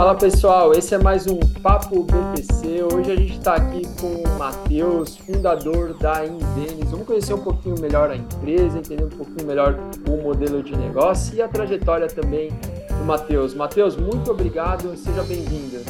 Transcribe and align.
Fala 0.00 0.14
pessoal, 0.14 0.72
esse 0.72 0.94
é 0.94 0.98
mais 0.98 1.26
um 1.26 1.38
Papo 1.62 2.04
BPC. 2.04 2.84
Hoje 2.84 3.12
a 3.12 3.16
gente 3.16 3.36
está 3.36 3.56
aqui 3.56 3.82
com 4.00 4.06
o 4.06 4.38
Matheus, 4.38 5.18
fundador 5.18 5.92
da 5.98 6.24
Invenis. 6.24 6.90
Vamos 6.90 7.06
conhecer 7.06 7.34
um 7.34 7.42
pouquinho 7.42 7.78
melhor 7.78 8.10
a 8.10 8.16
empresa, 8.16 8.78
entender 8.78 9.04
um 9.04 9.10
pouquinho 9.10 9.46
melhor 9.46 9.78
o 10.08 10.16
modelo 10.22 10.62
de 10.62 10.74
negócio 10.74 11.36
e 11.36 11.42
a 11.42 11.48
trajetória 11.48 12.06
também 12.06 12.48
do 12.88 13.04
Matheus. 13.04 13.52
Matheus, 13.52 13.94
muito 13.94 14.30
obrigado, 14.30 14.96
seja 14.96 15.22
bem-vindo. 15.22 15.84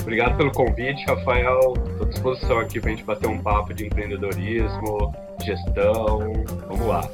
Obrigado 0.00 0.38
pelo 0.38 0.50
convite, 0.50 1.04
Rafael. 1.04 1.74
Estou 1.90 2.06
à 2.06 2.08
disposição 2.08 2.58
aqui 2.58 2.80
para 2.80 2.88
a 2.88 2.94
gente 2.94 3.04
bater 3.04 3.26
um 3.26 3.38
papo 3.38 3.74
de 3.74 3.84
empreendedorismo, 3.84 5.14
gestão. 5.44 6.32
Vamos 6.70 6.86
lá. 6.86 7.06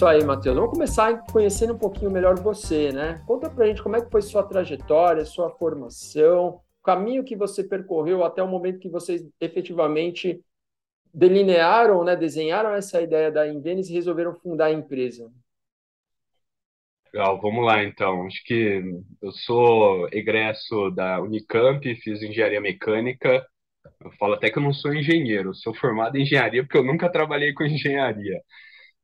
Isso 0.00 0.06
aí, 0.06 0.24
Matheus. 0.24 0.56
Vamos 0.56 0.70
começar 0.70 1.26
conhecendo 1.30 1.74
um 1.74 1.78
pouquinho 1.78 2.10
melhor 2.10 2.34
você, 2.40 2.90
né? 2.90 3.22
Conta 3.26 3.50
pra 3.50 3.66
gente 3.66 3.82
como 3.82 3.96
é 3.96 4.00
que 4.00 4.10
foi 4.10 4.22
sua 4.22 4.42
trajetória, 4.42 5.26
sua 5.26 5.50
formação, 5.50 6.62
o 6.80 6.82
caminho 6.82 7.22
que 7.22 7.36
você 7.36 7.62
percorreu 7.62 8.24
até 8.24 8.42
o 8.42 8.48
momento 8.48 8.78
que 8.78 8.88
vocês 8.88 9.22
efetivamente 9.38 10.42
delinearam, 11.12 12.02
né, 12.02 12.16
desenharam 12.16 12.74
essa 12.74 13.02
ideia 13.02 13.30
da 13.30 13.46
Invenis 13.46 13.90
e 13.90 13.92
resolveram 13.92 14.34
fundar 14.36 14.68
a 14.68 14.72
empresa. 14.72 15.30
Legal, 17.12 17.38
vamos 17.38 17.66
lá 17.66 17.84
então. 17.84 18.24
Acho 18.24 18.42
que 18.44 18.82
eu 19.20 19.32
sou 19.32 20.08
egresso 20.12 20.90
da 20.92 21.20
Unicamp, 21.20 21.94
fiz 21.96 22.22
engenharia 22.22 22.58
mecânica. 22.58 23.46
Eu 24.02 24.10
falo 24.12 24.32
até 24.32 24.48
que 24.48 24.56
eu 24.56 24.62
não 24.62 24.72
sou 24.72 24.94
engenheiro, 24.94 25.54
sou 25.54 25.74
formado 25.74 26.16
em 26.16 26.22
engenharia 26.22 26.62
porque 26.62 26.78
eu 26.78 26.84
nunca 26.84 27.12
trabalhei 27.12 27.52
com 27.52 27.64
engenharia. 27.64 28.40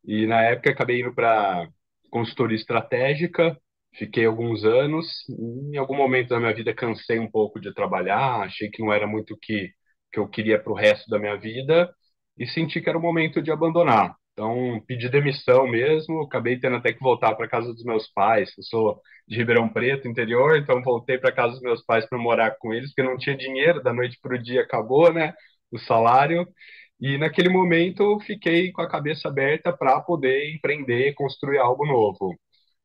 E 0.07 0.27
na 0.27 0.43
época 0.43 0.71
acabei 0.71 1.01
indo 1.01 1.15
para 1.15 1.69
consultoria 2.11 2.57
estratégica, 2.57 3.59
fiquei 3.97 4.25
alguns 4.27 4.65
anos. 4.65 5.07
Em 5.29 5.77
algum 5.77 5.97
momento 5.97 6.29
da 6.31 6.41
minha 6.41 6.55
vida 6.55 6.75
cansei 6.75 7.19
um 7.19 7.31
pouco 7.31 7.61
de 7.61 7.73
trabalhar, 7.75 8.43
achei 8.43 8.71
que 8.71 8.83
não 8.83 8.93
era 8.93 9.07
muito 9.07 9.35
o 9.35 9.39
que, 9.39 9.71
que 10.13 10.19
eu 10.21 10.29
queria 10.29 10.61
para 10.63 10.73
o 10.73 10.77
resto 10.77 11.09
da 11.11 11.19
minha 11.19 11.37
vida 11.37 11.93
e 12.39 12.47
senti 12.47 12.81
que 12.81 12.89
era 12.89 12.99
o 12.99 13.03
momento 13.03 13.43
de 13.43 13.51
abandonar. 13.51 14.15
Então, 14.33 14.83
pedi 14.87 15.09
demissão 15.09 15.67
mesmo, 15.67 16.23
acabei 16.23 16.59
tendo 16.61 16.77
até 16.77 16.93
que 16.93 17.01
voltar 17.01 17.35
para 17.35 17.49
casa 17.49 17.73
dos 17.73 17.83
meus 17.85 18.07
pais. 18.13 18.51
Eu 18.59 18.65
sou 18.65 19.01
de 19.27 19.37
Ribeirão 19.37 19.69
Preto, 19.69 20.07
interior, 20.07 20.57
então 20.59 20.83
voltei 20.83 21.17
para 21.19 21.33
casa 21.33 21.55
dos 21.55 21.63
meus 21.63 21.83
pais 21.85 22.07
para 22.07 22.19
morar 22.19 22.57
com 22.59 22.73
eles, 22.75 22.91
porque 22.95 23.03
não 23.09 23.17
tinha 23.17 23.35
dinheiro, 23.37 23.83
da 23.83 23.93
noite 23.95 24.19
para 24.21 24.37
o 24.37 24.43
dia 24.43 24.61
acabou, 24.63 25.11
né? 25.13 25.33
O 25.73 25.79
salário. 25.79 26.47
E 27.01 27.19
naquele 27.19 27.49
momento 27.49 28.03
eu 28.03 28.21
fiquei 28.21 28.73
com 28.73 28.83
a 28.83 28.89
cabeça 28.89 29.29
aberta 29.29 29.73
para 29.77 30.01
poder 30.01 30.55
empreender, 30.55 31.15
construir 31.15 31.59
algo 31.59 31.87
novo. 31.87 32.35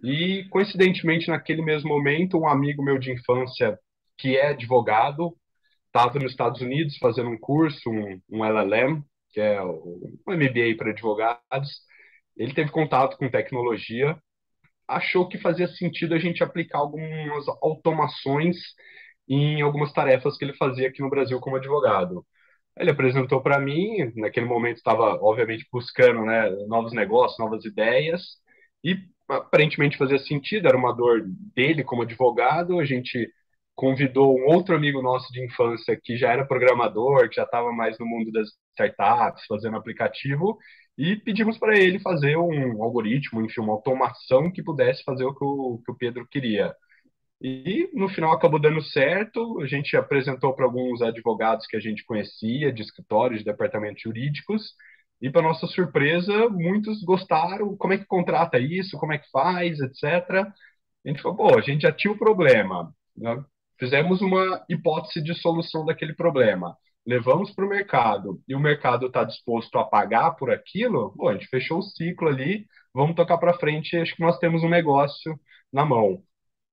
E 0.04 0.46
coincidentemente 0.50 1.30
naquele 1.30 1.62
mesmo 1.62 1.90
momento, 1.90 2.38
um 2.38 2.48
amigo 2.48 2.84
meu 2.84 2.98
de 2.98 3.12
infância 3.12 3.78
que 4.18 4.38
é 4.38 4.48
advogado 4.50 5.36
estava 5.88 6.20
nos 6.20 6.32
Estados 6.32 6.62
Unidos 6.62 6.98
fazendo 6.98 7.30
um 7.30 7.38
curso, 7.40 7.90
um, 7.90 8.22
um 8.30 8.46
LLM, 8.46 9.04
que 9.32 9.42
é 9.42 9.62
um 9.64 10.22
MBA 10.28 10.76
para 10.78 10.92
advogados. 10.92 11.70
Ele 12.38 12.54
teve 12.54 12.72
contato 12.72 13.18
com 13.18 13.30
tecnologia, 13.30 14.18
achou 14.88 15.28
que 15.28 15.38
fazia 15.40 15.68
sentido 15.68 16.14
a 16.16 16.20
gente 16.20 16.44
aplicar 16.44 16.80
algumas 16.80 17.48
automações 17.62 18.58
em 19.28 19.62
algumas 19.62 19.94
tarefas 19.94 20.38
que 20.38 20.46
ele 20.46 20.56
fazia 20.58 20.88
aqui 20.90 21.02
no 21.02 21.10
Brasil 21.10 21.40
como 21.40 21.56
advogado. 21.58 22.26
Ele 22.82 22.92
apresentou 22.92 23.42
para 23.42 23.60
mim, 23.60 24.12
naquele 24.16 24.46
momento 24.46 24.78
estava, 24.78 25.18
obviamente, 25.22 25.68
buscando 25.72 26.24
né, 26.24 26.50
novos 26.68 26.94
negócios, 26.94 27.40
novas 27.40 27.64
ideias, 27.66 28.22
e 28.84 28.98
aparentemente 29.30 29.98
fazia 29.98 30.20
sentido, 30.20 30.68
era 30.68 30.78
uma 30.78 30.94
dor 30.94 31.24
dele 31.56 31.84
como 31.84 32.02
advogado. 32.02 32.80
A 32.80 32.86
gente 32.86 33.30
convidou 33.76 34.38
um 34.38 34.46
outro 34.46 34.76
amigo 34.76 35.02
nosso 35.02 35.32
de 35.32 35.44
infância 35.46 36.00
que 36.02 36.18
já 36.18 36.32
era 36.32 36.46
programador, 36.46 37.30
que 37.30 37.36
já 37.36 37.44
estava 37.44 37.72
mais 37.72 37.98
no 38.00 38.06
mundo 38.06 38.32
das 38.32 38.50
startups, 38.72 39.46
fazendo 39.48 39.78
aplicativo, 39.78 40.58
e 40.98 41.16
pedimos 41.16 41.58
para 41.58 41.78
ele 41.78 42.00
fazer 42.00 42.38
um 42.38 42.84
algoritmo, 42.84 43.42
enfim, 43.44 43.62
uma 43.62 43.74
automação 43.74 44.52
que 44.52 44.64
pudesse 44.64 45.04
fazer 45.04 45.24
o 45.26 45.34
que 45.34 45.44
o, 45.44 45.82
que 45.86 45.92
o 45.92 45.96
Pedro 45.96 46.28
queria. 46.28 46.76
E 47.42 47.90
no 47.94 48.08
final 48.08 48.32
acabou 48.32 48.60
dando 48.60 48.82
certo. 48.84 49.60
A 49.62 49.66
gente 49.66 49.98
apresentou 49.98 50.54
para 50.54 50.66
alguns 50.66 51.02
advogados 51.02 51.66
que 51.66 51.76
a 51.76 51.80
gente 51.80 52.06
conhecia, 52.06 52.72
de 52.72 52.84
escritórios, 52.84 53.40
de 53.40 53.46
departamentos 53.46 54.02
jurídicos, 54.04 54.76
e 55.22 55.30
para 55.30 55.42
nossa 55.42 55.68
surpresa, 55.68 56.50
muitos 56.50 57.04
gostaram. 57.04 57.76
Como 57.78 57.94
é 57.94 57.98
que 57.98 58.06
contrata 58.06 58.60
isso? 58.60 58.98
Como 58.98 59.14
é 59.14 59.18
que 59.18 59.30
faz, 59.32 59.80
etc. 59.80 60.04
A 61.06 61.10
gente 61.10 61.22
falou, 61.22 61.38
pô, 61.38 61.58
a 61.58 61.62
gente 61.62 61.82
já 61.82 61.92
tinha 61.92 62.14
o 62.14 62.18
problema. 62.18 62.94
Né? 63.16 63.44
Fizemos 63.80 64.22
uma 64.22 64.64
hipótese 64.70 65.24
de 65.24 65.34
solução 65.36 65.86
daquele 65.86 66.14
problema. 66.14 66.76
Levamos 67.06 67.52
para 67.52 67.66
o 67.66 67.70
mercado 67.70 68.40
e 68.48 68.56
o 68.56 68.60
mercado 68.60 69.08
está 69.08 69.24
disposto 69.24 69.78
a 69.80 69.84
pagar 69.84 70.32
por 70.36 70.52
aquilo, 70.52 71.14
pô, 71.18 71.30
a 71.30 71.34
gente 71.34 71.48
fechou 71.48 71.80
o 71.80 71.82
ciclo 71.84 72.28
ali, 72.28 72.68
vamos 72.94 73.16
tocar 73.16 73.38
para 73.40 73.58
frente. 73.58 73.98
Acho 73.98 74.16
que 74.16 74.22
nós 74.22 74.38
temos 74.38 74.64
um 74.64 74.70
negócio 74.70 75.40
na 75.74 75.84
mão. 75.86 76.24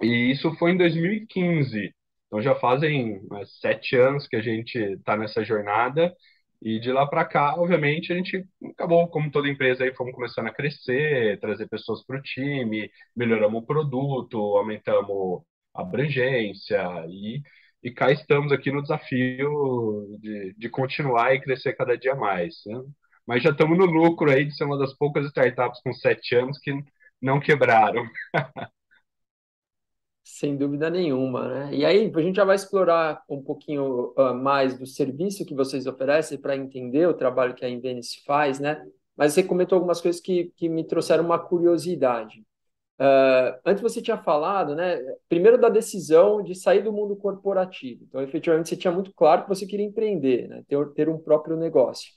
E 0.01 0.31
isso 0.33 0.55
foi 0.57 0.73
em 0.73 0.77
2015. 0.77 1.95
Então 2.27 2.43
já 2.43 2.55
fazem 2.57 3.21
né, 3.31 3.45
sete 3.61 3.97
anos 3.97 4.27
que 4.29 4.37
a 4.37 4.41
gente 4.43 4.79
está 4.79 5.17
nessa 5.17 5.45
jornada. 5.45 6.15
E 6.61 6.81
de 6.81 6.93
lá 6.93 7.07
para 7.07 7.25
cá, 7.25 7.55
obviamente, 7.57 8.13
a 8.13 8.17
gente 8.17 8.45
acabou, 8.73 9.09
como 9.09 9.31
toda 9.31 9.49
empresa, 9.49 9.85
aí 9.85 9.95
fomos 9.95 10.13
começando 10.15 10.49
a 10.49 10.53
crescer, 10.55 11.39
trazer 11.41 11.69
pessoas 11.69 12.05
para 12.05 12.19
o 12.19 12.23
time, 12.23 12.91
melhoramos 13.17 13.63
o 13.63 13.67
produto, 13.67 14.37
aumentamos 14.57 15.43
a 15.75 15.83
abrangência 15.83 16.83
e, 17.09 17.41
e 17.83 17.91
cá 17.93 18.11
estamos 18.11 18.51
aqui 18.53 18.73
no 18.73 18.83
desafio 18.83 20.19
de, 20.21 20.55
de 20.59 20.69
continuar 20.69 21.33
e 21.35 21.41
crescer 21.41 21.75
cada 21.75 21.97
dia 21.97 22.15
mais. 22.17 22.57
Né? 22.67 22.83
Mas 23.27 23.43
já 23.43 23.51
estamos 23.51 23.79
no 23.79 23.85
lucro 23.87 24.31
aí 24.31 24.45
de 24.45 24.55
ser 24.57 24.65
uma 24.65 24.79
das 24.79 24.95
poucas 24.97 25.27
startups 25.27 25.81
com 25.83 25.93
sete 25.93 26.35
anos 26.35 26.59
que 26.59 26.73
não 27.23 27.39
quebraram. 27.41 28.05
Sem 30.31 30.59
dúvida 30.59 30.91
nenhuma, 30.91 31.49
né? 31.49 31.75
E 31.75 31.87
aí 31.87 32.13
a 32.15 32.21
gente 32.21 32.37
já 32.37 32.45
vai 32.45 32.55
explorar 32.55 33.23
um 33.29 33.43
pouquinho 33.43 34.13
uh, 34.17 34.35
mais 34.35 34.79
do 34.79 34.87
serviço 34.87 35.45
que 35.45 35.55
vocês 35.55 35.87
oferecem 35.87 36.39
para 36.39 36.55
entender 36.55 37.09
o 37.09 37.15
trabalho 37.15 37.55
que 37.55 37.65
a 37.65 37.69
Invenice 37.69 38.23
faz, 38.27 38.61
né? 38.61 38.87
Mas 39.17 39.33
você 39.33 39.43
comentou 39.43 39.77
algumas 39.77 40.03
coisas 40.03 40.21
que, 40.21 40.53
que 40.55 40.69
me 40.69 40.85
trouxeram 40.85 41.25
uma 41.25 41.39
curiosidade. 41.39 42.41
Uh, 43.01 43.57
antes 43.65 43.83
você 43.83 44.03
tinha 44.03 44.19
falado, 44.19 44.77
né? 44.77 44.99
Primeiro 45.31 45.59
da 45.59 45.71
decisão 45.71 46.43
de 46.43 46.55
sair 46.55 46.83
do 46.83 46.93
mundo 46.93 47.17
corporativo. 47.17 48.05
Então, 48.07 48.21
efetivamente, 48.21 48.69
você 48.69 48.77
tinha 48.77 48.93
muito 48.93 49.13
claro 49.15 49.45
que 49.45 49.49
você 49.49 49.67
queria 49.67 49.87
empreender, 49.87 50.47
né? 50.47 50.63
Ter, 50.69 50.93
ter 50.93 51.09
um 51.09 51.19
próprio 51.19 51.57
negócio. 51.57 52.13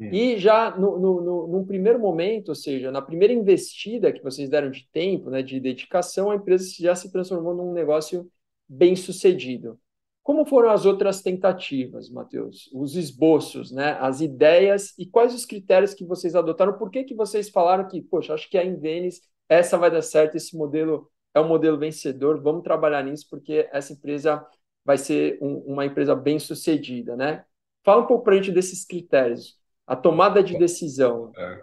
E 0.00 0.38
já 0.38 0.76
no, 0.76 0.98
no, 0.98 1.20
no, 1.20 1.46
num 1.46 1.64
primeiro 1.64 1.98
momento, 1.98 2.48
ou 2.48 2.54
seja, 2.54 2.90
na 2.90 3.00
primeira 3.00 3.32
investida 3.32 4.12
que 4.12 4.22
vocês 4.22 4.48
deram 4.48 4.70
de 4.70 4.88
tempo, 4.92 5.30
né, 5.30 5.42
de 5.42 5.60
dedicação, 5.60 6.30
a 6.30 6.36
empresa 6.36 6.64
já 6.78 6.94
se 6.94 7.12
transformou 7.12 7.54
num 7.54 7.72
negócio 7.72 8.28
bem 8.68 8.96
sucedido. 8.96 9.78
Como 10.22 10.46
foram 10.46 10.70
as 10.70 10.86
outras 10.86 11.20
tentativas, 11.22 12.08
Matheus? 12.08 12.70
Os 12.72 12.96
esboços, 12.96 13.70
né, 13.70 13.96
as 14.00 14.20
ideias 14.20 14.94
e 14.98 15.06
quais 15.06 15.34
os 15.34 15.44
critérios 15.44 15.94
que 15.94 16.04
vocês 16.04 16.34
adotaram? 16.34 16.78
Por 16.78 16.90
que, 16.90 17.04
que 17.04 17.14
vocês 17.14 17.50
falaram 17.50 17.86
que, 17.86 18.02
poxa, 18.02 18.34
acho 18.34 18.48
que 18.50 18.58
a 18.58 18.64
Invenis, 18.64 19.20
essa 19.48 19.78
vai 19.78 19.90
dar 19.90 20.02
certo, 20.02 20.36
esse 20.36 20.56
modelo 20.56 21.10
é 21.34 21.40
um 21.40 21.48
modelo 21.48 21.78
vencedor, 21.78 22.40
vamos 22.40 22.62
trabalhar 22.62 23.02
nisso 23.02 23.26
porque 23.28 23.68
essa 23.72 23.92
empresa 23.92 24.44
vai 24.84 24.96
ser 24.96 25.38
um, 25.40 25.58
uma 25.58 25.84
empresa 25.84 26.14
bem 26.14 26.38
sucedida, 26.38 27.16
né? 27.16 27.44
Fala 27.84 28.02
um 28.02 28.06
pouco 28.06 28.24
para 28.24 28.34
a 28.34 28.36
gente 28.36 28.50
desses 28.50 28.84
critérios 28.84 29.58
a 29.86 29.96
tomada 29.96 30.42
de 30.42 30.56
decisão? 30.58 31.32
É. 31.36 31.62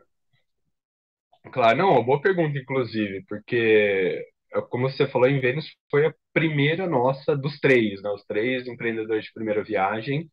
Claro, 1.52 1.78
não, 1.78 1.92
uma 1.94 2.04
boa 2.04 2.22
pergunta, 2.22 2.58
inclusive, 2.58 3.24
porque, 3.28 4.24
é, 4.54 4.62
como 4.70 4.90
você 4.90 5.08
falou, 5.08 5.28
em 5.28 5.40
Vênus 5.40 5.66
foi 5.90 6.06
a 6.06 6.14
primeira 6.34 6.88
nossa 6.88 7.36
dos 7.36 7.60
três, 7.60 8.02
né? 8.02 8.10
Os 8.12 8.24
três 8.26 8.68
empreendedores 8.68 9.26
de 9.26 9.34
primeira 9.34 9.64
viagem, 9.64 10.30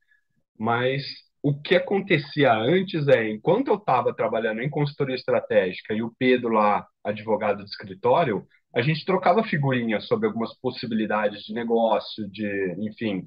mas 0.59 1.03
o 1.43 1.61
que 1.61 1.75
acontecia 1.77 2.53
antes 2.55 3.09
é, 3.09 3.31
enquanto 3.31 3.69
eu 3.69 3.77
estava 3.77 4.15
trabalhando 4.15 4.63
em 4.63 4.71
consultoria 4.71 5.17
estratégica 5.17 5.95
e 5.95 6.03
o 6.03 6.13
Pedro 6.19 6.51
lá, 6.51 6.87
advogado 7.05 7.59
do 7.59 7.65
escritório, 7.65 8.47
a 8.75 8.83
gente 8.83 9.05
trocava 9.05 9.45
figurinhas 9.45 10.07
sobre 10.07 10.27
algumas 10.27 10.55
possibilidades 10.61 11.43
de 11.45 11.55
negócio, 11.55 12.29
de, 12.31 12.77
enfim, 12.81 13.25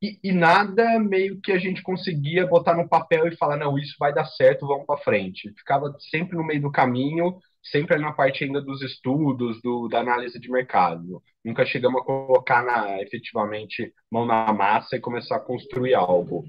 e, 0.00 0.18
e, 0.22 0.32
nada 0.32 0.98
meio 1.00 1.40
que 1.40 1.50
a 1.50 1.58
gente 1.58 1.82
conseguia 1.82 2.46
botar 2.46 2.74
no 2.74 2.88
papel 2.88 3.26
e 3.26 3.36
falar, 3.36 3.56
não, 3.56 3.76
isso 3.76 3.96
vai 3.98 4.14
dar 4.14 4.26
certo, 4.26 4.66
vamos 4.66 4.86
para 4.86 5.00
frente. 5.00 5.52
Ficava 5.58 5.92
sempre 6.10 6.36
no 6.36 6.44
meio 6.44 6.62
do 6.62 6.70
caminho, 6.70 7.36
sempre 7.62 7.94
ali 7.94 8.04
na 8.04 8.12
parte 8.12 8.44
ainda 8.44 8.60
dos 8.60 8.80
estudos, 8.80 9.60
do, 9.60 9.88
da 9.88 9.98
análise 9.98 10.38
de 10.38 10.50
mercado. 10.50 11.20
Nunca 11.44 11.66
chegamos 11.66 12.00
a 12.00 12.04
colocar 12.04 12.62
na, 12.64 13.02
efetivamente 13.02 13.92
mão 14.10 14.24
na 14.24 14.52
massa 14.52 14.96
e 14.96 15.00
começar 15.00 15.36
a 15.36 15.40
construir 15.40 15.94
algo. 15.94 16.44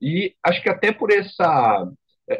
E 0.00 0.34
acho 0.44 0.62
que 0.62 0.68
até 0.68 0.92
por 0.92 1.12
essa 1.12 1.88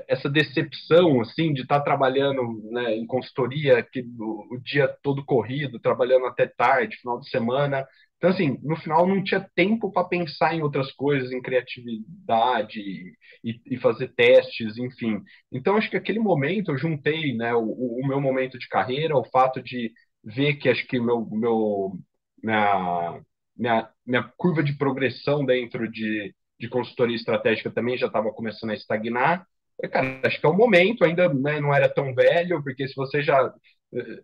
essa 0.08 0.30
decepção 0.30 1.20
assim 1.20 1.52
de 1.52 1.62
estar 1.62 1.78
tá 1.78 1.84
trabalhando 1.84 2.62
né, 2.70 2.94
em 2.94 3.04
consultoria 3.04 3.82
que 3.82 4.00
o, 4.18 4.54
o, 4.54 4.60
dia 4.60 4.88
todo 5.02 5.24
corrido 5.24 5.80
trabalhando 5.80 6.26
até 6.26 6.46
tarde 6.46 6.96
final 6.98 7.18
de 7.18 7.28
semana 7.28 7.84
então 8.22 8.30
assim 8.30 8.56
no 8.62 8.76
final 8.76 9.04
não 9.04 9.20
tinha 9.24 9.44
tempo 9.52 9.90
para 9.90 10.06
pensar 10.06 10.54
em 10.54 10.62
outras 10.62 10.92
coisas 10.92 11.32
em 11.32 11.42
criatividade 11.42 12.80
e, 13.42 13.60
e, 13.66 13.76
fazer 13.78 14.14
testes 14.14 14.78
enfim. 14.78 15.20
Então 15.50 15.76
acho 15.76 15.90
que 15.90 15.96
aquele 15.96 16.20
momento 16.20 16.70
eu 16.70 16.78
juntei 16.78 17.34
né 17.34 17.52
o, 17.52 17.64
o 17.64 18.06
meu 18.06 18.20
momento 18.20 18.56
de 18.56 18.68
carreira 18.68 19.16
o 19.16 19.24
fato 19.24 19.60
de 19.60 19.92
ver 20.22 20.54
que 20.54 20.68
acho 20.68 20.86
que 20.86 21.00
meu 21.00 21.28
meu 21.32 21.98
minha, 22.40 23.20
minha, 23.56 23.90
minha 24.06 24.22
curva 24.36 24.62
de 24.62 24.78
progressão 24.78 25.44
dentro 25.44 25.90
de 25.90 26.32
de 26.60 26.68
consultoria 26.68 27.16
estratégica 27.16 27.72
também 27.72 27.98
já 27.98 28.06
estava 28.06 28.32
começando 28.32 28.70
a 28.70 28.74
estagnar. 28.74 29.44
Cara, 29.90 30.20
acho 30.22 30.38
que 30.38 30.46
é 30.46 30.48
o 30.48 30.56
momento, 30.56 31.04
ainda 31.04 31.28
né, 31.34 31.58
não 31.60 31.74
era 31.74 31.88
tão 31.88 32.14
velho, 32.14 32.62
porque 32.62 32.86
se 32.86 32.94
você 32.94 33.20
já 33.20 33.52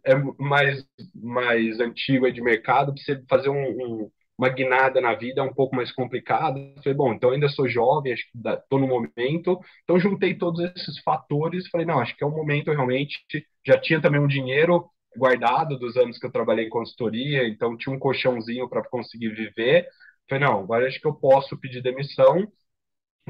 é 0.04 0.14
mais, 0.38 0.84
mais 1.14 1.80
antigo 1.80 2.30
de 2.32 2.40
mercado, 2.40 2.92
você 2.96 3.22
fazer 3.28 3.50
um, 3.50 3.54
um, 3.54 4.10
uma 4.38 4.48
guinada 4.48 5.00
na 5.00 5.14
vida 5.14 5.40
é 5.40 5.44
um 5.44 5.52
pouco 5.52 5.76
mais 5.76 5.92
complicado. 5.92 6.58
falei, 6.82 6.94
bom, 6.94 7.12
então 7.12 7.30
ainda 7.30 7.48
sou 7.48 7.68
jovem, 7.68 8.12
acho 8.12 8.24
que 8.30 8.38
estou 8.48 8.78
no 8.78 8.86
momento. 8.86 9.60
Então 9.84 9.98
juntei 9.98 10.34
todos 10.34 10.60
esses 10.60 10.98
fatores 11.02 11.68
falei, 11.68 11.86
não, 11.86 11.98
acho 12.00 12.16
que 12.16 12.24
é 12.24 12.26
o 12.26 12.30
momento 12.30 12.70
realmente. 12.70 13.18
Já 13.66 13.78
tinha 13.78 14.00
também 14.00 14.20
um 14.20 14.28
dinheiro 14.28 14.86
guardado 15.16 15.78
dos 15.78 15.96
anos 15.96 16.18
que 16.18 16.26
eu 16.26 16.32
trabalhei 16.32 16.66
em 16.66 16.70
consultoria, 16.70 17.46
então 17.48 17.76
tinha 17.76 17.94
um 17.94 17.98
colchãozinho 17.98 18.68
para 18.68 18.88
conseguir 18.88 19.30
viver. 19.30 19.88
Falei, 20.28 20.44
não, 20.44 20.60
agora 20.60 20.86
acho 20.86 21.00
que 21.00 21.06
eu 21.08 21.14
posso 21.14 21.58
pedir 21.58 21.82
demissão 21.82 22.46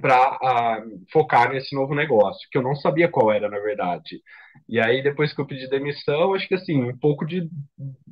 para 0.00 0.32
uh, 0.34 0.38
ah, 0.46 0.82
focar 1.12 1.50
nesse 1.52 1.74
novo 1.74 1.94
negócio, 1.94 2.48
que 2.50 2.58
eu 2.58 2.62
não 2.62 2.74
sabia 2.76 3.08
qual 3.08 3.32
era, 3.32 3.48
na 3.48 3.58
verdade. 3.58 4.20
E 4.68 4.80
aí, 4.80 5.02
depois 5.02 5.32
que 5.32 5.40
eu 5.40 5.46
pedi 5.46 5.68
demissão, 5.68 6.34
acho 6.34 6.48
que 6.48 6.54
assim, 6.54 6.82
um 6.82 6.96
pouco 6.98 7.24
de. 7.26 7.48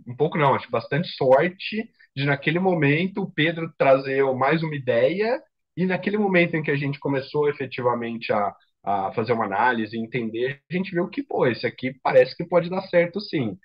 Um 0.07 0.17
pouco 0.17 0.39
não, 0.39 0.55
acho 0.55 0.71
bastante 0.71 1.09
sorte 1.17 1.89
de, 2.15 2.25
naquele 2.25 2.59
momento, 2.59 3.23
o 3.23 3.31
Pedro 3.31 3.73
trazer 3.79 4.23
mais 4.35 4.63
uma 4.63 4.75
ideia, 4.75 5.41
e 5.77 5.85
naquele 5.87 6.17
momento 6.19 6.55
em 6.57 6.63
que 6.63 6.71
a 6.71 6.77
gente 6.77 6.99
começou 6.99 7.49
efetivamente 7.49 8.33
a, 8.33 8.55
a 8.85 9.13
fazer 9.13 9.33
uma 9.33 9.45
análise, 9.45 9.99
entender, 9.99 10.61
a 10.71 10.75
gente 10.75 10.93
viu 10.93 11.09
que, 11.09 11.23
pô, 11.23 11.47
esse 11.47 11.67
aqui 11.67 11.93
parece 12.03 12.37
que 12.37 12.45
pode 12.47 12.71
dar 12.71 12.83
certo 12.83 13.21
sim. 13.21 13.59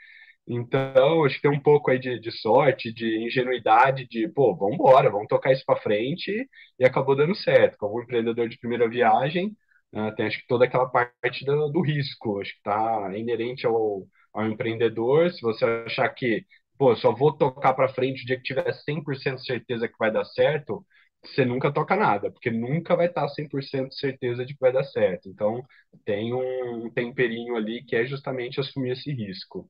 Então, 0.53 1.23
acho 1.23 1.35
que 1.37 1.41
tem 1.43 1.51
um 1.51 1.61
pouco 1.61 1.89
aí 1.91 1.97
de, 1.99 2.19
de 2.19 2.29
sorte, 2.31 2.91
de 2.93 3.25
ingenuidade, 3.25 4.05
de, 4.07 4.27
pô, 4.27 4.53
vamos 4.55 4.75
embora, 4.75 5.09
vamos 5.09 5.27
tocar 5.27 5.53
isso 5.53 5.63
para 5.65 5.79
frente, 5.81 6.29
e 6.77 6.83
acabou 6.85 7.15
dando 7.15 7.33
certo. 7.35 7.77
Como 7.77 8.01
empreendedor 8.01 8.49
de 8.49 8.57
primeira 8.59 8.89
viagem, 8.89 9.55
uh, 9.93 10.13
tem 10.15 10.25
acho 10.27 10.39
que 10.39 10.47
toda 10.47 10.65
aquela 10.65 10.89
parte 10.89 11.45
do, 11.45 11.69
do 11.69 11.81
risco, 11.81 12.41
acho 12.41 12.51
que 12.51 12.57
está 12.57 13.17
inerente 13.17 13.65
ao, 13.65 14.05
ao 14.33 14.45
empreendedor. 14.45 15.31
Se 15.31 15.41
você 15.41 15.63
achar 15.85 16.09
que, 16.09 16.45
pô, 16.77 16.93
só 16.97 17.13
vou 17.13 17.31
tocar 17.37 17.73
para 17.73 17.87
frente 17.93 18.23
o 18.23 18.25
dia 18.25 18.35
que 18.37 18.43
tiver 18.43 18.73
100% 18.73 19.39
certeza 19.45 19.87
que 19.87 19.97
vai 19.97 20.11
dar 20.11 20.25
certo, 20.25 20.85
você 21.23 21.45
nunca 21.45 21.71
toca 21.71 21.95
nada, 21.95 22.29
porque 22.31 22.51
nunca 22.51 22.93
vai 22.95 23.05
estar 23.07 23.27
100% 23.29 23.93
certeza 23.93 24.45
de 24.45 24.53
que 24.53 24.59
vai 24.59 24.71
dar 24.73 24.83
certo. 24.83 25.29
Então, 25.29 25.63
tem 26.03 26.33
um 26.33 26.89
temperinho 26.91 27.55
ali 27.55 27.83
que 27.85 27.95
é 27.95 28.05
justamente 28.05 28.59
assumir 28.59 28.91
esse 28.91 29.11
risco. 29.13 29.69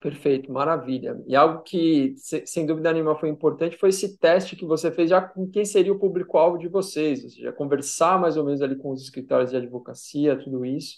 Perfeito, 0.00 0.50
maravilha. 0.50 1.22
E 1.26 1.36
algo 1.36 1.62
que, 1.62 2.14
sem 2.46 2.64
dúvida 2.64 2.90
nenhuma, 2.90 3.18
foi 3.18 3.28
importante 3.28 3.76
foi 3.76 3.90
esse 3.90 4.16
teste 4.16 4.56
que 4.56 4.64
você 4.64 4.90
fez 4.90 5.10
já 5.10 5.20
com 5.20 5.46
quem 5.46 5.62
seria 5.62 5.92
o 5.92 5.98
público-alvo 5.98 6.56
de 6.56 6.68
vocês, 6.68 7.22
ou 7.22 7.28
seja, 7.28 7.52
conversar 7.52 8.18
mais 8.18 8.38
ou 8.38 8.44
menos 8.44 8.62
ali 8.62 8.76
com 8.76 8.92
os 8.92 9.02
escritórios 9.02 9.50
de 9.50 9.58
advocacia, 9.58 10.38
tudo 10.38 10.64
isso, 10.64 10.96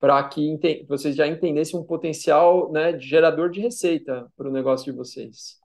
para 0.00 0.26
que 0.26 0.58
vocês 0.88 1.14
já 1.14 1.26
entendessem 1.26 1.78
um 1.78 1.84
potencial 1.84 2.72
né, 2.72 2.92
de 2.92 3.06
gerador 3.06 3.50
de 3.50 3.60
receita 3.60 4.26
para 4.34 4.48
o 4.48 4.52
negócio 4.52 4.90
de 4.90 4.96
vocês. 4.96 5.58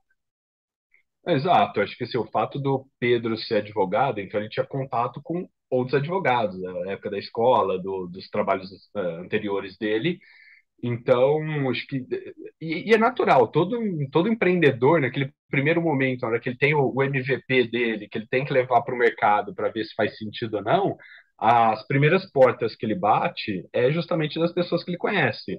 Exato, 1.25 1.79
acho 1.79 1.97
que 1.97 2.03
assim, 2.03 2.18
o 2.18 2.27
fato 2.27 2.59
do 2.59 2.86
Pedro 3.00 3.38
ser 3.38 3.56
advogado, 3.56 4.19
então 4.19 4.41
ele 4.41 4.50
tinha 4.50 4.65
contato 4.65 5.21
com 5.24 5.47
outros 5.69 5.95
advogados, 5.95 6.59
né, 6.59 6.69
na 6.69 6.91
época 6.91 7.09
da 7.09 7.18
escola, 7.18 7.79
do, 7.79 8.07
dos 8.07 8.29
trabalhos 8.29 8.69
uh, 8.94 9.21
anteriores 9.24 9.77
dele, 9.77 10.19
então, 10.83 11.69
acho 11.69 11.88
que. 11.88 12.06
E, 12.59 12.89
e, 12.89 12.94
é 12.94 12.97
natural, 12.97 13.47
todo, 13.47 13.80
todo 14.12 14.27
empreendedor, 14.27 15.00
naquele 15.00 15.33
primeiro 15.50 15.81
momento, 15.81 16.21
na 16.24 16.27
hora 16.27 16.39
que 16.41 16.50
ele 16.50 16.57
tem 16.57 16.74
o, 16.75 16.91
o 16.94 17.01
MVP 17.01 17.69
dele, 17.69 18.09
que 18.09 18.18
ele 18.18 18.27
tem 18.27 18.44
que 18.44 18.51
levar 18.51 18.81
para 18.81 18.94
o 18.94 18.97
mercado 18.97 19.56
para 19.56 19.69
ver 19.69 19.85
se 19.85 19.95
faz 19.95 20.18
sentido 20.18 20.57
ou 20.57 20.63
não, 20.63 20.97
as 21.38 21.85
primeiras 21.88 22.30
portas 22.31 22.75
que 22.75 22.85
ele 22.85 22.95
bate 22.95 23.65
é 23.71 23.91
justamente 23.91 24.38
das 24.39 24.51
pessoas 24.53 24.83
que 24.83 24.91
ele 24.91 24.97
conhece. 24.97 25.57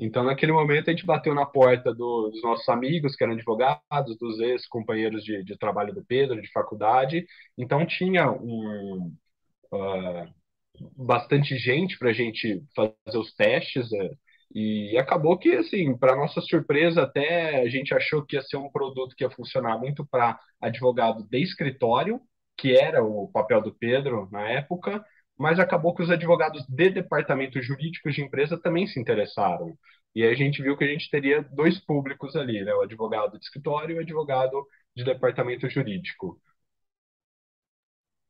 Então, 0.00 0.24
naquele 0.24 0.52
momento, 0.52 0.88
a 0.88 0.92
gente 0.92 1.06
bateu 1.06 1.34
na 1.34 1.46
porta 1.46 1.94
do, 1.94 2.30
dos 2.30 2.42
nossos 2.42 2.68
amigos, 2.68 3.14
que 3.14 3.22
eram 3.24 3.34
advogados, 3.34 4.18
dos 4.18 4.40
ex-companheiros 4.40 5.22
de, 5.22 5.44
de, 5.44 5.56
trabalho 5.58 5.94
do 5.94 6.04
Pedro, 6.04 6.40
de 6.40 6.50
faculdade. 6.50 7.26
Então, 7.58 7.86
tinha 7.86 8.30
um, 8.30 9.14
uh, 9.72 10.28
bastante 10.96 11.56
gente 11.58 11.98
para 11.98 12.10
a 12.10 12.12
gente 12.12 12.62
fazer 12.74 13.18
os 13.18 13.32
testes. 13.34 13.92
Uh, 13.92 14.10
e 14.54 14.96
acabou 14.98 15.38
que, 15.38 15.52
assim, 15.54 15.96
para 15.96 16.16
nossa 16.16 16.40
surpresa, 16.42 17.02
até 17.02 17.62
a 17.62 17.68
gente 17.68 17.94
achou 17.94 18.24
que 18.24 18.36
ia 18.36 18.42
ser 18.42 18.56
um 18.58 18.70
produto 18.70 19.16
que 19.16 19.24
ia 19.24 19.30
funcionar 19.30 19.78
muito 19.78 20.06
para 20.06 20.38
advogado 20.60 21.24
de 21.28 21.42
escritório, 21.42 22.20
que 22.56 22.76
era 22.76 23.02
o 23.02 23.28
papel 23.32 23.62
do 23.62 23.74
Pedro 23.74 24.28
na 24.30 24.48
época, 24.48 25.04
mas 25.38 25.58
acabou 25.58 25.94
que 25.94 26.02
os 26.02 26.10
advogados 26.10 26.64
de 26.68 26.90
departamentos 26.90 27.64
jurídicos 27.66 28.14
de 28.14 28.22
empresa 28.22 28.58
também 28.60 28.86
se 28.86 29.00
interessaram. 29.00 29.76
E 30.14 30.22
aí 30.22 30.30
a 30.30 30.36
gente 30.36 30.62
viu 30.62 30.76
que 30.76 30.84
a 30.84 30.88
gente 30.88 31.10
teria 31.10 31.42
dois 31.42 31.78
públicos 31.80 32.36
ali, 32.36 32.62
né? 32.62 32.74
O 32.74 32.82
advogado 32.82 33.38
de 33.38 33.44
escritório 33.44 33.96
e 33.96 33.98
o 33.98 34.02
advogado 34.02 34.66
de 34.94 35.04
departamento 35.04 35.68
jurídico. 35.70 36.38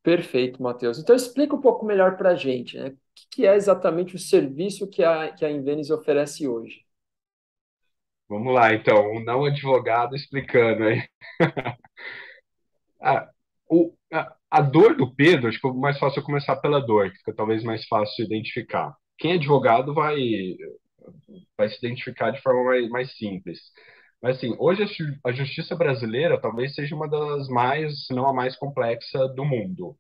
Perfeito, 0.03 0.63
Matheus. 0.63 0.99
Então 0.99 1.15
explica 1.15 1.55
um 1.55 1.61
pouco 1.61 1.87
melhor 1.87 2.17
para 2.17 2.31
a 2.31 2.35
gente, 2.35 2.77
né? 2.77 2.89
O 2.89 2.97
que 3.31 3.47
é 3.47 3.55
exatamente 3.55 4.17
o 4.17 4.19
serviço 4.19 4.89
que 4.89 5.03
a, 5.03 5.33
que 5.33 5.45
a 5.45 5.51
Invenis 5.51 5.91
oferece 5.91 6.47
hoje? 6.49 6.85
Vamos 8.29 8.53
lá, 8.55 8.73
então, 8.75 9.13
um 9.13 9.23
não 9.23 9.45
advogado 9.45 10.17
explicando 10.17 10.85
aí. 10.85 11.07
ah, 13.01 13.29
o, 13.69 13.95
a, 14.13 14.35
a, 14.51 14.61
dor 14.63 14.97
do 14.97 15.15
Pedro, 15.15 15.49
acho 15.49 15.61
que 15.61 15.67
é 15.69 15.73
mais 15.73 15.99
fácil 15.99 16.21
eu 16.21 16.25
começar 16.25 16.57
pela 16.57 16.81
dor, 16.81 17.11
que 17.11 17.19
fica 17.19 17.35
talvez 17.35 17.63
mais 17.63 17.87
fácil 17.87 18.25
identificar. 18.25 18.97
Quem 19.19 19.33
é 19.33 19.35
advogado 19.35 19.95
vai, 19.95 20.17
vai 21.57 21.69
se 21.69 21.77
identificar 21.79 22.31
de 22.31 22.41
forma 22.41 22.65
mais, 22.65 22.89
mais 22.89 23.17
simples. 23.17 23.61
Mas, 24.23 24.37
assim, 24.37 24.55
hoje 24.59 24.85
a 25.25 25.33
justiça 25.33 25.75
brasileira 25.77 26.41
talvez 26.41 26.75
seja 26.75 26.95
uma 26.95 27.09
das 27.09 27.49
mais, 27.49 28.07
se 28.07 28.15
não 28.15 28.27
a 28.29 28.33
mais 28.33 28.57
complexa 28.57 29.29
do 29.29 29.45
mundo. 29.45 29.97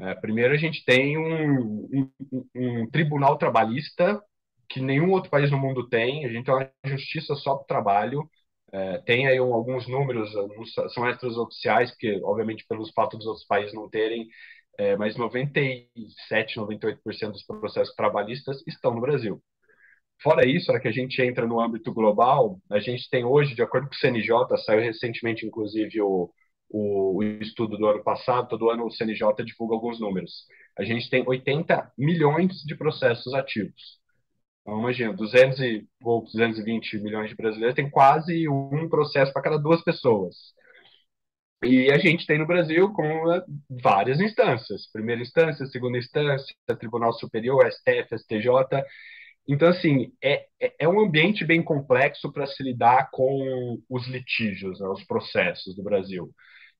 É, 0.00 0.14
primeiro, 0.14 0.54
a 0.54 0.56
gente 0.56 0.84
tem 0.84 1.18
um, 1.18 1.88
um, 2.32 2.44
um, 2.54 2.90
tribunal 2.90 3.38
trabalhista 3.38 4.22
que 4.68 4.80
nenhum 4.80 5.10
outro 5.12 5.30
país 5.30 5.50
no 5.50 5.58
mundo 5.58 5.88
tem. 5.88 6.24
A 6.26 6.28
gente 6.30 6.46
tem 6.46 6.54
uma 6.54 6.70
justiça 6.84 7.34
só 7.36 7.56
para 7.56 7.64
o 7.64 7.66
trabalho. 7.66 8.30
É, 8.72 8.98
tem 8.98 9.26
aí 9.26 9.40
um, 9.40 9.54
alguns 9.54 9.88
números, 9.88 10.30
são 10.94 11.06
extras 11.08 11.36
oficiais, 11.36 11.90
porque, 11.92 12.20
obviamente, 12.22 12.66
pelos 12.68 12.90
fatos 12.92 13.18
dos 13.18 13.26
outros 13.28 13.46
países 13.46 13.74
não 13.74 13.88
terem, 13.88 14.28
é, 14.78 14.96
mas 14.96 15.16
97, 15.16 16.56
98% 16.58 17.32
dos 17.32 17.44
processos 17.44 17.94
trabalhistas 17.94 18.62
estão 18.66 18.94
no 18.94 19.00
Brasil. 19.00 19.42
Fora 20.22 20.46
isso, 20.46 20.72
na 20.72 20.80
que 20.80 20.88
a 20.88 20.92
gente 20.92 21.20
entra 21.22 21.46
no 21.46 21.60
âmbito 21.60 21.92
global, 21.92 22.60
a 22.70 22.80
gente 22.80 23.08
tem 23.08 23.24
hoje, 23.24 23.54
de 23.54 23.62
acordo 23.62 23.88
com 23.88 23.94
o 23.94 23.98
CNJ, 23.98 24.56
saiu 24.64 24.80
recentemente, 24.80 25.46
inclusive, 25.46 26.00
o, 26.02 26.30
o, 26.70 27.22
estudo 27.40 27.76
do 27.78 27.86
ano 27.86 28.02
passado, 28.02 28.48
todo 28.48 28.70
ano 28.70 28.86
o 28.86 28.90
CNJ 28.90 29.44
divulga 29.44 29.74
alguns 29.74 30.00
números. 30.00 30.46
A 30.76 30.84
gente 30.84 31.08
tem 31.08 31.24
80 31.26 31.92
milhões 31.96 32.62
de 32.64 32.76
processos 32.76 33.32
ativos. 33.34 33.98
Então, 34.62 34.80
imagina, 34.80 35.12
200 35.14 35.60
e, 35.60 35.88
ou 36.02 36.22
220 36.24 36.98
milhões 36.98 37.30
de 37.30 37.36
brasileiros 37.36 37.74
tem 37.74 37.88
quase 37.90 38.48
um 38.48 38.88
processo 38.88 39.32
para 39.32 39.42
cada 39.42 39.58
duas 39.58 39.82
pessoas. 39.82 40.36
E 41.64 41.90
a 41.90 41.98
gente 41.98 42.26
tem 42.26 42.38
no 42.38 42.46
Brasil 42.46 42.92
com 42.92 43.04
várias 43.82 44.20
instâncias, 44.20 44.88
primeira 44.92 45.20
instância, 45.20 45.66
segunda 45.66 45.98
instância, 45.98 46.54
Tribunal 46.78 47.12
Superior, 47.14 47.66
STF, 47.66 48.16
STJ, 48.16 48.48
então, 49.48 49.68
assim, 49.68 50.12
é, 50.22 50.46
é, 50.60 50.74
é 50.80 50.88
um 50.88 51.00
ambiente 51.00 51.44
bem 51.44 51.62
complexo 51.62 52.30
para 52.32 52.46
se 52.46 52.62
lidar 52.62 53.10
com 53.10 53.78
os 53.88 54.06
litígios, 54.06 54.78
né, 54.80 54.88
os 54.88 55.04
processos 55.04 55.74
do 55.74 55.82
Brasil. 55.82 56.30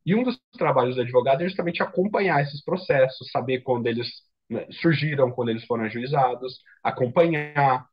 E 0.05 0.15
um 0.15 0.23
dos 0.23 0.39
trabalhos 0.59 0.97
do 0.97 1.03
advogado 1.03 1.43
é 1.43 1.49
justamente 1.49 1.83
acompanhar 1.83 2.43
esses 2.43 2.63
processos, 2.65 3.31
saber 3.31 3.61
quando 3.63 3.87
eles 3.87 4.09
né, 4.51 4.67
surgiram, 4.83 5.31
quando 5.31 5.51
eles 5.51 5.65
foram 5.65 5.85
ajuizados, 5.85 6.61
acompanhar 6.83 7.87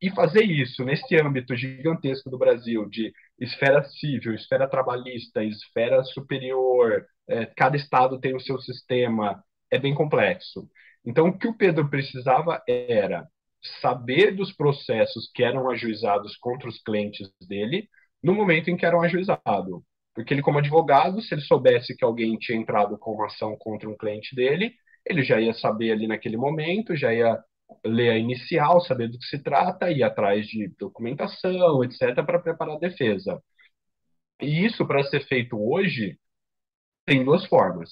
e 0.00 0.10
fazer 0.10 0.44
isso 0.44 0.84
nesse 0.84 1.16
âmbito 1.16 1.56
gigantesco 1.56 2.30
do 2.30 2.38
Brasil 2.38 2.88
de 2.88 3.12
esfera 3.40 3.82
civil, 3.84 4.34
esfera 4.34 4.68
trabalhista, 4.68 5.42
esfera 5.42 6.02
superior, 6.04 7.04
é, 7.28 7.46
cada 7.46 7.76
estado 7.76 8.20
tem 8.20 8.34
o 8.34 8.40
seu 8.40 8.58
sistema, 8.60 9.42
é 9.70 9.78
bem 9.78 9.94
complexo. 9.94 10.68
Então, 11.04 11.28
o 11.28 11.38
que 11.38 11.48
o 11.48 11.56
Pedro 11.56 11.88
precisava 11.88 12.62
era 12.68 13.26
saber 13.80 14.34
dos 14.34 14.52
processos 14.52 15.30
que 15.34 15.42
eram 15.42 15.70
ajuizados 15.70 16.36
contra 16.36 16.68
os 16.68 16.80
clientes 16.82 17.30
dele 17.48 17.88
no 18.22 18.34
momento 18.34 18.70
em 18.70 18.76
que 18.76 18.86
eram 18.86 19.02
ajuizados. 19.02 19.82
Porque 20.14 20.34
ele, 20.34 20.42
como 20.42 20.58
advogado, 20.58 21.20
se 21.22 21.34
ele 21.34 21.42
soubesse 21.42 21.96
que 21.96 22.04
alguém 22.04 22.36
tinha 22.38 22.58
entrado 22.58 22.98
com 22.98 23.12
uma 23.12 23.26
ação 23.26 23.56
contra 23.56 23.88
um 23.88 23.96
cliente 23.96 24.34
dele, 24.34 24.74
ele 25.06 25.22
já 25.22 25.40
ia 25.40 25.54
saber 25.54 25.92
ali 25.92 26.06
naquele 26.06 26.36
momento, 26.36 26.96
já 26.96 27.14
ia 27.14 27.38
ler 27.84 28.10
a 28.10 28.18
inicial, 28.18 28.80
saber 28.80 29.08
do 29.08 29.18
que 29.18 29.26
se 29.26 29.42
trata, 29.42 29.90
ir 29.90 30.02
atrás 30.02 30.46
de 30.46 30.68
documentação, 30.78 31.84
etc., 31.84 32.24
para 32.24 32.38
preparar 32.40 32.76
a 32.76 32.78
defesa. 32.78 33.40
E 34.40 34.64
isso, 34.66 34.86
para 34.86 35.04
ser 35.04 35.26
feito 35.26 35.56
hoje, 35.56 36.18
tem 37.06 37.24
duas 37.24 37.44
formas. 37.46 37.90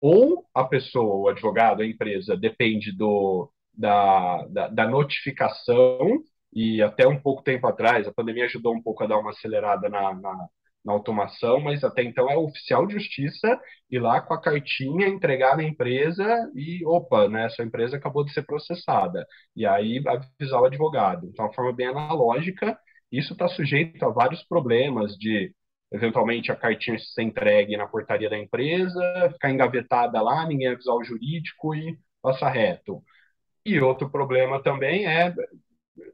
Ou 0.00 0.46
a 0.54 0.64
pessoa, 0.64 1.16
o 1.16 1.28
advogado, 1.28 1.82
a 1.82 1.86
empresa, 1.86 2.36
depende 2.36 2.92
do, 2.92 3.50
da, 3.80 4.46
da, 4.48 4.68
da 4.68 4.88
notificação, 4.88 6.22
e 6.52 6.82
até 6.82 7.06
um 7.06 7.20
pouco 7.20 7.42
tempo 7.42 7.66
atrás, 7.66 8.06
a 8.06 8.12
pandemia 8.12 8.44
ajudou 8.44 8.74
um 8.74 8.82
pouco 8.82 9.04
a 9.04 9.06
dar 9.06 9.18
uma 9.18 9.30
acelerada 9.30 9.88
na, 9.88 10.14
na, 10.14 10.48
na 10.84 10.92
automação, 10.92 11.60
mas 11.60 11.84
até 11.84 12.02
então 12.02 12.28
é 12.30 12.36
oficial 12.36 12.86
de 12.86 12.94
justiça 12.94 13.58
ir 13.90 14.00
lá 14.00 14.20
com 14.20 14.34
a 14.34 14.40
cartinha, 14.40 15.08
entregar 15.08 15.56
na 15.56 15.62
empresa 15.64 16.24
e, 16.54 16.84
opa, 16.84 17.28
né, 17.28 17.48
sua 17.50 17.64
empresa 17.64 17.96
acabou 17.96 18.24
de 18.24 18.32
ser 18.32 18.42
processada. 18.42 19.26
E 19.54 19.64
aí 19.66 20.02
avisar 20.06 20.60
o 20.60 20.64
advogado. 20.66 21.26
Então, 21.26 21.44
uma 21.46 21.54
forma 21.54 21.72
bem 21.72 21.86
analógica, 21.86 22.78
isso 23.12 23.32
está 23.32 23.48
sujeito 23.48 24.04
a 24.04 24.10
vários 24.10 24.42
problemas 24.44 25.16
de, 25.16 25.54
eventualmente, 25.92 26.50
a 26.52 26.56
cartinha 26.56 26.98
ser 26.98 27.22
entregue 27.22 27.76
na 27.76 27.86
portaria 27.86 28.28
da 28.30 28.38
empresa, 28.38 29.30
ficar 29.32 29.50
engavetada 29.50 30.20
lá, 30.22 30.46
ninguém 30.46 30.68
avisar 30.68 30.94
o 30.96 31.04
jurídico 31.04 31.74
e 31.74 31.98
passar 32.22 32.50
reto. 32.50 33.02
E 33.64 33.80
outro 33.80 34.10
problema 34.10 34.62
também 34.62 35.06
é 35.06 35.34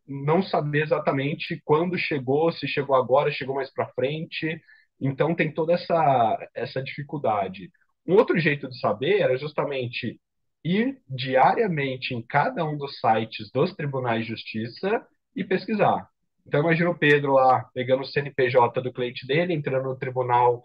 não 0.06 0.42
saber 0.42 0.82
exatamente 0.84 1.60
quando 1.64 1.98
chegou, 1.98 2.50
se 2.52 2.66
chegou 2.68 2.96
agora, 2.96 3.30
chegou 3.30 3.54
mais 3.54 3.72
para 3.72 3.88
frente. 3.90 4.60
Então 5.00 5.34
tem 5.34 5.52
toda 5.52 5.74
essa 5.74 6.48
essa 6.54 6.82
dificuldade. 6.82 7.70
Um 8.06 8.14
outro 8.14 8.38
jeito 8.38 8.68
de 8.68 8.78
saber 8.80 9.20
era 9.20 9.36
justamente 9.36 10.20
ir 10.64 11.00
diariamente 11.08 12.14
em 12.14 12.22
cada 12.22 12.64
um 12.64 12.76
dos 12.76 12.98
sites 13.00 13.50
dos 13.52 13.74
tribunais 13.74 14.22
de 14.24 14.30
justiça 14.32 15.06
e 15.34 15.44
pesquisar. 15.44 16.08
Então 16.46 16.60
imagina 16.60 16.90
o 16.90 16.98
Pedro 16.98 17.32
lá 17.34 17.64
pegando 17.74 18.02
o 18.02 18.06
CNPJ 18.06 18.80
do 18.80 18.92
cliente 18.92 19.26
dele, 19.26 19.52
entrando 19.54 19.84
no 19.88 19.98
tribunal 19.98 20.62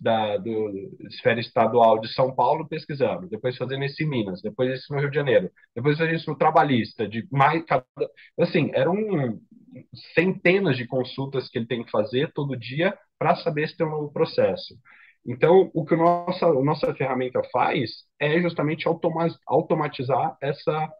da 0.00 0.36
do, 0.36 0.90
esfera 1.08 1.40
estadual 1.40 2.00
de 2.00 2.12
São 2.12 2.34
Paulo 2.34 2.68
pesquisando, 2.68 3.28
depois 3.28 3.56
fazendo 3.56 3.84
isso 3.84 4.02
em 4.02 4.08
Minas, 4.08 4.42
depois 4.42 4.78
isso 4.78 4.92
no 4.92 5.00
Rio 5.00 5.10
de 5.10 5.16
Janeiro, 5.16 5.50
depois 5.74 5.98
isso 5.98 6.30
no 6.30 6.36
trabalhista, 6.36 7.08
de 7.08 7.26
mais 7.30 7.64
assim, 8.38 8.70
eram 8.74 9.38
centenas 10.14 10.76
de 10.76 10.86
consultas 10.86 11.48
que 11.48 11.58
ele 11.58 11.66
tem 11.66 11.82
que 11.84 11.90
fazer 11.90 12.32
todo 12.32 12.56
dia 12.56 12.96
para 13.18 13.36
saber 13.36 13.68
se 13.68 13.76
tem 13.76 13.86
um 13.86 13.90
novo 13.90 14.12
processo. 14.12 14.74
Então, 15.26 15.70
o 15.72 15.84
que 15.84 15.94
a 15.94 15.96
nossa, 15.96 16.46
a 16.46 16.62
nossa 16.62 16.94
ferramenta 16.94 17.42
faz 17.50 17.90
é 18.20 18.40
justamente 18.40 18.86
automatizar 19.46 20.36
essa 20.40 20.92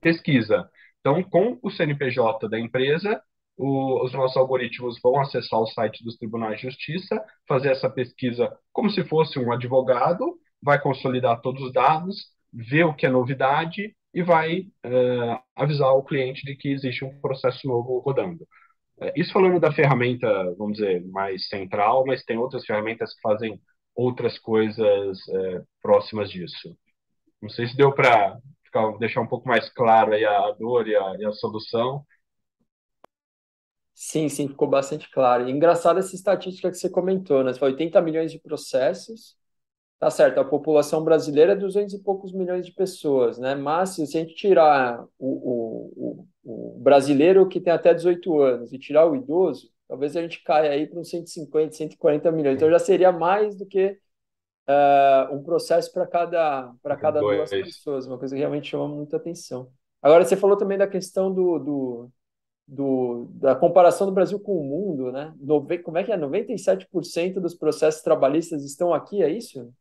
pesquisa. 0.00 0.68
Então, 1.00 1.22
com 1.22 1.58
o 1.62 1.70
CNPJ 1.70 2.48
da 2.48 2.58
empresa, 2.58 3.22
o, 3.56 4.04
os 4.04 4.12
nossos 4.12 4.36
algoritmos 4.36 4.98
vão 5.02 5.20
acessar 5.20 5.60
o 5.60 5.66
site 5.66 6.02
dos 6.04 6.16
tribunais 6.16 6.56
de 6.56 6.68
justiça, 6.68 7.22
fazer 7.46 7.70
essa 7.70 7.88
pesquisa 7.88 8.56
como 8.72 8.90
se 8.90 9.04
fosse 9.04 9.38
um 9.38 9.52
advogado, 9.52 10.38
vai 10.62 10.80
consolidar 10.80 11.40
todos 11.40 11.62
os 11.62 11.72
dados, 11.72 12.16
ver 12.52 12.84
o 12.84 12.94
que 12.94 13.06
é 13.06 13.10
novidade 13.10 13.94
e 14.14 14.22
vai 14.22 14.60
uh, 14.60 15.38
avisar 15.56 15.92
o 15.94 16.04
cliente 16.04 16.44
de 16.44 16.54
que 16.54 16.68
existe 16.68 17.04
um 17.04 17.20
processo 17.20 17.66
novo 17.66 17.98
rodando. 17.98 18.42
Uh, 18.98 19.12
isso 19.16 19.32
falando 19.32 19.58
da 19.58 19.72
ferramenta, 19.72 20.28
vamos 20.56 20.78
dizer, 20.78 21.04
mais 21.08 21.48
central, 21.48 22.04
mas 22.06 22.24
tem 22.24 22.38
outras 22.38 22.64
ferramentas 22.64 23.14
que 23.14 23.20
fazem 23.20 23.60
outras 23.94 24.38
coisas 24.38 25.18
uh, 25.28 25.66
próximas 25.80 26.30
disso. 26.30 26.76
Não 27.40 27.48
sei 27.48 27.66
se 27.66 27.76
deu 27.76 27.92
para 27.92 28.38
deixar 28.98 29.20
um 29.20 29.26
pouco 29.26 29.48
mais 29.48 29.68
claro 29.70 30.14
a 30.14 30.50
dor 30.52 30.86
e 30.88 30.94
a, 30.94 31.16
e 31.18 31.24
a 31.24 31.32
solução, 31.32 32.04
Sim, 33.94 34.28
sim, 34.28 34.48
ficou 34.48 34.68
bastante 34.68 35.10
claro. 35.10 35.48
E 35.48 35.52
engraçada 35.52 36.00
essa 36.00 36.14
estatística 36.14 36.70
que 36.70 36.76
você 36.76 36.88
comentou, 36.88 37.44
né? 37.44 37.52
Você 37.52 37.58
falou 37.58 37.72
80 37.72 38.00
milhões 38.00 38.32
de 38.32 38.38
processos. 38.38 39.36
Tá 39.98 40.10
certo, 40.10 40.38
a 40.40 40.44
população 40.44 41.04
brasileira 41.04 41.52
é 41.52 41.56
200 41.56 41.94
e 41.94 42.02
poucos 42.02 42.32
milhões 42.32 42.66
de 42.66 42.72
pessoas, 42.72 43.38
né? 43.38 43.54
Mas 43.54 43.90
se 43.90 44.02
a 44.02 44.06
gente 44.06 44.34
tirar 44.34 45.04
o, 45.16 45.28
o, 45.28 46.26
o, 46.44 46.74
o 46.74 46.80
brasileiro 46.80 47.48
que 47.48 47.60
tem 47.60 47.72
até 47.72 47.94
18 47.94 48.40
anos 48.40 48.72
e 48.72 48.78
tirar 48.78 49.06
o 49.06 49.14
idoso, 49.14 49.70
talvez 49.86 50.16
a 50.16 50.22
gente 50.22 50.42
caia 50.42 50.72
aí 50.72 50.88
para 50.88 50.98
uns 50.98 51.08
150, 51.08 51.72
140 51.74 52.32
milhões. 52.32 52.56
Então 52.56 52.68
já 52.68 52.80
seria 52.80 53.12
mais 53.12 53.56
do 53.56 53.64
que 53.64 53.96
uh, 54.68 55.34
um 55.34 55.42
processo 55.42 55.92
para 55.92 56.06
cada, 56.06 56.72
para 56.82 56.96
cada 56.96 57.20
duas 57.20 57.50
pessoas, 57.50 58.06
uma 58.06 58.18
coisa 58.18 58.34
que 58.34 58.40
realmente 58.40 58.70
chama 58.70 58.88
muita 58.88 59.16
atenção. 59.16 59.70
Agora, 60.00 60.24
você 60.24 60.36
falou 60.36 60.56
também 60.56 60.76
da 60.76 60.86
questão 60.88 61.32
do, 61.32 61.58
do 61.58 62.10
do, 62.66 63.28
da 63.34 63.54
comparação 63.54 64.06
do 64.06 64.12
Brasil 64.12 64.38
com 64.40 64.56
o 64.56 64.64
mundo, 64.64 65.12
né? 65.12 65.34
Nove, 65.40 65.78
como 65.78 65.98
é 65.98 66.04
que 66.04 66.12
é? 66.12 66.16
97% 66.16 67.34
dos 67.34 67.54
processos 67.54 68.02
trabalhistas 68.02 68.64
estão 68.64 68.94
aqui, 68.94 69.22
é 69.22 69.30
isso? 69.30 69.72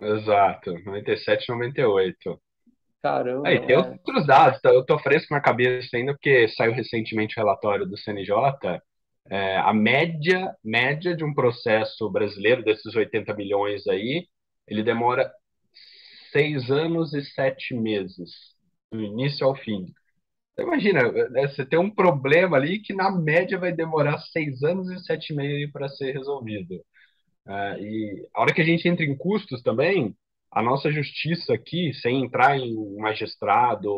Exato, 0.00 0.72
97, 0.84 1.48
98. 1.48 2.40
Caramba. 3.02 3.48
Aí, 3.48 3.64
tem 3.64 3.76
é. 3.76 3.78
outros 3.78 4.26
dados, 4.26 4.60
tá? 4.60 4.70
eu 4.70 4.84
tô 4.84 4.98
fresco 4.98 5.32
na 5.32 5.40
cabeça 5.40 5.96
ainda, 5.96 6.12
porque 6.12 6.48
saiu 6.48 6.72
recentemente 6.72 7.38
o 7.38 7.40
relatório 7.40 7.86
do 7.86 7.96
CNJ. 7.96 8.34
É, 9.28 9.56
a 9.58 9.72
média, 9.72 10.54
média 10.62 11.16
de 11.16 11.24
um 11.24 11.32
processo 11.34 12.10
brasileiro, 12.10 12.62
desses 12.62 12.94
80 12.94 13.34
milhões 13.34 13.86
aí, 13.86 14.26
ele 14.66 14.82
demora 14.82 15.32
seis 16.32 16.70
anos 16.70 17.14
e 17.14 17.22
sete 17.24 17.74
meses, 17.74 18.30
do 18.90 19.00
início 19.00 19.46
ao 19.46 19.54
fim. 19.54 19.86
Imagina, 20.58 21.12
né, 21.30 21.46
você 21.48 21.66
tem 21.66 21.78
um 21.78 21.90
problema 21.90 22.56
ali 22.56 22.78
que 22.80 22.94
na 22.94 23.10
média 23.10 23.58
vai 23.58 23.72
demorar 23.72 24.18
seis 24.18 24.62
anos 24.62 24.90
e 24.90 24.98
sete 25.04 25.34
meses 25.34 25.70
para 25.70 25.88
ser 25.88 26.12
resolvido. 26.12 26.76
Uh, 27.46 27.80
e 27.80 28.28
a 28.34 28.42
hora 28.42 28.54
que 28.54 28.62
a 28.62 28.64
gente 28.64 28.88
entra 28.88 29.04
em 29.04 29.16
custos 29.16 29.62
também, 29.62 30.16
a 30.50 30.62
nossa 30.62 30.90
justiça 30.90 31.54
aqui, 31.54 31.92
sem 31.94 32.24
entrar 32.24 32.58
em 32.58 32.74
magistrado, 32.96 33.90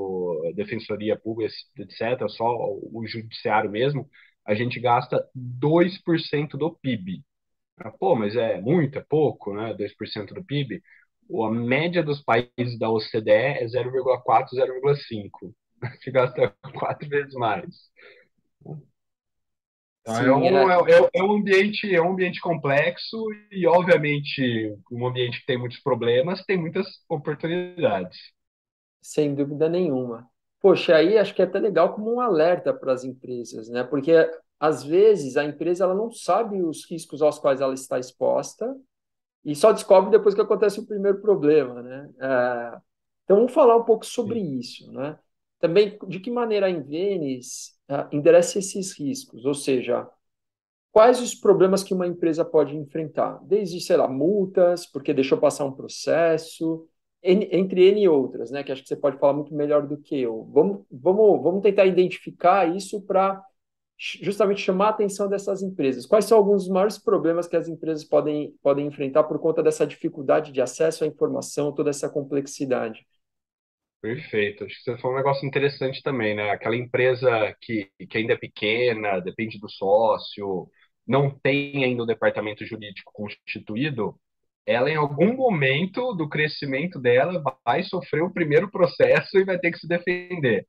defensoria 0.55 1.17
pública, 1.19 1.53
etc., 1.79 2.29
só 2.29 2.47
o 2.47 3.05
judiciário 3.07 3.71
mesmo, 3.71 4.09
a 4.47 4.55
gente 4.55 4.81
gasta 4.81 5.25
2% 5.35 6.59
do 6.59 6.73
PIB. 6.75 7.23
Ah, 7.79 7.91
pô, 7.93 8.17
mas 8.17 8.37
é 8.37 8.61
muito, 8.61 8.99
é 8.99 9.05
pouco, 9.09 9.55
né? 9.55 9.75
2% 9.75 10.35
do 10.35 10.45
PIB. 10.45 10.83
A 11.47 11.51
média 11.51 12.03
dos 12.03 12.23
países 12.23 12.79
da 12.79 12.91
OCDE 12.91 13.31
é 13.31 13.67
0,4, 13.67 14.49
0,5 14.55 15.55
que 16.03 16.11
gasta 16.11 16.55
quatro 16.75 17.09
vezes 17.09 17.35
mais. 17.35 17.91
Então, 20.09 20.15
Sim, 20.15 20.25
é, 20.25 20.33
um, 20.33 20.71
é. 20.71 20.93
É, 20.93 21.11
é, 21.15 21.23
um 21.23 21.33
ambiente, 21.33 21.95
é 21.95 22.01
um 22.01 22.13
ambiente 22.13 22.41
complexo 22.41 23.27
e, 23.53 23.67
obviamente, 23.67 24.75
um 24.91 25.07
ambiente 25.07 25.41
que 25.41 25.47
tem 25.47 25.59
muitos 25.59 25.81
problemas, 25.81 26.43
tem 26.45 26.57
muitas 26.57 26.87
oportunidades. 27.09 28.17
Sem 29.03 29.35
dúvida 29.35 29.69
nenhuma. 29.69 30.27
Poxa, 30.61 30.97
aí 30.97 31.19
acho 31.19 31.35
que 31.35 31.43
é 31.43 31.45
até 31.45 31.59
legal 31.59 31.95
como 31.95 32.15
um 32.15 32.21
alerta 32.21 32.73
para 32.73 32.93
as 32.93 33.05
empresas, 33.05 33.69
né? 33.69 33.85
Porque 33.85 34.13
às 34.59 34.83
vezes 34.83 35.37
a 35.37 35.45
empresa 35.45 35.85
ela 35.85 35.95
não 35.95 36.11
sabe 36.11 36.63
os 36.63 36.85
riscos 36.91 37.23
aos 37.23 37.39
quais 37.39 37.61
ela 37.61 37.75
está 37.75 37.99
exposta 37.99 38.75
e 39.45 39.55
só 39.55 39.73
descobre 39.73 40.11
depois 40.11 40.35
que 40.35 40.41
acontece 40.41 40.81
o 40.81 40.87
primeiro 40.87 41.21
problema, 41.21 41.81
né? 41.81 42.11
É, 42.21 42.79
então 43.25 43.37
vamos 43.37 43.53
falar 43.53 43.77
um 43.77 43.85
pouco 43.85 44.05
sobre 44.05 44.41
Sim. 44.41 44.59
isso, 44.59 44.93
né? 44.93 45.17
Também, 45.59 45.99
de 46.07 46.21
que 46.21 46.31
maneira 46.31 46.67
a 46.67 46.71
Invenis 46.71 47.77
uh, 47.91 48.15
endereça 48.15 48.59
esses 48.59 48.97
riscos? 48.99 49.45
Ou 49.45 49.55
seja, 49.55 50.09
quais 50.93 51.21
os 51.21 51.35
problemas 51.35 51.83
que 51.83 51.95
uma 51.95 52.07
empresa 52.07 52.45
pode 52.45 52.77
enfrentar? 52.77 53.41
Desde, 53.45 53.81
sei 53.81 53.97
lá, 53.97 54.09
multas, 54.09 54.87
porque 54.87 55.13
deixou 55.13 55.39
passar 55.39 55.65
um 55.65 55.73
processo, 55.73 56.89
entre 57.23 57.89
N 57.89 58.09
outras, 58.09 58.51
né? 58.51 58.63
Que 58.63 58.73
acho 58.73 58.83
que 58.83 58.89
você 58.89 58.97
pode 58.97 59.19
falar 59.19 59.33
muito 59.33 59.55
melhor 59.55 59.87
do 59.87 59.99
que 59.99 60.21
eu. 60.21 60.49
Vamos, 60.53 60.85
vamos, 60.91 61.43
vamos 61.43 61.63
tentar 61.63 61.85
identificar 61.87 62.75
isso 62.75 63.03
para 63.03 63.43
justamente 63.99 64.61
chamar 64.61 64.87
a 64.87 64.91
atenção 64.91 65.29
dessas 65.29 65.61
empresas. 65.61 66.07
Quais 66.07 66.25
são 66.25 66.39
alguns 66.39 66.65
dos 66.65 66.73
maiores 66.73 66.99
problemas 66.99 67.49
que 67.49 67.57
as 67.57 67.67
empresas 67.67 68.05
podem, 68.05 68.55
podem 68.63 68.87
enfrentar 68.87 69.25
por 69.25 69.41
conta 69.41 69.61
dessa 69.61 69.85
dificuldade 69.85 70.53
de 70.53 70.61
acesso 70.61 71.03
à 71.03 71.07
informação, 71.07 71.73
toda 71.73 71.91
essa 71.91 72.09
complexidade? 72.09 73.05
Perfeito. 74.01 74.65
Acho 74.65 74.77
que 74.77 74.83
você 74.85 74.99
falou 74.99 75.17
um 75.17 75.19
negócio 75.19 75.47
interessante 75.47 76.03
também, 76.03 76.35
né? 76.35 76.51
Aquela 76.51 76.77
empresa 76.77 77.29
que, 77.61 77.91
que 78.09 78.19
ainda 78.19 78.35
é 78.35 78.37
pequena, 78.37 79.19
depende 79.21 79.59
do 79.59 79.69
sócio, 79.69 80.69
não 81.07 81.31
tem 81.41 81.85
ainda 81.85 82.05
o 82.05 82.07
departamento 82.07 82.65
jurídico 82.65 83.11
constituído, 83.13 84.15
ela 84.67 84.91
em 84.91 84.97
algum 84.97 85.35
momento 85.37 86.15
do 86.15 86.29
crescimento 86.29 87.01
dela 87.01 87.43
vai 87.65 87.83
sofrer 87.85 88.23
o 88.23 88.33
primeiro 88.33 88.71
processo 88.71 89.39
e 89.39 89.45
vai 89.45 89.59
ter 89.59 89.73
que 89.73 89.79
se 89.79 89.89
defender. 89.89 90.67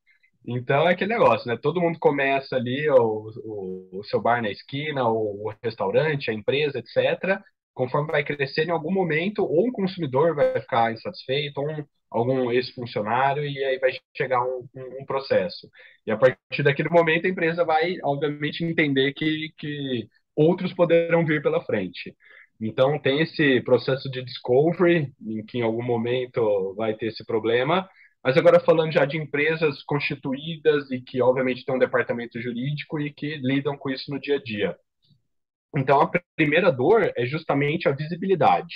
Então 0.47 0.87
é 0.87 0.93
aquele 0.93 1.13
negócio, 1.13 1.47
né? 1.47 1.57
Todo 1.61 1.81
mundo 1.81 1.99
começa 1.99 2.55
ali 2.55 2.89
o, 2.89 3.29
o, 3.43 3.99
o 3.99 4.03
seu 4.05 4.21
bar 4.21 4.41
na 4.41 4.49
esquina, 4.49 5.07
o, 5.07 5.47
o, 5.49 5.53
restaurante, 5.63 6.31
a 6.31 6.33
empresa, 6.33 6.79
etc. 6.79 7.41
Conforme 7.73 8.11
vai 8.11 8.23
crescer, 8.23 8.65
em 8.67 8.71
algum 8.71 8.91
momento, 8.91 9.43
ou 9.43 9.67
um 9.67 9.71
consumidor 9.71 10.33
vai 10.35 10.59
ficar 10.61 10.93
insatisfeito, 10.93 11.61
ou 11.61 11.69
um, 11.69 11.85
algum 12.11 12.51
ex-funcionário, 12.51 13.45
e 13.45 13.63
aí 13.63 13.79
vai 13.79 13.91
chegar 14.15 14.43
um, 14.43 14.67
um, 14.75 15.01
um, 15.01 15.05
processo. 15.05 15.69
E 16.05 16.11
a 16.11 16.17
partir 16.17 16.63
daquele 16.63 16.89
momento, 16.89 17.27
a 17.27 17.29
empresa 17.29 17.63
vai, 17.63 17.97
obviamente, 18.03 18.63
entender 18.63 19.13
que, 19.13 19.53
que 19.57 20.07
outros 20.35 20.73
poderão 20.73 21.25
vir 21.25 21.41
pela 21.41 21.61
frente. 21.63 22.15
Então, 22.61 22.99
tem 22.99 23.21
esse 23.21 23.61
processo 23.61 24.09
de 24.09 24.23
discovery, 24.23 25.13
em 25.21 25.45
que 25.45 25.59
em 25.59 25.61
algum 25.61 25.83
momento 25.83 26.73
vai 26.75 26.93
ter 26.95 27.07
esse 27.07 27.25
problema, 27.25 27.87
mas 28.23 28.35
agora 28.37 28.59
falando 28.59 28.91
já 28.91 29.05
de 29.05 29.17
empresas 29.17 29.81
constituídas 29.83 30.91
e 30.91 31.01
que, 31.01 31.21
obviamente, 31.21 31.63
têm 31.63 31.75
um 31.75 31.79
departamento 31.79 32.41
jurídico 32.41 32.99
e 32.99 33.13
que 33.13 33.37
lidam 33.37 33.77
com 33.77 33.89
isso 33.89 34.11
no 34.11 34.19
dia 34.19 34.35
a 34.35 34.43
dia. 34.43 34.75
Então, 35.75 36.01
a 36.01 36.11
primeira 36.35 36.71
dor 36.71 37.11
é 37.15 37.25
justamente 37.25 37.87
a 37.87 37.91
visibilidade. 37.91 38.75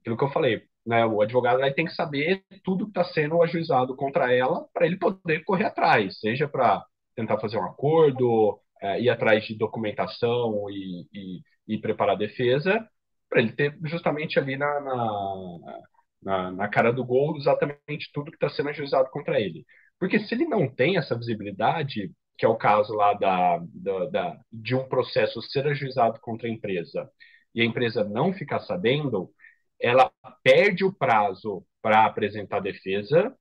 Aquilo 0.00 0.16
que 0.16 0.24
eu 0.24 0.30
falei, 0.30 0.62
né? 0.86 1.04
O 1.06 1.20
advogado 1.22 1.60
ter 1.74 1.84
que 1.84 1.90
saber 1.94 2.44
tudo 2.64 2.84
que 2.86 2.90
está 2.90 3.04
sendo 3.04 3.42
ajuizado 3.42 3.96
contra 3.96 4.32
ela 4.32 4.66
para 4.72 4.86
ele 4.86 4.96
poder 4.98 5.44
correr 5.44 5.64
atrás, 5.66 6.18
seja 6.20 6.48
para 6.48 6.84
tentar 7.14 7.38
fazer 7.40 7.58
um 7.58 7.64
acordo, 7.64 8.60
é, 8.82 9.00
ir 9.00 9.10
atrás 9.10 9.44
de 9.46 9.56
documentação 9.56 10.68
e, 10.70 11.06
e, 11.12 11.40
e 11.76 11.78
preparar 11.80 12.14
a 12.14 12.18
defesa, 12.18 12.86
para 13.28 13.40
ele 13.40 13.52
ter 13.52 13.76
justamente 13.84 14.38
ali 14.38 14.56
na, 14.56 14.80
na 14.80 15.58
na, 16.22 16.50
na 16.50 16.68
cara 16.68 16.92
do 16.92 17.04
gol 17.04 17.36
exatamente 17.36 18.10
tudo 18.12 18.30
que 18.30 18.36
está 18.36 18.48
sendo 18.48 18.70
ajuizado 18.70 19.10
contra 19.10 19.40
ele. 19.40 19.64
Porque 19.98 20.18
se 20.18 20.34
ele 20.34 20.46
não 20.46 20.68
tem 20.68 20.96
essa 20.98 21.16
visibilidade, 21.16 22.12
que 22.36 22.44
é 22.44 22.48
o 22.48 22.56
caso 22.56 22.92
lá 22.94 23.14
da, 23.14 23.58
da, 23.74 24.06
da, 24.06 24.38
de 24.52 24.74
um 24.74 24.88
processo 24.88 25.40
ser 25.42 25.66
ajuizado 25.66 26.20
contra 26.20 26.48
a 26.48 26.50
empresa, 26.50 27.08
e 27.54 27.62
a 27.62 27.64
empresa 27.64 28.04
não 28.04 28.32
ficar 28.32 28.60
sabendo, 28.60 29.30
ela 29.80 30.10
perde 30.42 30.84
o 30.84 30.92
prazo 30.92 31.64
para 31.82 32.04
apresentar 32.06 32.60
defesa. 32.60 33.34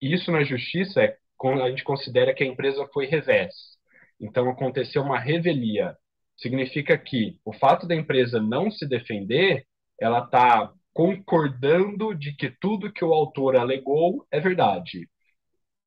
Isso 0.00 0.30
na 0.32 0.44
justiça 0.44 1.02
é 1.02 1.16
a 1.62 1.70
gente 1.70 1.84
considera 1.84 2.34
que 2.34 2.44
a 2.44 2.46
empresa 2.46 2.86
foi 2.92 3.06
revés. 3.06 3.54
Então 4.20 4.48
aconteceu 4.50 5.02
uma 5.02 5.18
revelia. 5.18 5.96
Significa 6.36 6.98
que 6.98 7.38
o 7.44 7.52
fato 7.52 7.86
da 7.86 7.94
empresa 7.94 8.40
não 8.40 8.70
se 8.70 8.86
defender, 8.86 9.64
ela 9.98 10.24
está 10.24 10.72
concordando 10.92 12.14
de 12.14 12.34
que 12.34 12.50
tudo 12.60 12.92
que 12.92 13.04
o 13.04 13.12
autor 13.12 13.56
alegou 13.56 14.26
é 14.30 14.40
verdade. 14.40 15.08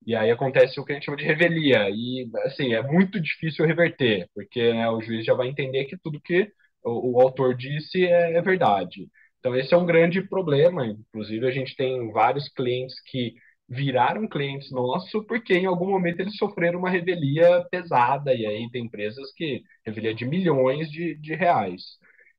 E 0.05 0.15
aí 0.15 0.29
acontece 0.31 0.79
o 0.79 0.85
que 0.85 0.91
a 0.91 0.95
gente 0.95 1.05
chama 1.05 1.17
de 1.17 1.23
revelia. 1.23 1.89
E, 1.89 2.29
assim, 2.45 2.73
é 2.73 2.81
muito 2.81 3.19
difícil 3.21 3.65
reverter, 3.65 4.29
porque 4.33 4.73
né, 4.73 4.89
o 4.89 5.01
juiz 5.01 5.25
já 5.25 5.33
vai 5.33 5.47
entender 5.47 5.85
que 5.85 5.97
tudo 5.97 6.19
que 6.21 6.51
o, 6.83 7.17
o 7.17 7.21
autor 7.21 7.55
disse 7.55 8.05
é, 8.05 8.33
é, 8.37 8.41
verdade. 8.41 9.07
Então, 9.43 9.55
esse 9.57 9.73
é 9.73 9.77
um 9.77 9.85
grande 9.85 10.21
problema. 10.21 10.85
Inclusive, 10.87 11.45
a 11.45 11.51
gente 11.51 11.75
tem 11.75 12.09
vários 12.13 12.47
clientes 12.49 12.95
que 13.01 13.33
viraram 13.67 14.27
clientes 14.27 14.71
nossos 14.71 15.25
porque 15.27 15.53
em 15.53 15.65
algum 15.65 15.89
momento 15.89 16.19
eles 16.21 16.37
sofreram 16.37 16.79
uma 16.79 16.89
revelia 16.89 17.65
pesada. 17.69 18.33
E 18.33 18.45
aí 18.45 18.69
tem 18.71 18.85
empresas 18.85 19.33
que 19.33 19.61
revelia 19.85 20.13
de 20.15 20.25
milhões 20.25 20.89
de, 20.89 21.15
de 21.15 21.35
reais. 21.35 21.81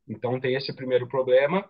Então, 0.08 0.40
tem 0.40 0.54
esse 0.54 0.74
primeiro 0.74 1.06
problema. 1.06 1.68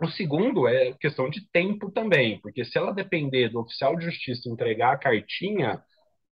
O 0.00 0.08
segundo 0.08 0.68
é 0.68 0.92
questão 0.94 1.28
de 1.30 1.48
tempo 1.52 1.90
também, 1.90 2.40
porque 2.40 2.64
se 2.64 2.78
ela 2.78 2.92
depender 2.92 3.48
do 3.48 3.60
oficial 3.60 3.96
de 3.96 4.04
justiça 4.06 4.48
entregar 4.48 4.92
a 4.92 4.98
cartinha, 4.98 5.82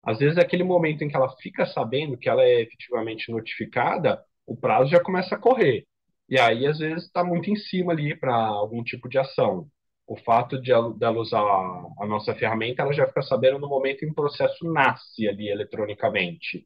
às 0.04 0.18
vezes 0.18 0.38
é 0.38 0.42
aquele 0.42 0.64
momento 0.64 1.02
em 1.04 1.08
que 1.08 1.16
ela 1.16 1.34
fica 1.38 1.66
sabendo 1.66 2.16
que 2.18 2.28
ela 2.28 2.44
é 2.44 2.62
efetivamente 2.62 3.30
notificada, 3.32 4.22
o 4.46 4.56
prazo 4.56 4.90
já 4.90 5.00
começa 5.02 5.34
a 5.36 5.38
correr. 5.38 5.86
E 6.30 6.38
aí, 6.38 6.66
às 6.66 6.78
vezes, 6.78 7.04
está 7.06 7.24
muito 7.24 7.50
em 7.50 7.56
cima 7.56 7.92
ali 7.92 8.16
para 8.16 8.34
algum 8.34 8.84
tipo 8.84 9.08
de 9.08 9.18
ação. 9.18 9.68
O 10.06 10.16
fato 10.16 10.60
de 10.60 10.72
ela 10.72 11.18
usar 11.18 11.40
a 11.40 12.06
nossa 12.06 12.34
ferramenta, 12.34 12.82
ela 12.82 12.92
já 12.92 13.06
fica 13.06 13.22
sabendo 13.22 13.58
no 13.58 13.68
momento 13.68 14.04
em 14.04 14.08
que 14.08 14.12
o 14.12 14.14
processo 14.14 14.64
nasce 14.72 15.28
ali 15.28 15.48
eletronicamente. 15.48 16.64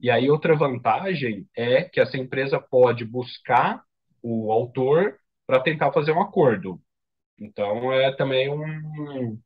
E 0.00 0.10
aí, 0.10 0.30
outra 0.30 0.56
vantagem 0.56 1.48
é 1.56 1.84
que 1.84 2.00
essa 2.00 2.18
empresa 2.18 2.60
pode 2.60 3.04
buscar 3.04 3.82
o 4.22 4.52
autor 4.52 5.18
para 5.46 5.60
tentar 5.60 5.92
fazer 5.92 6.12
um 6.12 6.22
acordo. 6.22 6.80
Então, 7.40 7.92
é 7.92 8.14
também 8.16 8.50
um, 8.50 9.38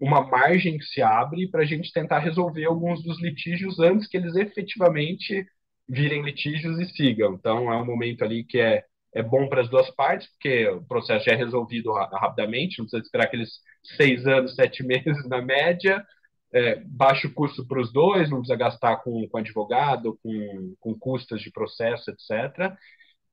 uma 0.00 0.26
margem 0.26 0.78
que 0.78 0.84
se 0.84 1.02
abre 1.02 1.48
para 1.48 1.62
a 1.62 1.66
gente 1.66 1.92
tentar 1.92 2.20
resolver 2.20 2.64
alguns 2.64 3.02
dos 3.02 3.20
litígios 3.20 3.78
antes 3.80 4.08
que 4.08 4.16
eles 4.16 4.36
efetivamente 4.36 5.46
virem 5.88 6.22
litígios 6.22 6.78
e 6.78 6.86
sigam. 6.94 7.34
Então, 7.34 7.72
é 7.72 7.76
um 7.76 7.86
momento 7.86 8.22
ali 8.24 8.44
que 8.44 8.60
é, 8.60 8.84
é 9.14 9.22
bom 9.22 9.48
para 9.48 9.62
as 9.62 9.68
duas 9.70 9.90
partes, 9.92 10.28
porque 10.32 10.68
o 10.68 10.84
processo 10.84 11.24
já 11.24 11.32
é 11.32 11.36
resolvido 11.36 11.92
rapidamente, 11.92 12.78
não 12.78 12.84
precisa 12.86 13.02
esperar 13.02 13.24
aqueles 13.24 13.50
seis 13.96 14.26
anos, 14.26 14.54
sete 14.54 14.82
meses 14.86 15.26
na 15.28 15.40
média, 15.40 16.04
é, 16.52 16.76
baixo 16.86 17.32
custo 17.34 17.66
para 17.66 17.80
os 17.80 17.92
dois, 17.92 18.30
não 18.30 18.38
precisa 18.38 18.58
gastar 18.58 18.96
com, 18.98 19.26
com 19.28 19.38
advogado, 19.38 20.18
com, 20.22 20.74
com 20.80 20.98
custas 20.98 21.40
de 21.40 21.50
processo, 21.50 22.10
etc. 22.10 22.74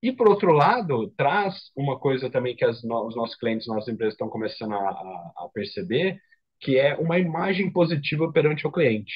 E, 0.01 0.11
por 0.11 0.29
outro 0.29 0.51
lado, 0.53 1.11
traz 1.17 1.71
uma 1.75 1.97
coisa 1.99 2.29
também 2.29 2.55
que 2.55 2.65
as, 2.65 2.77
os 2.83 3.15
nossos 3.15 3.35
clientes, 3.37 3.67
nossas 3.67 3.93
empresas 3.93 4.13
estão 4.13 4.29
começando 4.29 4.73
a, 4.73 4.77
a, 4.77 5.33
a 5.45 5.49
perceber, 5.53 6.19
que 6.59 6.77
é 6.77 6.95
uma 6.95 7.17
imagem 7.19 7.71
positiva 7.71 8.31
perante 8.31 8.67
o 8.67 8.71
cliente. 8.71 9.13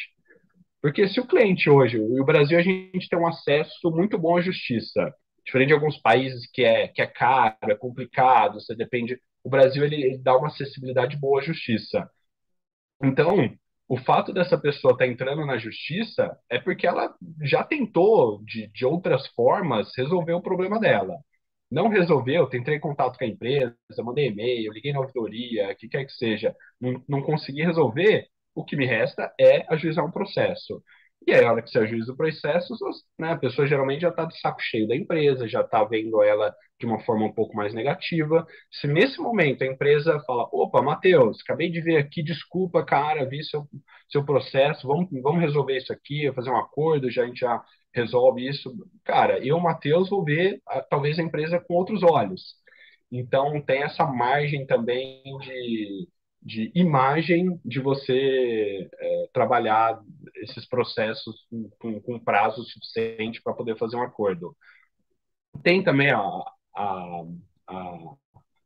Porque 0.82 1.08
se 1.08 1.20
o 1.20 1.28
cliente 1.28 1.70
hoje, 1.70 1.98
e 1.98 2.22
o 2.22 2.26
Brasil, 2.26 2.58
a 2.58 2.62
gente 2.62 3.10
tem 3.10 3.20
um 3.20 3.28
acesso 3.28 3.92
muito 3.92 4.18
bom 4.18 4.38
à 4.38 4.42
justiça, 4.42 5.14
diferente 5.46 5.70
de 5.70 5.74
alguns 5.74 5.98
países 6.02 6.50
que 6.52 6.64
é, 6.64 6.88
que 6.88 7.02
é 7.02 7.08
caro, 7.08 7.58
é 7.64 7.76
complicado, 7.76 8.62
você 8.62 8.76
depende. 8.76 9.20
O 9.44 9.50
Brasil 9.50 9.84
ele, 9.84 9.96
ele 9.96 10.18
dá 10.20 10.38
uma 10.38 10.48
acessibilidade 10.48 11.18
boa 11.18 11.42
à 11.42 11.44
justiça. 11.44 12.10
Então, 13.04 13.54
o 13.88 13.98
fato 13.98 14.32
dessa 14.32 14.58
pessoa 14.58 14.94
estar 14.94 15.06
tá 15.06 15.12
entrando 15.12 15.46
na 15.46 15.58
justiça 15.58 16.38
é 16.50 16.60
porque 16.60 16.86
ela 16.86 17.14
já 17.42 17.64
tentou, 17.64 18.42
de, 18.46 18.68
de 18.68 18.86
outras 18.86 19.28
formas, 19.30 19.92
resolver 19.98 20.34
o 20.34 20.42
problema 20.42 20.80
dela. 20.80 21.18
Não 21.72 21.90
resolveu, 21.90 22.48
tentei 22.48 22.80
contato 22.80 23.18
com 23.18 23.24
a 23.24 23.28
empresa, 23.28 23.76
mandei 24.04 24.28
e-mail, 24.28 24.72
liguei 24.72 24.94
na 24.94 25.00
auditoria, 25.00 25.72
o 25.72 25.76
que 25.76 25.88
quer 25.88 26.06
que 26.06 26.14
seja, 26.14 26.56
não, 26.80 27.04
não 27.08 27.22
consegui 27.22 27.64
resolver, 27.64 28.28
o 28.60 28.66
que 28.66 28.76
me 28.76 28.86
resta 28.86 29.34
é 29.40 29.66
ajuizar 29.74 30.06
um 30.06 30.12
processo. 30.12 30.84
E 31.28 31.34
aí, 31.34 31.44
a 31.46 31.52
hora 31.52 31.62
que 31.62 31.70
você 31.70 31.80
ajuiza 31.80 32.12
o 32.12 32.18
processo, 32.18 32.74
né, 33.18 33.32
a 33.32 33.38
pessoa 33.38 33.68
geralmente 33.68 34.02
já 34.02 34.10
está 34.10 34.26
de 34.26 34.40
saco 34.40 34.62
cheio 34.62 34.88
da 34.88 34.96
empresa, 34.96 35.48
já 35.48 35.62
está 35.62 35.84
vendo 35.84 36.24
ela 36.24 36.54
de 36.80 36.86
uma 36.86 37.00
forma 37.02 37.26
um 37.26 37.34
pouco 37.34 37.56
mais 37.56 37.74
negativa. 37.74 38.46
Se 38.72 38.88
nesse 38.88 39.20
momento 39.20 39.64
a 39.64 39.68
empresa 39.68 40.20
fala, 40.26 40.48
opa, 40.52 40.82
Matheus, 40.82 41.40
acabei 41.42 41.70
de 41.70 41.82
ver 41.82 41.98
aqui, 41.98 42.24
desculpa, 42.24 42.84
cara, 42.86 43.26
vi 43.26 43.44
seu, 43.44 43.68
seu 44.10 44.26
processo, 44.26 44.88
vamos, 44.88 45.08
vamos 45.22 45.42
resolver 45.42 45.78
isso 45.78 45.92
aqui, 45.94 46.32
fazer 46.34 46.50
um 46.50 46.58
acordo, 46.58 47.12
já, 47.12 47.24
a 47.24 47.28
gente 47.28 47.40
já 47.42 47.62
resolve 47.94 48.48
isso. 48.48 48.72
Cara, 49.04 49.40
eu, 49.46 49.60
Matheus, 49.60 50.10
vou 50.10 50.24
ver 50.24 50.62
talvez 50.90 51.20
a 51.20 51.24
empresa 51.24 51.60
com 51.60 51.74
outros 51.76 52.02
olhos. 52.04 52.56
Então, 53.12 53.62
tem 53.62 53.84
essa 53.84 54.06
margem 54.06 54.66
também 54.66 55.22
de, 55.42 56.08
de 56.42 56.72
imagem 56.74 57.60
de 57.66 57.80
você 57.80 58.90
é, 58.94 59.30
trabalhar 59.34 60.00
esses 60.38 60.66
processos 60.68 61.36
com, 61.78 62.00
com 62.00 62.20
prazo 62.20 62.64
suficiente 62.64 63.42
para 63.42 63.54
poder 63.54 63.78
fazer 63.78 63.98
um 63.98 64.04
acordo. 64.04 64.56
Tem 65.64 65.84
também 65.84 66.12
a, 66.12 66.22
a, 66.76 67.24
a, 67.68 67.98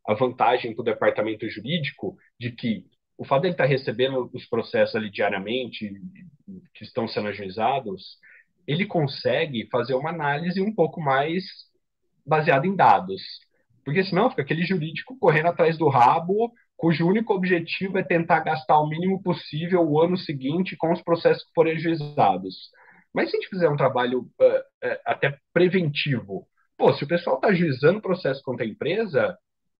a 0.08 0.14
vantagem 0.14 0.74
para 0.74 0.82
o 0.82 0.86
departamento 0.86 1.50
jurídico 1.50 2.16
de 2.40 2.52
que 2.52 2.86
o 3.18 3.26
fato 3.26 3.42
de 3.42 3.48
ele 3.48 3.54
estar 3.54 3.66
tá 3.66 3.70
recebendo 3.70 4.30
os 4.34 4.46
processos 4.46 4.96
ali 4.96 5.10
diariamente 5.10 5.92
que 6.74 6.84
estão 6.84 7.08
sendo 7.08 7.30
ajuizados, 7.30 8.18
ele 8.68 8.86
consegue 8.86 9.68
fazer 9.72 9.94
uma 9.94 10.10
análise 10.10 10.62
um 10.62 10.74
pouco 10.74 11.02
mais 11.02 11.44
baseada 12.26 12.66
em 12.68 12.76
dados. 12.76 13.22
Porque 13.84 14.04
senão 14.04 14.30
fica 14.30 14.42
aquele 14.42 14.64
jurídico 14.64 15.18
correndo 15.20 15.48
atrás 15.48 15.78
do 15.78 15.90
rabo, 15.90 16.54
cujo 16.84 17.08
único 17.08 17.34
objetivo 17.34 17.98
é 17.98 18.04
tentar 18.04 18.41
gastar 18.41 18.78
o 18.78 18.89
mínimo 18.89 19.24
possível 19.24 19.89
o 19.89 20.02
ano 20.02 20.17
seguinte 20.17 20.76
com 20.76 20.91
os 20.91 21.02
processos 21.02 21.41
que 21.46 21.54
forem 21.56 21.78
ajuizados. 21.78 22.72
Mas 23.13 23.30
se 23.30 23.38
a 23.38 23.39
gente 23.39 23.50
fizer 23.50 23.69
um 23.69 23.78
trabalho 23.78 24.19
uh, 24.19 24.89
uh, 24.89 25.00
até 25.06 25.39
preventivo, 25.54 26.46
pô, 26.78 26.91
se 26.91 27.06
o 27.06 27.08
pessoal 27.08 27.38
está 27.38 27.48
ajuizando 27.48 28.02
processo 28.02 28.41
contra 28.43 28.65
a 28.65 28.67
empresa, 28.67 29.38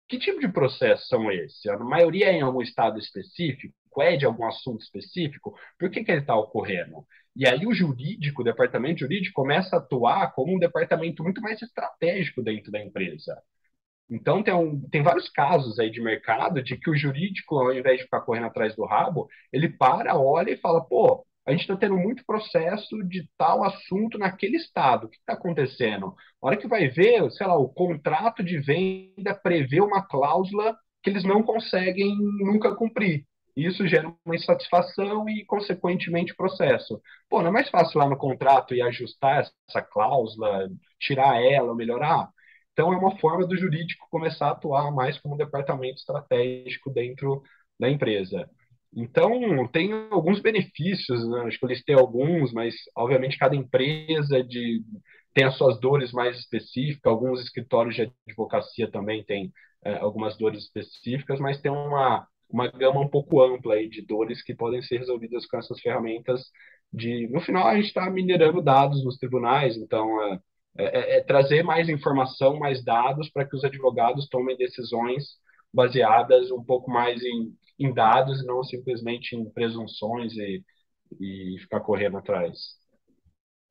que 0.08 0.18
tipo 0.18 0.40
de 0.40 0.48
processos 0.48 1.06
são 1.10 1.30
esses? 1.30 1.66
A 1.66 1.78
maioria 1.78 2.28
é 2.28 2.38
em 2.38 2.42
algum 2.42 2.62
estado 2.62 2.98
específico? 2.98 3.76
É 4.00 4.16
de 4.16 4.26
algum 4.26 4.48
assunto 4.48 4.82
específico? 4.82 5.54
Por 5.78 5.90
que, 5.90 6.06
que 6.06 6.10
ele 6.12 6.22
está 6.22 6.38
ocorrendo? 6.38 7.06
E 7.36 7.46
aí 7.46 7.68
o 7.68 7.74
jurídico, 7.74 8.44
o 8.44 8.46
departamento 8.46 9.02
jurídico, 9.02 9.42
começa 9.42 9.76
a 9.76 9.80
atuar 9.80 10.32
como 10.32 10.56
um 10.56 10.60
departamento 10.60 11.22
muito 11.22 11.42
mais 11.42 11.62
estratégico 11.62 12.42
dentro 12.42 12.72
da 12.72 12.82
empresa. 12.82 13.44
Então, 14.10 14.44
tem, 14.44 14.54
um, 14.54 14.82
tem 14.90 15.02
vários 15.02 15.30
casos 15.30 15.80
aí 15.80 15.90
de 15.90 16.02
mercado 16.02 16.62
de 16.62 16.78
que 16.78 16.90
o 16.90 16.96
jurídico, 16.96 17.56
ao 17.58 17.74
invés 17.74 17.98
de 17.98 18.04
ficar 18.04 18.22
correndo 18.22 18.48
atrás 18.48 18.76
do 18.76 18.86
rabo, 18.86 19.28
ele 19.52 19.70
para, 19.70 20.16
olha 20.18 20.52
e 20.52 20.58
fala: 20.58 20.84
pô, 20.86 21.26
a 21.46 21.52
gente 21.52 21.62
está 21.62 21.76
tendo 21.76 21.98
muito 21.98 22.24
processo 22.26 23.02
de 23.08 23.28
tal 23.38 23.64
assunto 23.64 24.18
naquele 24.18 24.58
estado. 24.58 25.06
O 25.08 25.10
que 25.10 25.18
está 25.18 25.34
acontecendo? 25.34 26.16
A 26.42 26.48
hora 26.48 26.58
que 26.58 26.68
vai 26.68 26.88
ver, 26.88 27.30
sei 27.32 27.48
lá, 27.48 27.58
o 27.58 27.70
contrato 27.70 28.44
de 28.44 28.60
venda 28.60 29.34
prevê 29.36 29.82
uma 29.82 30.02
cláusula 30.06 30.76
que 31.02 31.10
eles 31.10 31.24
não 31.24 31.44
conseguem 31.44 32.16
nunca 32.40 32.76
cumprir. 32.76 33.26
Isso 33.56 33.88
gera 33.88 34.12
uma 34.26 34.36
insatisfação 34.36 35.30
e, 35.30 35.46
consequentemente, 35.46 36.36
processo. 36.36 37.00
Pô, 37.30 37.42
não 37.42 37.50
é 37.50 37.52
mais 37.52 37.70
fácil 37.70 38.00
lá 38.00 38.10
no 38.10 38.18
contrato 38.18 38.74
e 38.74 38.82
ajustar 38.82 39.42
essa 39.70 39.82
cláusula, 39.82 40.70
tirar 41.00 41.40
ela, 41.42 41.76
melhorar? 41.76 42.30
Então, 42.74 42.92
é 42.92 42.98
uma 42.98 43.18
forma 43.20 43.46
do 43.46 43.56
jurídico 43.56 44.08
começar 44.10 44.48
a 44.48 44.52
atuar 44.52 44.92
mais 44.92 45.20
como 45.20 45.36
um 45.36 45.38
departamento 45.38 45.98
estratégico 46.00 46.92
dentro 46.92 47.42
da 47.80 47.90
empresa. 47.90 48.50
Então, 48.96 49.68
tem 49.68 49.92
alguns 50.12 50.40
benefícios, 50.40 51.28
né? 51.28 51.42
acho 51.42 51.58
que 51.60 51.66
eu 51.66 51.70
listei 51.70 51.96
alguns, 51.96 52.52
mas, 52.54 52.76
obviamente, 52.96 53.38
cada 53.38 53.56
empresa 53.56 54.44
de, 54.44 54.84
tem 55.34 55.46
as 55.46 55.58
suas 55.58 55.80
dores 55.80 56.12
mais 56.12 56.38
específicas, 56.38 57.12
alguns 57.12 57.42
escritórios 57.42 57.96
de 57.96 58.12
advocacia 58.28 58.90
também 58.92 59.24
têm 59.24 59.52
é, 59.84 59.96
algumas 59.98 60.38
dores 60.38 60.64
específicas, 60.64 61.40
mas 61.40 61.60
tem 61.62 61.72
uma, 61.72 62.28
uma 62.50 62.68
gama 62.68 63.02
um 63.02 63.10
pouco 63.10 63.42
ampla 63.42 63.76
aí 63.76 63.90
de 63.90 64.02
dores 64.02 64.44
que 64.44 64.56
podem 64.56 64.82
ser 64.82 65.00
resolvidas 65.00 65.46
com 65.48 65.58
essas 65.58 65.80
ferramentas 65.80 66.42
de... 66.92 67.28
No 67.30 67.42
final, 67.42 67.68
a 67.68 67.76
gente 67.76 67.88
está 67.88 68.10
minerando 68.10 68.62
dados 68.62 69.04
nos 69.04 69.18
tribunais, 69.18 69.78
então... 69.78 70.22
É, 70.24 70.40
é, 70.78 70.86
é, 70.86 71.18
é, 71.18 71.22
trazer 71.22 71.64
mais 71.64 71.88
informação, 71.88 72.58
mais 72.58 72.84
dados 72.84 73.30
para 73.30 73.46
que 73.46 73.56
os 73.56 73.64
advogados 73.64 74.28
tomem 74.28 74.58
decisões 74.58 75.38
baseadas 75.74 76.52
um 76.52 76.64
pouco 76.64 76.90
mais 76.90 77.22
em, 77.24 77.54
em 77.80 77.94
dados 77.94 78.42
e 78.42 78.46
não 78.46 78.64
simplesmente 78.64 79.36
em 79.36 79.50
presunções 79.50 80.34
e, 80.34 80.64
e 81.20 81.58
ficar 81.60 81.80
correndo 81.80 82.18
atrás. 82.18 82.78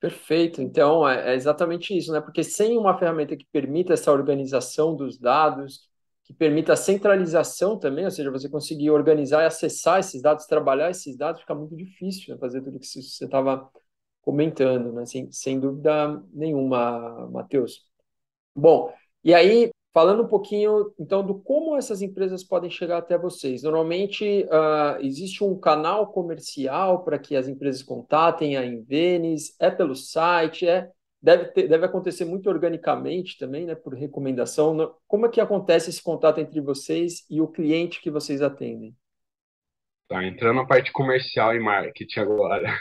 Perfeito. 0.00 0.60
Então, 0.60 1.08
é, 1.08 1.32
é 1.32 1.34
exatamente 1.34 1.96
isso, 1.96 2.12
né? 2.12 2.20
Porque 2.20 2.42
sem 2.42 2.76
uma 2.76 2.98
ferramenta 2.98 3.36
que 3.36 3.46
permita 3.52 3.92
essa 3.92 4.10
organização 4.10 4.96
dos 4.96 5.16
dados, 5.18 5.88
que 6.24 6.32
permita 6.32 6.72
a 6.72 6.76
centralização 6.76 7.78
também, 7.78 8.04
ou 8.04 8.10
seja, 8.10 8.30
você 8.30 8.48
conseguir 8.48 8.90
organizar 8.90 9.42
e 9.42 9.46
acessar 9.46 10.00
esses 10.00 10.20
dados, 10.22 10.46
trabalhar 10.46 10.90
esses 10.90 11.16
dados, 11.16 11.40
fica 11.40 11.54
muito 11.54 11.76
difícil 11.76 12.34
né? 12.34 12.40
fazer 12.40 12.62
tudo 12.62 12.78
que 12.78 12.86
você 12.86 13.24
estava 13.24 13.70
comentando, 14.22 14.92
né? 14.92 15.04
sem, 15.04 15.30
sem 15.30 15.60
dúvida 15.60 16.22
nenhuma, 16.32 17.28
Matheus. 17.30 17.84
Bom, 18.54 18.92
e 19.22 19.34
aí, 19.34 19.70
falando 19.92 20.22
um 20.22 20.28
pouquinho, 20.28 20.92
então, 20.98 21.24
do 21.24 21.34
como 21.34 21.76
essas 21.76 22.00
empresas 22.00 22.42
podem 22.42 22.70
chegar 22.70 22.98
até 22.98 23.18
vocês. 23.18 23.62
Normalmente, 23.62 24.44
uh, 24.44 25.00
existe 25.00 25.44
um 25.44 25.58
canal 25.58 26.06
comercial 26.12 27.04
para 27.04 27.18
que 27.18 27.36
as 27.36 27.48
empresas 27.48 27.82
contatem 27.82 28.56
a 28.56 28.64
Invenis, 28.64 29.54
é 29.58 29.70
pelo 29.70 29.94
site, 29.94 30.66
é 30.66 30.90
deve, 31.22 31.44
ter, 31.52 31.68
deve 31.68 31.86
acontecer 31.86 32.24
muito 32.24 32.48
organicamente 32.48 33.38
também, 33.38 33.64
né, 33.64 33.74
por 33.74 33.94
recomendação. 33.94 34.94
Como 35.06 35.26
é 35.26 35.28
que 35.28 35.40
acontece 35.40 35.90
esse 35.90 36.02
contato 36.02 36.40
entre 36.40 36.60
vocês 36.60 37.24
e 37.30 37.40
o 37.40 37.48
cliente 37.48 38.00
que 38.00 38.10
vocês 38.10 38.42
atendem? 38.42 38.96
Tá, 40.08 40.24
entrando 40.24 40.56
na 40.56 40.66
parte 40.66 40.92
comercial 40.92 41.54
e 41.54 41.60
marketing 41.60 42.20
agora. 42.20 42.78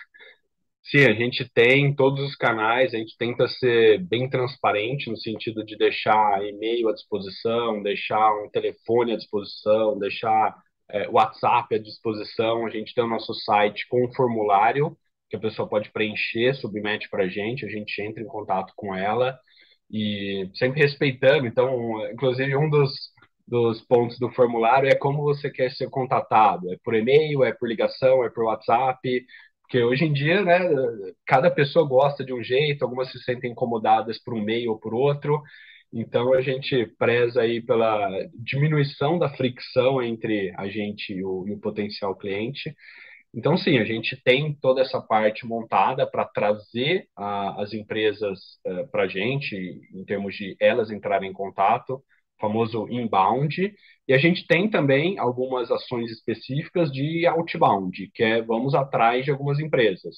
Sim, 0.84 1.06
a 1.06 1.14
gente 1.14 1.48
tem 1.54 1.96
todos 1.96 2.22
os 2.24 2.36
canais, 2.36 2.94
a 2.94 2.98
gente 2.98 3.16
tenta 3.18 3.48
ser 3.48 4.00
bem 4.08 4.30
transparente 4.30 5.10
no 5.10 5.18
sentido 5.18 5.64
de 5.64 5.78
deixar 5.78 6.44
e-mail 6.46 6.90
à 6.90 6.94
disposição, 6.94 7.82
deixar 7.84 8.34
um 8.44 8.50
telefone 8.50 9.14
à 9.14 9.18
disposição, 9.18 9.98
deixar 10.00 10.56
é, 10.90 11.08
WhatsApp 11.08 11.76
à 11.76 11.80
disposição. 11.80 12.66
A 12.66 12.70
gente 12.70 12.94
tem 12.94 13.04
o 13.04 13.08
nosso 13.08 13.34
site 13.34 13.88
com 13.88 14.04
um 14.06 14.14
formulário 14.14 14.98
que 15.30 15.36
a 15.38 15.40
pessoa 15.40 15.70
pode 15.70 15.92
preencher, 15.92 16.54
submete 16.56 17.10
para 17.10 17.24
a 17.24 17.28
gente, 17.30 17.66
a 17.66 17.70
gente 17.70 18.02
entra 18.02 18.22
em 18.22 18.28
contato 18.28 18.74
com 18.76 18.94
ela 18.94 19.40
e 19.90 20.50
sempre 20.56 20.82
respeitando. 20.82 21.46
Então, 21.48 22.06
inclusive, 22.12 22.56
um 22.58 22.70
dos, 22.70 22.92
dos 23.48 23.82
pontos 23.82 24.18
do 24.20 24.30
formulário 24.32 24.90
é 24.90 24.96
como 24.96 25.24
você 25.24 25.50
quer 25.50 25.72
ser 25.72 25.90
contatado. 25.90 26.72
É 26.74 26.78
por 26.84 26.96
e-mail, 26.96 27.44
é 27.44 27.54
por 27.54 27.70
ligação, 27.70 28.24
é 28.26 28.30
por 28.30 28.46
WhatsApp. 28.46 29.00
Porque 29.72 29.86
hoje 29.86 30.04
em 30.04 30.12
dia, 30.12 30.44
né, 30.44 30.60
cada 31.26 31.50
pessoa 31.50 31.88
gosta 31.88 32.26
de 32.26 32.34
um 32.34 32.44
jeito, 32.44 32.84
algumas 32.84 33.10
se 33.10 33.24
sentem 33.24 33.52
incomodadas 33.54 34.22
por 34.22 34.34
um 34.34 34.42
meio 34.44 34.72
ou 34.72 34.78
por 34.78 34.94
outro. 34.94 35.42
Então 35.94 36.34
a 36.34 36.42
gente 36.42 36.88
preza 37.00 37.42
aí 37.42 37.62
pela 37.62 38.10
diminuição 38.36 39.18
da 39.18 39.30
fricção 39.30 40.04
entre 40.04 40.54
a 40.58 40.68
gente 40.68 41.14
e 41.14 41.24
o, 41.24 41.48
e 41.48 41.54
o 41.54 41.60
potencial 41.62 42.14
cliente. 42.18 42.76
Então, 43.34 43.56
sim, 43.56 43.78
a 43.78 43.86
gente 43.86 44.22
tem 44.26 44.54
toda 44.62 44.82
essa 44.82 45.00
parte 45.00 45.48
montada 45.48 46.06
para 46.06 46.26
trazer 46.26 47.08
a, 47.16 47.62
as 47.62 47.74
empresas 47.74 48.40
uh, 48.68 48.86
para 48.92 49.04
a 49.04 49.08
gente, 49.08 49.56
em 49.94 50.04
termos 50.04 50.36
de 50.36 50.54
elas 50.60 50.92
entrarem 50.92 51.30
em 51.30 51.34
contato, 51.34 52.04
famoso 52.42 52.88
inbound, 52.90 53.74
e 54.08 54.14
a 54.14 54.18
gente 54.18 54.46
tem 54.48 54.70
também 54.70 55.18
algumas 55.20 55.72
ações 55.72 56.12
específicas 56.12 56.92
de 56.92 57.26
outbound, 57.28 58.12
que 58.14 58.24
é 58.24 58.42
vamos 58.42 58.76
atrás 58.76 59.24
de 59.24 59.32
algumas 59.32 59.60
empresas. 59.60 60.16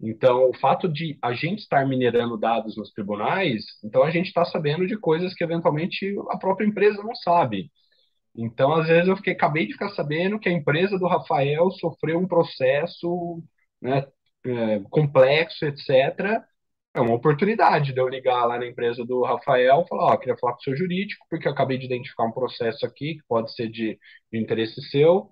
Então, 0.00 0.50
o 0.50 0.54
fato 0.54 0.88
de 0.88 1.16
a 1.22 1.32
gente 1.32 1.60
estar 1.60 1.86
minerando 1.86 2.36
dados 2.36 2.76
nos 2.76 2.90
tribunais, 2.92 3.64
então 3.84 4.02
a 4.02 4.10
gente 4.10 4.26
está 4.26 4.44
sabendo 4.44 4.86
de 4.86 4.98
coisas 4.98 5.32
que 5.32 5.44
eventualmente 5.44 6.14
a 6.30 6.36
própria 6.36 6.66
empresa 6.66 7.02
não 7.02 7.14
sabe. 7.14 7.70
Então, 8.36 8.74
às 8.74 8.88
vezes, 8.88 9.08
eu 9.08 9.16
fiquei, 9.16 9.32
acabei 9.34 9.66
de 9.66 9.74
ficar 9.74 9.90
sabendo 9.90 10.38
que 10.40 10.48
a 10.48 10.52
empresa 10.52 10.98
do 10.98 11.06
Rafael 11.06 11.70
sofreu 11.72 12.18
um 12.18 12.26
processo 12.28 13.42
né, 13.80 14.04
é, 14.44 14.80
complexo, 14.90 15.64
etc 15.64 16.44
é 16.94 17.00
uma 17.00 17.14
oportunidade 17.14 17.92
de 17.92 18.00
eu 18.00 18.08
ligar 18.08 18.44
lá 18.46 18.58
na 18.58 18.66
empresa 18.66 19.04
do 19.04 19.22
Rafael 19.22 19.82
e 19.84 19.88
falar, 19.88 20.14
ó, 20.14 20.16
queria 20.16 20.36
falar 20.38 20.52
com 20.54 20.60
o 20.60 20.62
seu 20.62 20.76
jurídico, 20.76 21.26
porque 21.28 21.48
eu 21.48 21.52
acabei 21.52 21.76
de 21.76 21.86
identificar 21.86 22.24
um 22.24 22.32
processo 22.32 22.86
aqui 22.86 23.16
que 23.16 23.22
pode 23.28 23.52
ser 23.54 23.68
de, 23.68 23.98
de 24.32 24.38
interesse 24.38 24.80
seu. 24.90 25.30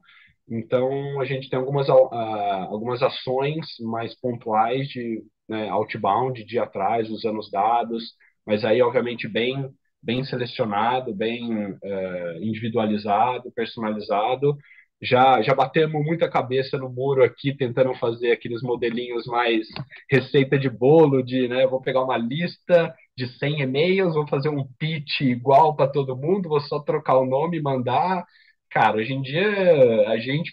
Então, 0.51 1.21
a 1.21 1.25
gente 1.25 1.49
tem 1.49 1.59
algumas, 1.59 1.89
uh, 1.89 1.93
algumas 1.93 3.01
ações 3.03 3.65
mais 3.81 4.19
pontuais 4.21 4.89
de 4.89 5.23
né, 5.49 5.69
outbound, 5.71 6.45
de 6.45 6.59
atrás, 6.59 7.09
usando 7.09 7.39
os 7.39 7.51
dados, 7.51 8.13
mas 8.45 8.65
aí, 8.65 8.83
obviamente, 8.83 9.29
bem, 9.29 9.71
bem 10.03 10.25
selecionado, 10.25 11.15
bem 11.15 11.73
uh, 11.73 12.43
individualizado, 12.43 13.53
personalizado, 13.53 14.57
já, 15.03 15.43
já 15.43 15.55
batemos 15.55 16.05
muita 16.05 16.31
cabeça 16.31 16.79
no 16.79 16.89
muro 16.89 17.25
aqui, 17.25 17.55
tentando 17.57 17.95
fazer 17.97 18.33
aqueles 18.33 18.63
modelinhos 18.63 19.27
mais 19.27 19.67
receita 20.11 20.59
de 20.59 20.71
bolo, 20.71 21.23
de, 21.23 21.49
né, 21.49 21.67
vou 21.67 21.81
pegar 21.83 22.03
uma 22.05 22.17
lista 22.17 22.95
de 23.17 23.27
100 23.39 23.63
e-mails, 23.63 24.15
vou 24.15 24.27
fazer 24.29 24.49
um 24.49 24.65
pitch 24.79 25.23
igual 25.23 25.75
para 25.77 25.91
todo 25.91 26.17
mundo, 26.17 26.49
vou 26.49 26.61
só 26.61 26.81
trocar 26.81 27.19
o 27.19 27.27
nome 27.27 27.59
e 27.59 27.63
mandar. 27.63 28.25
Cara, 28.71 28.97
hoje 28.97 29.13
em 29.13 29.21
dia, 29.23 30.09
a 30.09 30.19
gente, 30.19 30.53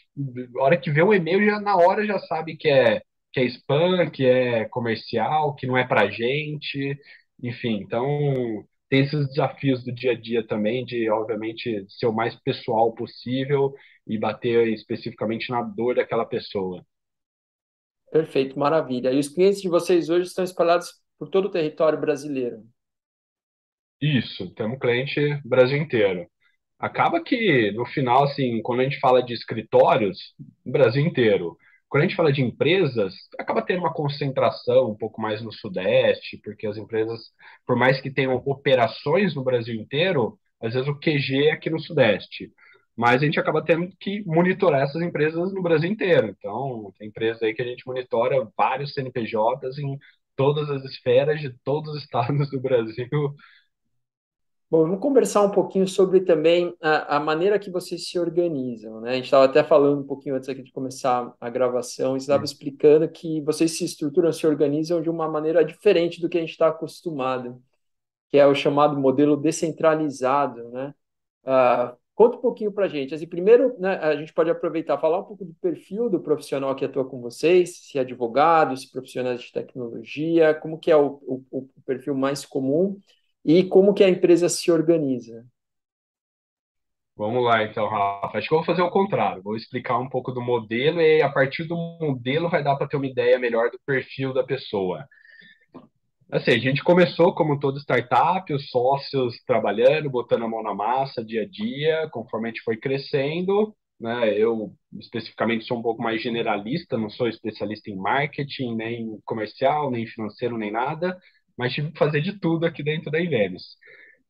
a 0.59 0.63
hora 0.63 0.77
que 0.77 0.91
vê 0.91 1.03
um 1.03 1.13
e-mail, 1.13 1.45
já 1.45 1.59
na 1.61 1.75
hora 1.77 2.05
já 2.05 2.19
sabe 2.19 2.57
que 2.57 2.67
é, 2.69 3.01
que 3.31 3.39
é 3.39 3.45
spam, 3.45 4.09
que 4.09 4.25
é 4.25 4.65
comercial, 4.69 5.55
que 5.55 5.67
não 5.67 5.77
é 5.77 5.85
para 5.87 6.09
gente, 6.09 6.97
enfim, 7.41 7.77
então 7.81 8.65
tem 8.89 9.01
esses 9.01 9.27
desafios 9.29 9.83
do 9.83 9.93
dia 9.93 10.11
a 10.13 10.19
dia 10.19 10.45
também, 10.45 10.85
de, 10.85 11.09
obviamente, 11.09 11.85
ser 11.89 12.07
o 12.07 12.13
mais 12.13 12.35
pessoal 12.35 12.93
possível 12.93 13.73
e 14.07 14.17
bater 14.17 14.67
especificamente 14.69 15.49
na 15.51 15.61
dor 15.61 15.95
daquela 15.95 16.25
pessoa. 16.25 16.83
Perfeito, 18.11 18.57
maravilha. 18.57 19.11
E 19.11 19.19
os 19.19 19.29
clientes 19.29 19.61
de 19.61 19.69
vocês 19.69 20.09
hoje 20.09 20.27
estão 20.27 20.43
espalhados 20.43 20.93
por 21.17 21.27
todo 21.29 21.45
o 21.45 21.51
território 21.51 21.99
brasileiro? 21.99 22.63
Isso, 24.01 24.53
temos 24.55 24.79
cliente 24.79 25.19
Brasil 25.45 25.77
inteiro. 25.77 26.27
Acaba 26.79 27.23
que, 27.23 27.71
no 27.73 27.85
final, 27.87 28.25
assim, 28.25 28.61
quando 28.63 28.81
a 28.81 28.83
gente 28.83 28.99
fala 28.99 29.23
de 29.23 29.33
escritórios, 29.33 30.35
Brasil 30.65 31.05
inteiro. 31.05 31.57
Quando 31.89 32.03
a 32.03 32.05
gente 32.07 32.15
fala 32.15 32.31
de 32.31 32.41
empresas, 32.43 33.15
acaba 33.37 33.63
tendo 33.63 33.79
uma 33.79 33.93
concentração 33.93 34.91
um 34.91 34.95
pouco 34.95 35.19
mais 35.21 35.41
no 35.41 35.51
Sudeste, 35.51 36.39
porque 36.43 36.67
as 36.67 36.77
empresas, 36.77 37.19
por 37.65 37.75
mais 37.75 37.99
que 37.99 38.11
tenham 38.11 38.35
operações 38.45 39.33
no 39.35 39.43
Brasil 39.43 39.73
inteiro, 39.75 40.37
às 40.61 40.73
vezes 40.73 40.87
o 40.87 40.99
QG 40.99 41.47
é 41.47 41.51
aqui 41.51 41.69
no 41.69 41.79
Sudeste. 41.79 42.51
Mas 42.95 43.21
a 43.21 43.25
gente 43.25 43.39
acaba 43.39 43.63
tendo 43.63 43.89
que 43.99 44.23
monitorar 44.25 44.81
essas 44.83 45.01
empresas 45.01 45.53
no 45.53 45.61
Brasil 45.63 45.89
inteiro. 45.89 46.27
Então, 46.37 46.93
tem 46.97 47.07
empresas 47.07 47.41
aí 47.41 47.53
que 47.53 47.61
a 47.61 47.65
gente 47.65 47.87
monitora 47.87 48.47
vários 48.57 48.93
CNPJs 48.93 49.79
em 49.79 49.97
todas 50.35 50.69
as 50.69 50.83
esferas 50.83 51.41
de 51.41 51.49
todos 51.63 51.95
os 51.95 52.03
estados 52.03 52.49
do 52.51 52.59
Brasil 52.61 53.07
Bom, 54.71 54.83
vamos 54.83 54.99
conversar 54.99 55.41
um 55.41 55.49
pouquinho 55.49 55.87
sobre 55.87 56.21
também 56.21 56.75
a, 56.79 57.17
a 57.17 57.19
maneira 57.19 57.57
que 57.57 57.71
vocês 57.71 58.07
se 58.07 58.19
organizam, 58.19 59.01
né? 59.01 59.11
A 59.11 59.15
gente 59.15 59.25
estava 59.25 59.45
até 59.45 59.63
falando 59.63 60.01
um 60.01 60.05
pouquinho 60.05 60.35
antes 60.35 60.47
aqui 60.47 60.61
de 60.61 60.71
começar 60.71 61.33
a 61.41 61.49
gravação, 61.49 62.15
estava 62.15 62.45
explicando 62.45 63.09
que 63.09 63.41
vocês 63.41 63.75
se 63.75 63.83
estruturam, 63.83 64.31
se 64.31 64.45
organizam 64.45 65.01
de 65.01 65.09
uma 65.09 65.27
maneira 65.27 65.65
diferente 65.65 66.21
do 66.21 66.29
que 66.29 66.37
a 66.37 66.41
gente 66.41 66.51
está 66.51 66.67
acostumado. 66.67 67.59
que 68.29 68.37
é 68.37 68.47
o 68.47 68.55
chamado 68.55 68.99
modelo 68.99 69.37
descentralizado, 69.37 70.69
né? 70.71 70.93
Uh, 71.45 71.97
conta 72.15 72.37
um 72.37 72.41
pouquinho 72.41 72.71
para 72.73 72.85
a 72.85 72.89
gente. 72.89 73.13
Assim, 73.15 73.27
primeiro, 73.27 73.75
né, 73.79 73.97
a 73.99 74.15
gente 74.15 74.33
pode 74.33 74.49
aproveitar 74.51 74.97
falar 74.99 75.19
um 75.19 75.23
pouco 75.25 75.45
do 75.45 75.53
perfil 75.55 76.09
do 76.09 76.19
profissional 76.21 76.75
que 76.75 76.85
atua 76.85 77.05
com 77.09 77.21
vocês, 77.21 77.77
se 77.87 77.97
é 77.97 78.01
advogado, 78.01 78.77
se 78.77 78.91
profissionais 78.91 79.41
de 79.41 79.51
tecnologia, 79.51 80.53
como 80.55 80.79
que 80.79 80.91
é 80.91 80.97
o, 80.97 81.21
o, 81.27 81.43
o 81.51 81.69
perfil 81.85 82.15
mais 82.15 82.45
comum 82.45 82.99
e 83.43 83.63
como 83.63 83.93
que 83.93 84.03
a 84.03 84.09
empresa 84.09 84.49
se 84.49 84.71
organiza. 84.71 85.45
Vamos 87.15 87.43
lá, 87.43 87.63
então, 87.63 87.87
Rafa. 87.89 88.37
Acho 88.37 88.47
que 88.47 88.53
eu 88.53 88.59
vou 88.59 88.65
fazer 88.65 88.81
o 88.81 88.89
contrário. 88.89 89.43
Vou 89.43 89.57
explicar 89.57 89.97
um 89.97 90.07
pouco 90.07 90.31
do 90.31 90.41
modelo 90.41 91.01
e 91.01 91.21
a 91.21 91.29
partir 91.29 91.65
do 91.65 91.75
modelo 91.75 92.49
vai 92.49 92.63
dar 92.63 92.77
para 92.77 92.87
ter 92.87 92.95
uma 92.95 93.07
ideia 93.07 93.37
melhor 93.37 93.69
do 93.69 93.79
perfil 93.85 94.33
da 94.33 94.41
pessoa. 94.41 95.05
Assim, 96.31 96.51
a 96.51 96.59
gente 96.59 96.83
começou 96.83 97.33
como 97.33 97.59
toda 97.59 97.79
startup, 97.79 98.53
os 98.53 98.69
sócios 98.69 99.35
trabalhando, 99.45 100.09
botando 100.09 100.43
a 100.45 100.47
mão 100.47 100.63
na 100.63 100.73
massa 100.75 101.25
dia 101.25 101.41
a 101.41 101.45
dia, 101.45 102.07
conforme 102.11 102.47
a 102.47 102.51
gente 102.51 102.61
foi 102.63 102.77
crescendo, 102.77 103.75
né? 103.99 104.37
Eu 104.37 104.71
especificamente 104.97 105.65
sou 105.65 105.79
um 105.79 105.81
pouco 105.81 106.01
mais 106.01 106.21
generalista, 106.21 106.97
não 106.97 107.09
sou 107.09 107.27
especialista 107.27 107.89
em 107.89 107.97
marketing, 107.97 108.75
nem 108.75 109.19
comercial, 109.25 109.91
nem 109.91 110.05
financeiro, 110.07 110.57
nem 110.57 110.71
nada, 110.71 111.17
mas 111.59 111.73
tive 111.73 111.91
que 111.91 111.99
fazer 111.99 112.21
de 112.21 112.39
tudo 112.39 112.65
aqui 112.65 112.81
dentro 112.81 113.11
da 113.11 113.19
Ivenes. 113.19 113.63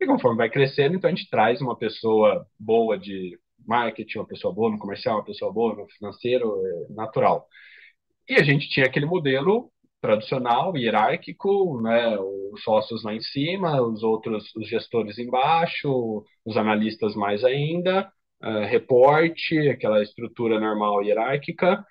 E 0.01 0.05
conforme 0.07 0.37
vai 0.37 0.49
crescendo, 0.49 0.95
então 0.95 1.07
a 1.07 1.13
gente 1.13 1.29
traz 1.29 1.61
uma 1.61 1.77
pessoa 1.77 2.43
boa 2.59 2.97
de 2.97 3.37
marketing, 3.67 4.17
uma 4.17 4.27
pessoa 4.27 4.51
boa 4.51 4.71
no 4.71 4.79
comercial, 4.79 5.17
uma 5.17 5.23
pessoa 5.25 5.53
boa 5.53 5.75
no 5.75 5.87
financeiro, 5.89 6.51
é 6.89 6.93
natural. 6.93 7.45
E 8.27 8.33
a 8.33 8.43
gente 8.43 8.67
tinha 8.69 8.87
aquele 8.87 9.05
modelo 9.05 9.71
tradicional, 10.01 10.75
hierárquico, 10.75 11.79
né? 11.83 12.17
Os 12.17 12.63
sócios 12.63 13.03
lá 13.03 13.13
em 13.13 13.21
cima, 13.21 13.79
os 13.79 14.01
outros, 14.01 14.51
os 14.55 14.67
gestores 14.67 15.19
embaixo, 15.19 16.23
os 16.43 16.57
analistas 16.57 17.13
mais 17.13 17.43
ainda, 17.43 18.11
uh, 18.43 18.65
reporte, 18.65 19.69
aquela 19.69 20.01
estrutura 20.01 20.59
normal 20.59 21.03
hierárquica. 21.03 21.85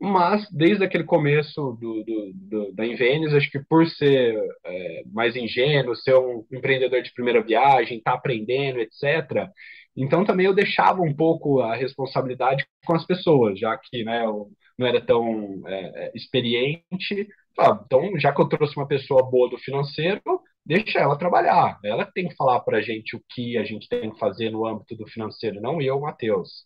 Mas 0.00 0.48
desde 0.50 0.82
aquele 0.82 1.04
começo 1.04 1.76
do, 1.78 2.02
do, 2.02 2.32
do 2.34 2.72
da 2.72 2.86
Invenis, 2.86 3.34
acho 3.34 3.50
que 3.50 3.58
por 3.58 3.86
ser 3.86 4.34
é, 4.64 5.02
mais 5.12 5.36
ingênuo, 5.36 5.94
ser 5.94 6.16
um 6.16 6.44
empreendedor 6.50 7.02
de 7.02 7.12
primeira 7.12 7.42
viagem, 7.42 7.98
estar 7.98 8.12
tá 8.12 8.16
aprendendo, 8.16 8.80
etc. 8.80 9.50
Então 9.94 10.24
também 10.24 10.46
eu 10.46 10.54
deixava 10.54 11.02
um 11.02 11.14
pouco 11.14 11.60
a 11.60 11.76
responsabilidade 11.76 12.64
com 12.86 12.94
as 12.94 13.04
pessoas, 13.04 13.58
já 13.58 13.76
que 13.76 14.02
né, 14.02 14.24
eu 14.24 14.48
não 14.78 14.86
era 14.86 15.00
tão 15.04 15.62
é, 15.66 16.06
é 16.06 16.12
experiente, 16.14 17.28
então, 17.58 18.18
já 18.18 18.32
que 18.32 18.40
eu 18.40 18.48
trouxe 18.48 18.76
uma 18.76 18.86
pessoa 18.86 19.22
boa 19.28 19.50
do 19.50 19.58
financeiro, 19.58 20.22
deixa 20.64 20.98
ela 20.98 21.18
trabalhar. 21.18 21.78
Ela 21.84 22.06
tem 22.06 22.28
que 22.28 22.36
falar 22.36 22.60
para 22.60 22.78
a 22.78 22.82
gente 22.82 23.16
o 23.16 23.22
que 23.28 23.58
a 23.58 23.64
gente 23.64 23.88
tem 23.88 24.10
que 24.10 24.18
fazer 24.18 24.50
no 24.50 24.66
âmbito 24.66 24.96
do 24.96 25.06
financeiro, 25.06 25.60
não 25.60 25.80
eu, 25.80 26.00
Matheus. 26.00 26.64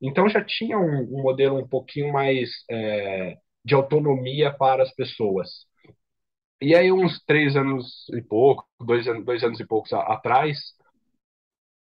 Então, 0.00 0.28
já 0.28 0.44
tinha 0.44 0.78
um, 0.78 1.02
um 1.18 1.22
modelo 1.22 1.58
um 1.58 1.68
pouquinho 1.68 2.12
mais 2.12 2.50
é, 2.70 3.36
de 3.64 3.74
autonomia 3.74 4.52
para 4.52 4.82
as 4.82 4.94
pessoas. 4.94 5.48
E 6.60 6.74
aí, 6.74 6.92
uns 6.92 7.22
três 7.24 7.56
anos 7.56 8.06
e 8.14 8.22
pouco, 8.22 8.66
dois, 8.80 9.06
dois 9.24 9.42
anos 9.44 9.60
e 9.60 9.66
poucos 9.66 9.92
atrás, 9.92 10.58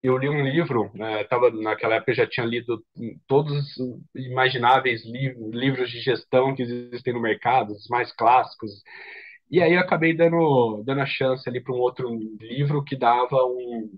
eu 0.02 0.18
li 0.18 0.30
um 0.30 0.42
livro, 0.44 0.90
né, 0.94 1.24
tava, 1.26 1.52
naquela 1.52 1.96
época 1.96 2.12
eu 2.12 2.16
já 2.16 2.28
tinha 2.28 2.46
lido 2.46 2.82
todos 3.28 3.76
os 3.78 4.00
imagináveis 4.16 5.04
livros, 5.06 5.52
livros 5.54 5.92
de 5.92 6.00
gestão 6.00 6.56
que 6.56 6.62
existem 6.64 7.14
no 7.14 7.22
mercado, 7.22 7.74
os 7.74 7.88
mais 7.90 8.12
clássicos. 8.14 8.72
E 9.52 9.62
aí 9.62 9.74
eu 9.74 9.80
acabei 9.82 10.16
dando, 10.16 10.84
dando 10.86 11.02
a 11.02 11.06
chance 11.06 11.50
ali 11.50 11.62
para 11.62 11.74
um 11.76 11.80
outro 11.80 12.10
livro 12.42 12.84
que 12.84 12.96
dava 12.98 13.38
um, 13.46 13.92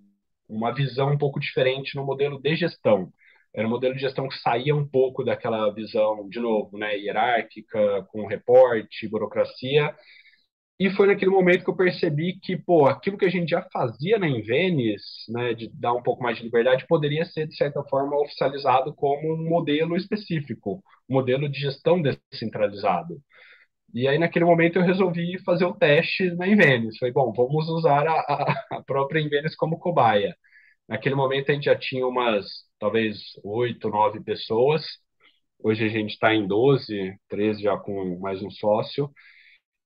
uma 0.50 0.74
visão 0.74 1.12
um 1.14 1.18
pouco 1.18 1.40
diferente 1.40 1.96
no 1.96 2.06
modelo 2.06 2.42
de 2.42 2.56
gestão. 2.56 3.12
Era 3.54 3.68
um 3.68 3.72
modelo 3.72 3.94
de 3.96 4.02
gestão 4.02 4.28
que 4.30 4.38
saía 4.40 4.76
um 4.76 4.88
pouco 4.88 5.24
daquela 5.24 5.74
visão, 5.74 6.28
de 6.30 6.40
novo, 6.40 6.78
né, 6.78 6.98
hierárquica, 6.98 8.04
com 8.12 8.26
reporte, 8.28 9.08
burocracia, 9.10 9.94
e 10.80 10.90
foi 10.90 11.06
naquele 11.08 11.30
momento 11.30 11.64
que 11.64 11.70
eu 11.70 11.76
percebi 11.76 12.40
que, 12.42 12.58
pô, 12.58 12.88
aquilo 12.88 13.18
que 13.18 13.26
a 13.26 13.30
gente 13.30 13.50
já 13.50 13.62
fazia 13.72 14.18
na 14.18 14.28
Invenis, 14.28 15.02
né, 15.30 15.54
de 15.54 15.70
dar 15.74 15.94
um 15.94 16.02
pouco 16.02 16.24
mais 16.24 16.38
de 16.38 16.44
liberdade, 16.44 16.88
poderia 16.88 17.24
ser, 17.26 17.48
de 17.48 17.56
certa 17.56 17.84
forma, 17.84 18.20
oficializado 18.20 18.94
como 18.96 19.34
um 19.36 19.48
modelo 19.48 19.96
específico, 19.96 20.84
um 21.08 21.14
modelo 21.16 21.48
de 21.48 21.60
gestão 21.60 22.02
descentralizado. 22.02 23.22
E 23.94 24.08
aí, 24.08 24.18
naquele 24.18 24.46
momento, 24.46 24.78
eu 24.80 24.84
resolvi 24.84 25.38
fazer 25.44 25.66
o 25.66 25.74
teste 25.74 26.32
na 26.36 26.48
Invenis. 26.48 26.98
Falei, 26.98 27.14
bom, 27.14 27.32
vamos 27.34 27.68
usar 27.70 28.08
a, 28.08 28.56
a 28.72 28.84
própria 28.84 29.20
Invenis 29.22 29.56
como 29.56 29.80
cobaia. 29.80 30.36
Naquele 30.88 31.16
momento, 31.16 31.52
a 31.52 31.56
gente 31.56 31.66
já 31.66 31.76
tinha 31.78 32.08
umas, 32.08 32.46
talvez, 32.82 33.40
oito, 33.44 33.90
nove 33.90 34.20
pessoas. 34.22 34.84
Hoje 35.64 35.86
a 35.86 35.88
gente 35.88 36.14
está 36.14 36.34
em 36.34 36.48
12, 36.48 37.16
13 37.30 37.62
já 37.62 37.78
com 37.78 38.18
mais 38.20 38.42
um 38.42 38.50
sócio. 38.50 39.12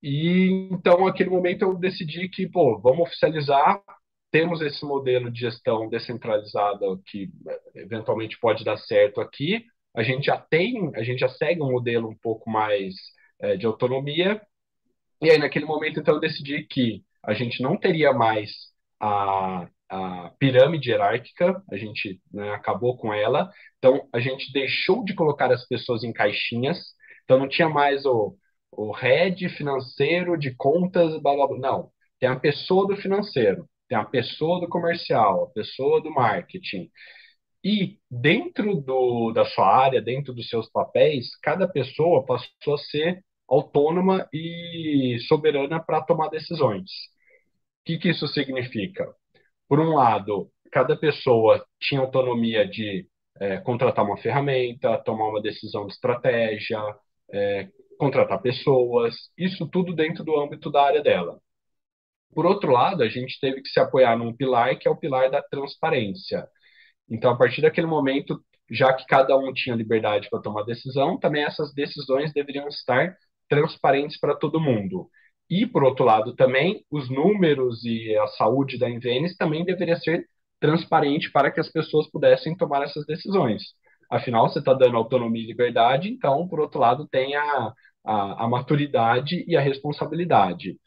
E 0.01 0.69
então, 0.71 1.05
naquele 1.05 1.29
momento, 1.29 1.63
eu 1.63 1.75
decidi 1.77 2.29
que, 2.29 2.47
pô, 2.47 2.79
vamos 2.79 3.01
oficializar. 3.07 3.81
Temos 4.31 4.61
esse 4.61 4.85
modelo 4.85 5.29
de 5.29 5.41
gestão 5.41 5.89
descentralizada 5.89 6.85
que 7.05 7.29
eventualmente 7.75 8.39
pode 8.39 8.63
dar 8.63 8.77
certo 8.77 9.19
aqui. 9.19 9.65
A 9.93 10.01
gente 10.01 10.27
já 10.27 10.37
tem, 10.37 10.89
a 10.95 11.03
gente 11.03 11.19
já 11.19 11.29
segue 11.29 11.61
um 11.61 11.71
modelo 11.71 12.09
um 12.09 12.15
pouco 12.15 12.49
mais 12.49 12.95
é, 13.41 13.57
de 13.57 13.65
autonomia. 13.65 14.41
E 15.21 15.29
aí, 15.29 15.37
naquele 15.37 15.65
momento, 15.65 15.99
então, 15.99 16.15
eu 16.15 16.21
decidi 16.21 16.63
que 16.63 17.03
a 17.21 17.33
gente 17.33 17.61
não 17.61 17.75
teria 17.77 18.13
mais 18.13 18.51
a, 19.01 19.67
a 19.95 20.31
pirâmide 20.39 20.89
hierárquica, 20.89 21.61
a 21.71 21.77
gente 21.77 22.19
né, 22.33 22.51
acabou 22.51 22.97
com 22.97 23.13
ela. 23.13 23.49
Então, 23.77 24.07
a 24.13 24.19
gente 24.19 24.51
deixou 24.53 25.03
de 25.03 25.13
colocar 25.15 25.51
as 25.51 25.67
pessoas 25.67 26.03
em 26.03 26.13
caixinhas. 26.13 26.77
Então, 27.23 27.39
não 27.39 27.47
tinha 27.47 27.69
mais 27.69 28.05
o 28.05 28.35
o 28.77 28.91
head 28.91 29.47
financeiro 29.49 30.37
de 30.37 30.53
contas, 30.55 31.19
blá, 31.21 31.33
blá, 31.33 31.47
blá. 31.47 31.57
Não, 31.57 31.89
tem 32.19 32.29
a 32.29 32.39
pessoa 32.39 32.87
do 32.87 32.95
financeiro, 32.97 33.67
tem 33.87 33.97
a 33.97 34.05
pessoa 34.05 34.59
do 34.59 34.67
comercial, 34.67 35.45
a 35.45 35.49
pessoa 35.51 36.01
do 36.01 36.11
marketing. 36.11 36.89
E 37.63 37.97
dentro 38.09 38.75
do, 38.81 39.31
da 39.31 39.45
sua 39.45 39.67
área, 39.67 40.01
dentro 40.01 40.33
dos 40.33 40.49
seus 40.49 40.69
papéis, 40.69 41.35
cada 41.41 41.67
pessoa 41.67 42.25
passou 42.25 42.75
a 42.75 42.77
ser 42.77 43.23
autônoma 43.47 44.27
e 44.33 45.17
soberana 45.27 45.79
para 45.83 46.01
tomar 46.03 46.29
decisões. 46.29 46.83
O 47.81 47.85
que, 47.85 47.97
que 47.97 48.09
isso 48.09 48.27
significa? 48.27 49.05
Por 49.67 49.79
um 49.79 49.95
lado, 49.95 50.49
cada 50.71 50.95
pessoa 50.95 51.65
tinha 51.79 52.01
autonomia 52.01 52.67
de 52.67 53.07
é, 53.39 53.57
contratar 53.57 54.05
uma 54.05 54.17
ferramenta, 54.17 54.97
tomar 54.99 55.29
uma 55.29 55.41
decisão 55.41 55.87
de 55.87 55.93
estratégia, 55.93 56.79
é, 57.31 57.69
contratar 57.97 58.41
pessoas, 58.41 59.15
isso 59.37 59.67
tudo 59.69 59.93
dentro 59.95 60.23
do 60.23 60.39
âmbito 60.39 60.71
da 60.71 60.83
área 60.83 61.01
dela. 61.01 61.39
Por 62.33 62.45
outro 62.45 62.71
lado, 62.71 63.01
a 63.03 63.09
gente 63.09 63.39
teve 63.39 63.61
que 63.61 63.69
se 63.69 63.79
apoiar 63.79 64.17
num 64.17 64.35
pilar 64.35 64.77
que 64.77 64.87
é 64.87 64.91
o 64.91 64.97
pilar 64.97 65.31
da 65.31 65.41
transparência. 65.41 66.47
Então, 67.09 67.31
a 67.31 67.37
partir 67.37 67.61
daquele 67.61 67.87
momento, 67.87 68.43
já 68.69 68.93
que 68.93 69.05
cada 69.05 69.37
um 69.37 69.53
tinha 69.53 69.75
liberdade 69.75 70.29
para 70.29 70.41
tomar 70.41 70.63
decisão, 70.63 71.17
também 71.19 71.43
essas 71.43 71.73
decisões 71.73 72.33
deveriam 72.33 72.67
estar 72.67 73.15
transparentes 73.49 74.19
para 74.19 74.35
todo 74.35 74.59
mundo. 74.59 75.09
E, 75.49 75.65
por 75.65 75.83
outro 75.83 76.05
lado, 76.05 76.35
também 76.35 76.83
os 76.89 77.09
números 77.09 77.83
e 77.85 78.15
a 78.17 78.27
saúde 78.27 78.77
da 78.79 78.89
Invenis 78.89 79.35
também 79.37 79.63
deveria 79.63 79.97
ser 79.97 80.27
transparente 80.59 81.31
para 81.31 81.51
que 81.51 81.59
as 81.59 81.71
pessoas 81.71 82.09
pudessem 82.09 82.55
tomar 82.55 82.83
essas 82.83 83.05
decisões. 83.05 83.63
Afinal, 84.09 84.49
você 84.49 84.59
está 84.59 84.73
dando 84.73 84.97
autonomia 84.97 85.43
e 85.43 85.47
liberdade, 85.47 86.09
então, 86.09 86.47
por 86.47 86.59
outro 86.59 86.79
lado, 86.79 87.07
tem 87.07 87.35
a, 87.35 87.73
a, 88.05 88.45
a 88.45 88.47
maturidade 88.47 89.43
e 89.47 89.55
a 89.55 89.61
responsabilidade. 89.61 90.77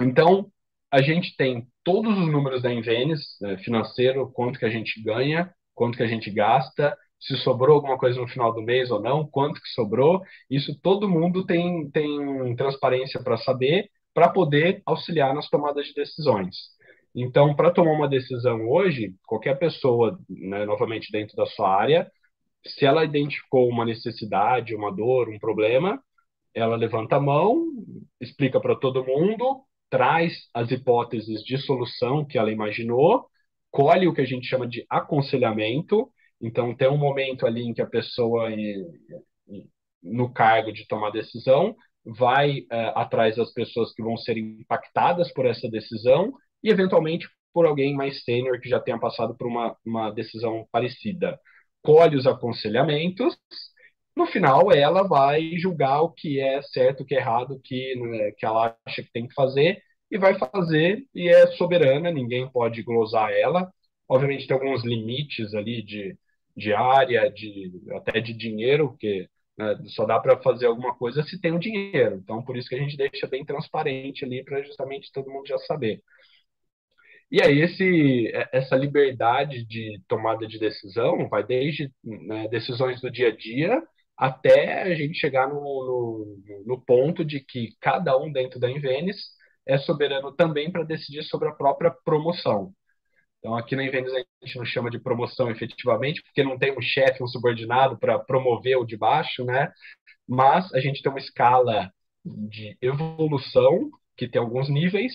Então, 0.00 0.50
a 0.90 1.02
gente 1.02 1.36
tem 1.36 1.66
todos 1.82 2.16
os 2.16 2.30
números 2.30 2.62
da 2.62 2.72
Invenis, 2.72 3.20
né, 3.40 3.58
financeiro, 3.58 4.30
quanto 4.32 4.58
que 4.58 4.64
a 4.64 4.70
gente 4.70 5.02
ganha, 5.02 5.52
quanto 5.74 5.96
que 5.96 6.02
a 6.02 6.06
gente 6.06 6.30
gasta, 6.30 6.96
se 7.20 7.36
sobrou 7.38 7.76
alguma 7.76 7.98
coisa 7.98 8.20
no 8.20 8.28
final 8.28 8.52
do 8.52 8.62
mês 8.62 8.90
ou 8.90 9.00
não, 9.00 9.26
quanto 9.26 9.60
que 9.60 9.68
sobrou, 9.68 10.22
isso 10.50 10.78
todo 10.80 11.08
mundo 11.08 11.44
tem, 11.46 11.90
tem 11.90 12.54
transparência 12.56 13.22
para 13.22 13.38
saber, 13.38 13.88
para 14.12 14.28
poder 14.28 14.82
auxiliar 14.86 15.34
nas 15.34 15.48
tomadas 15.48 15.86
de 15.86 15.94
decisões. 15.94 16.54
Então, 17.14 17.54
para 17.54 17.70
tomar 17.70 17.92
uma 17.92 18.08
decisão 18.08 18.68
hoje, 18.68 19.14
qualquer 19.26 19.58
pessoa, 19.58 20.18
né, 20.28 20.66
novamente 20.66 21.10
dentro 21.12 21.36
da 21.36 21.46
sua 21.46 21.68
área, 21.74 22.10
se 22.66 22.84
ela 22.84 23.04
identificou 23.04 23.68
uma 23.68 23.84
necessidade, 23.84 24.74
uma 24.74 24.90
dor, 24.90 25.28
um 25.28 25.38
problema, 25.38 26.02
ela 26.54 26.76
levanta 26.76 27.16
a 27.16 27.20
mão, 27.20 27.66
explica 28.20 28.60
para 28.60 28.76
todo 28.76 29.04
mundo, 29.04 29.62
traz 29.90 30.32
as 30.52 30.70
hipóteses 30.70 31.42
de 31.44 31.58
solução 31.58 32.24
que 32.24 32.38
ela 32.38 32.50
imaginou, 32.50 33.26
colhe 33.70 34.08
o 34.08 34.14
que 34.14 34.20
a 34.20 34.26
gente 34.26 34.46
chama 34.46 34.66
de 34.66 34.84
aconselhamento. 34.88 36.08
Então, 36.44 36.74
tem 36.76 36.88
um 36.88 36.98
momento 36.98 37.46
ali 37.46 37.62
em 37.62 37.72
que 37.72 37.80
a 37.82 37.86
pessoa, 37.86 38.50
no 40.02 40.32
cargo 40.32 40.72
de 40.72 40.86
tomar 40.86 41.10
decisão, 41.10 41.74
vai 42.04 42.66
é, 42.70 42.92
atrás 42.94 43.36
das 43.36 43.52
pessoas 43.52 43.92
que 43.94 44.02
vão 44.02 44.16
ser 44.16 44.36
impactadas 44.36 45.32
por 45.32 45.46
essa 45.46 45.68
decisão 45.70 46.32
e, 46.62 46.70
eventualmente, 46.70 47.26
por 47.52 47.64
alguém 47.66 47.94
mais 47.94 48.22
sênior 48.24 48.60
que 48.60 48.68
já 48.68 48.78
tenha 48.80 48.98
passado 48.98 49.34
por 49.36 49.46
uma, 49.46 49.76
uma 49.84 50.10
decisão 50.10 50.66
parecida. 50.70 51.38
Colhe 51.82 52.16
os 52.16 52.26
aconselhamentos, 52.26 53.36
no 54.16 54.26
final 54.26 54.72
ela 54.72 55.02
vai 55.02 55.56
julgar 55.56 56.02
o 56.02 56.10
que 56.10 56.40
é 56.40 56.62
certo, 56.62 57.02
o 57.02 57.06
que 57.06 57.14
é 57.14 57.18
errado, 57.18 57.54
o 57.54 57.60
que, 57.60 57.94
né, 57.96 58.32
que 58.32 58.46
ela 58.46 58.76
acha 58.86 59.02
que 59.02 59.10
tem 59.12 59.26
que 59.26 59.34
fazer, 59.34 59.82
e 60.10 60.18
vai 60.18 60.38
fazer, 60.38 61.04
e 61.14 61.28
é 61.28 61.46
soberana, 61.56 62.10
ninguém 62.10 62.48
pode 62.50 62.82
glosar 62.82 63.32
ela. 63.32 63.70
Obviamente 64.08 64.46
tem 64.46 64.56
alguns 64.56 64.84
limites 64.84 65.54
ali 65.54 65.82
de, 65.82 66.16
de 66.56 66.72
área, 66.72 67.30
de, 67.30 67.72
até 67.92 68.20
de 68.20 68.32
dinheiro, 68.32 68.88
porque 68.90 69.28
né, 69.58 69.76
só 69.88 70.04
dá 70.06 70.18
para 70.20 70.40
fazer 70.42 70.66
alguma 70.66 70.94
coisa 70.96 71.22
se 71.22 71.40
tem 71.40 71.52
o 71.52 71.58
dinheiro. 71.58 72.16
Então, 72.16 72.42
por 72.44 72.56
isso 72.56 72.68
que 72.68 72.74
a 72.74 72.78
gente 72.78 72.96
deixa 72.96 73.26
bem 73.26 73.44
transparente 73.44 74.24
ali, 74.24 74.44
para 74.44 74.62
justamente 74.62 75.12
todo 75.12 75.30
mundo 75.30 75.46
já 75.46 75.58
saber. 75.58 76.02
E 77.30 77.42
aí, 77.42 77.60
esse, 77.60 78.30
essa 78.52 78.76
liberdade 78.76 79.64
de 79.66 80.00
tomada 80.06 80.46
de 80.46 80.58
decisão 80.58 81.28
vai 81.28 81.44
desde 81.44 81.92
né, 82.04 82.48
decisões 82.48 83.00
do 83.00 83.10
dia 83.10 83.28
a 83.28 83.36
dia 83.36 83.82
até 84.16 84.82
a 84.82 84.94
gente 84.94 85.18
chegar 85.18 85.48
no, 85.48 85.56
no, 85.60 86.64
no 86.66 86.80
ponto 86.84 87.24
de 87.24 87.40
que 87.40 87.74
cada 87.80 88.16
um 88.16 88.30
dentro 88.30 88.60
da 88.60 88.70
Invenis 88.70 89.16
é 89.66 89.78
soberano 89.78 90.32
também 90.32 90.70
para 90.70 90.84
decidir 90.84 91.24
sobre 91.24 91.48
a 91.48 91.52
própria 91.52 91.90
promoção. 92.04 92.72
Então, 93.44 93.58
aqui 93.58 93.76
na 93.76 93.84
Invenis 93.84 94.10
a 94.14 94.20
gente 94.46 94.56
não 94.56 94.64
chama 94.64 94.88
de 94.88 94.98
promoção 94.98 95.50
efetivamente, 95.50 96.22
porque 96.22 96.42
não 96.42 96.58
tem 96.58 96.72
um 96.72 96.80
chefe, 96.80 97.22
um 97.22 97.26
subordinado 97.26 97.98
para 97.98 98.18
promover 98.18 98.78
o 98.78 98.86
de 98.86 98.96
baixo, 98.96 99.44
né? 99.44 99.70
Mas 100.26 100.72
a 100.72 100.80
gente 100.80 101.02
tem 101.02 101.12
uma 101.12 101.18
escala 101.18 101.92
de 102.24 102.74
evolução 102.80 103.90
que 104.16 104.26
tem 104.26 104.40
alguns 104.40 104.70
níveis 104.70 105.12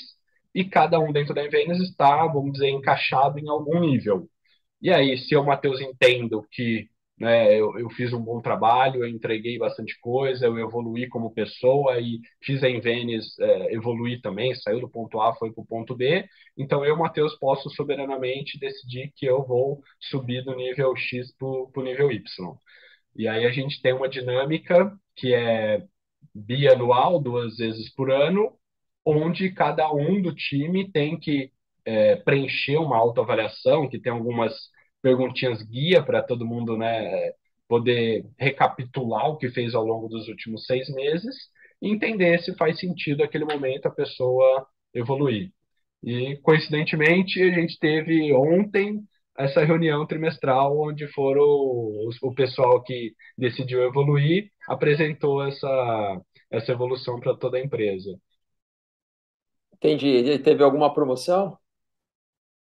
e 0.54 0.64
cada 0.64 1.00
um 1.00 1.12
dentro 1.12 1.34
da 1.34 1.44
Invenis 1.44 1.80
está, 1.80 2.28
vamos 2.28 2.54
dizer, 2.54 2.70
encaixado 2.70 3.40
em 3.40 3.50
algum 3.50 3.80
nível. 3.80 4.30
E 4.80 4.92
aí, 4.92 5.18
se 5.18 5.34
eu, 5.34 5.44
Matheus, 5.44 5.82
entendo 5.82 6.46
que 6.52 6.88
né, 7.20 7.60
eu, 7.60 7.78
eu, 7.78 7.90
fiz 7.90 8.14
um 8.14 8.22
bom 8.22 8.42
trabalho, 8.42 9.04
eu 9.04 9.08
entreguei 9.08 9.58
bastante 9.58 10.00
coisa, 10.00 10.46
eu 10.46 10.58
evoluí 10.58 11.08
como 11.10 11.34
pessoa 11.34 12.00
e 12.00 12.20
fiz 12.42 12.64
a 12.64 12.70
Invenis 12.70 13.38
é, 13.40 13.74
evoluir 13.74 14.22
também, 14.22 14.56
saiu 14.56 14.80
do 14.80 14.90
ponto 14.90 15.20
A, 15.20 15.36
foi 15.36 15.52
para 15.52 15.62
o 15.62 15.66
ponto 15.66 15.96
B. 15.96 16.26
Então, 16.58 16.86
eu, 16.86 16.96
Matheus, 16.98 17.38
posso 17.38 17.70
soberanamente 17.72 18.58
decidir 18.58 19.12
que 19.16 19.26
eu 19.26 19.44
vou 19.46 19.82
subir 20.00 20.44
do 20.44 20.56
nível 20.56 20.96
X 20.96 21.36
para 21.38 21.48
o 21.48 21.84
nível 21.84 22.12
Y. 22.12 22.24
E 23.16 23.28
aí 23.28 23.46
a 23.46 23.52
gente 23.52 23.82
tem 23.82 23.94
uma 23.94 24.08
dinâmica 24.08 24.98
que 25.16 25.34
é 25.34 25.84
bianual, 26.34 27.20
duas 27.20 27.58
vezes 27.58 27.94
por 27.96 28.12
ano, 28.12 28.54
onde 29.06 29.52
cada 29.52 29.92
um 29.92 30.22
do 30.22 30.34
time 30.34 30.90
tem 30.92 31.20
que 31.20 31.52
é, 31.86 32.16
preencher 32.18 32.78
uma 32.78 32.98
autoavaliação, 32.98 33.90
que 33.90 34.00
tem 34.00 34.12
algumas 34.12 34.54
perguntinhas 35.02 35.62
guia 35.64 36.04
para 36.04 36.24
todo 36.24 36.46
mundo 36.46 36.78
né, 36.78 37.32
poder 37.68 38.26
recapitular 38.38 39.30
o 39.30 39.38
que 39.38 39.50
fez 39.50 39.76
ao 39.76 39.86
longo 39.86 40.08
dos 40.08 40.28
últimos 40.28 40.66
seis 40.66 40.90
meses 40.94 41.36
e 41.82 41.90
entender 41.90 42.40
se 42.42 42.56
faz 42.56 42.80
sentido 42.80 43.24
aquele 43.24 43.46
momento 43.46 43.88
a 43.88 43.92
pessoa 43.92 44.68
evoluir. 44.94 45.52
E, 46.04 46.38
coincidentemente, 46.38 47.42
a 47.42 47.52
gente 47.54 47.78
teve 47.80 48.34
ontem 48.34 49.02
essa 49.38 49.64
reunião 49.64 50.06
trimestral 50.06 50.78
onde 50.80 51.08
foram 51.14 51.44
os, 52.08 52.22
o 52.22 52.34
pessoal 52.34 52.82
que 52.84 53.14
decidiu 53.38 53.84
evoluir 53.84 54.52
apresentou 54.68 55.44
essa, 55.46 56.22
essa 56.52 56.72
evolução 56.72 57.20
para 57.20 57.36
toda 57.38 57.58
a 57.58 57.62
empresa. 57.62 58.20
Entendi. 59.74 60.08
E 60.08 60.40
teve 60.40 60.62
alguma 60.64 60.94
promoção? 60.94 61.58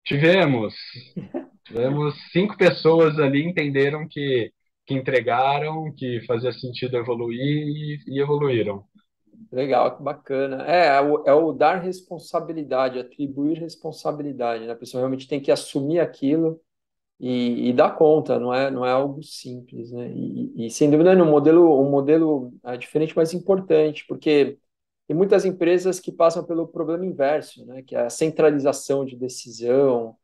Tivemos. 0.03 0.73
Tivemos 1.65 2.15
cinco 2.31 2.55
pessoas 2.57 3.19
ali 3.19 3.43
entenderam 3.43 4.07
que, 4.07 4.51
que 4.85 4.93
entregaram, 4.93 5.91
que 5.95 6.21
fazia 6.25 6.51
sentido 6.53 6.95
evoluir 6.95 7.39
e, 7.39 7.99
e 8.07 8.21
evoluíram. 8.21 8.83
Legal, 9.51 9.97
que 9.97 10.03
bacana. 10.03 10.63
É, 10.67 10.87
é 10.87 11.01
o, 11.01 11.23
é 11.25 11.33
o, 11.33 11.51
dar 11.51 11.81
responsabilidade, 11.81 12.99
atribuir 12.99 13.59
responsabilidade, 13.59 14.65
né? 14.65 14.73
A 14.73 14.75
pessoa 14.75 15.01
realmente 15.01 15.27
tem 15.27 15.39
que 15.39 15.51
assumir 15.51 15.99
aquilo 15.99 16.59
e, 17.19 17.69
e 17.69 17.73
dar 17.73 17.95
conta, 17.95 18.39
não 18.39 18.53
é, 18.53 18.69
não 18.69 18.85
é 18.85 18.91
algo 18.91 19.23
simples, 19.23 19.91
né? 19.91 20.11
E, 20.13 20.67
e 20.67 20.69
sem 20.69 20.89
dúvida, 20.89 21.11
um 21.11 21.29
modelo, 21.29 21.81
um 21.81 21.89
modelo 21.89 22.53
é 22.63 22.77
diferente, 22.77 23.13
mas 23.15 23.33
importante, 23.33 24.05
porque 24.07 24.57
tem 25.07 25.15
muitas 25.15 25.45
empresas 25.45 25.99
que 25.99 26.11
passam 26.11 26.43
pelo 26.43 26.67
problema 26.67 27.05
inverso, 27.05 27.65
né, 27.65 27.83
que 27.83 27.95
é 27.95 28.01
a 28.01 28.09
centralização 28.09 29.05
de 29.05 29.15
decisão, 29.15 30.15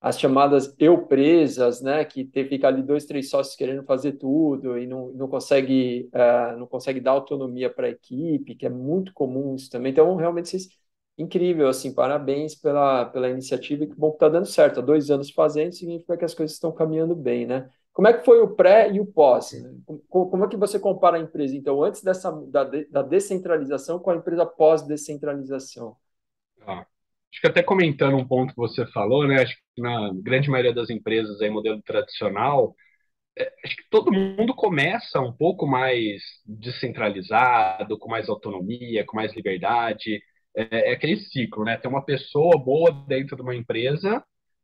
as 0.00 0.18
chamadas 0.18 0.74
eu 0.78 1.06
presas, 1.06 1.82
né, 1.82 2.04
que 2.04 2.24
tem, 2.24 2.46
fica 2.48 2.68
ali 2.68 2.82
dois, 2.82 3.04
três 3.04 3.28
sócios 3.28 3.56
querendo 3.56 3.82
fazer 3.82 4.12
tudo 4.12 4.78
e 4.78 4.86
não, 4.86 5.08
não 5.08 5.28
consegue 5.28 6.08
uh, 6.14 6.56
não 6.56 6.66
consegue 6.66 7.00
dar 7.00 7.12
autonomia 7.12 7.68
para 7.68 7.88
a 7.88 7.90
equipe, 7.90 8.54
que 8.54 8.66
é 8.66 8.70
muito 8.70 9.12
comum 9.12 9.56
isso 9.56 9.70
também. 9.70 9.90
Então, 9.90 10.14
realmente, 10.14 10.48
vocês, 10.50 10.68
incrível, 11.16 11.68
assim, 11.68 11.92
parabéns 11.92 12.54
pela, 12.54 13.06
pela 13.06 13.28
iniciativa 13.28 13.84
e 13.84 13.86
que 13.88 13.96
bom 13.96 14.10
que 14.10 14.16
está 14.16 14.28
dando 14.28 14.46
certo. 14.46 14.78
Há 14.78 14.82
dois 14.82 15.10
anos 15.10 15.30
fazendo, 15.30 15.72
significa 15.72 16.16
que 16.16 16.24
as 16.24 16.34
coisas 16.34 16.54
estão 16.54 16.70
caminhando 16.72 17.16
bem, 17.16 17.46
né? 17.46 17.68
Como 17.92 18.06
é 18.06 18.12
que 18.12 18.24
foi 18.24 18.40
o 18.40 18.54
pré 18.54 18.92
e 18.92 19.00
o 19.00 19.06
pós? 19.06 19.52
Né? 19.60 19.74
Como, 20.08 20.30
como, 20.30 20.44
é 20.44 20.48
que 20.48 20.56
você 20.56 20.78
compara 20.78 21.16
a 21.16 21.20
empresa, 21.20 21.56
então, 21.56 21.82
antes 21.82 22.00
dessa, 22.00 22.30
da, 22.30 22.62
da 22.62 23.02
descentralização 23.02 23.98
com 23.98 24.10
a 24.10 24.16
empresa 24.16 24.46
pós-descentralização? 24.46 25.96
Ah, 26.64 26.86
acho 27.32 27.40
que 27.40 27.46
até 27.46 27.62
comentando 27.62 28.16
um 28.16 28.26
ponto 28.26 28.50
que 28.50 28.56
você 28.56 28.86
falou, 28.86 29.26
né? 29.26 29.42
Acho 29.42 29.56
que 29.74 29.82
na 29.82 30.10
grande 30.22 30.50
maioria 30.50 30.74
das 30.74 30.90
empresas 30.90 31.40
aí, 31.40 31.50
modelo 31.50 31.80
tradicional, 31.82 32.74
é, 33.38 33.52
acho 33.64 33.76
que 33.76 33.88
todo 33.90 34.12
mundo 34.12 34.54
começa 34.54 35.20
um 35.20 35.32
pouco 35.32 35.66
mais 35.66 36.22
descentralizado, 36.46 37.98
com 37.98 38.10
mais 38.10 38.28
autonomia, 38.28 39.04
com 39.04 39.16
mais 39.16 39.34
liberdade. 39.34 40.20
É, 40.56 40.90
é 40.90 40.92
aquele 40.92 41.16
ciclo, 41.18 41.64
né? 41.64 41.76
Tem 41.76 41.90
uma 41.90 42.04
pessoa 42.04 42.58
boa 42.58 42.90
dentro 43.08 43.36
de 43.36 43.42
uma 43.42 43.54
empresa, 43.54 44.22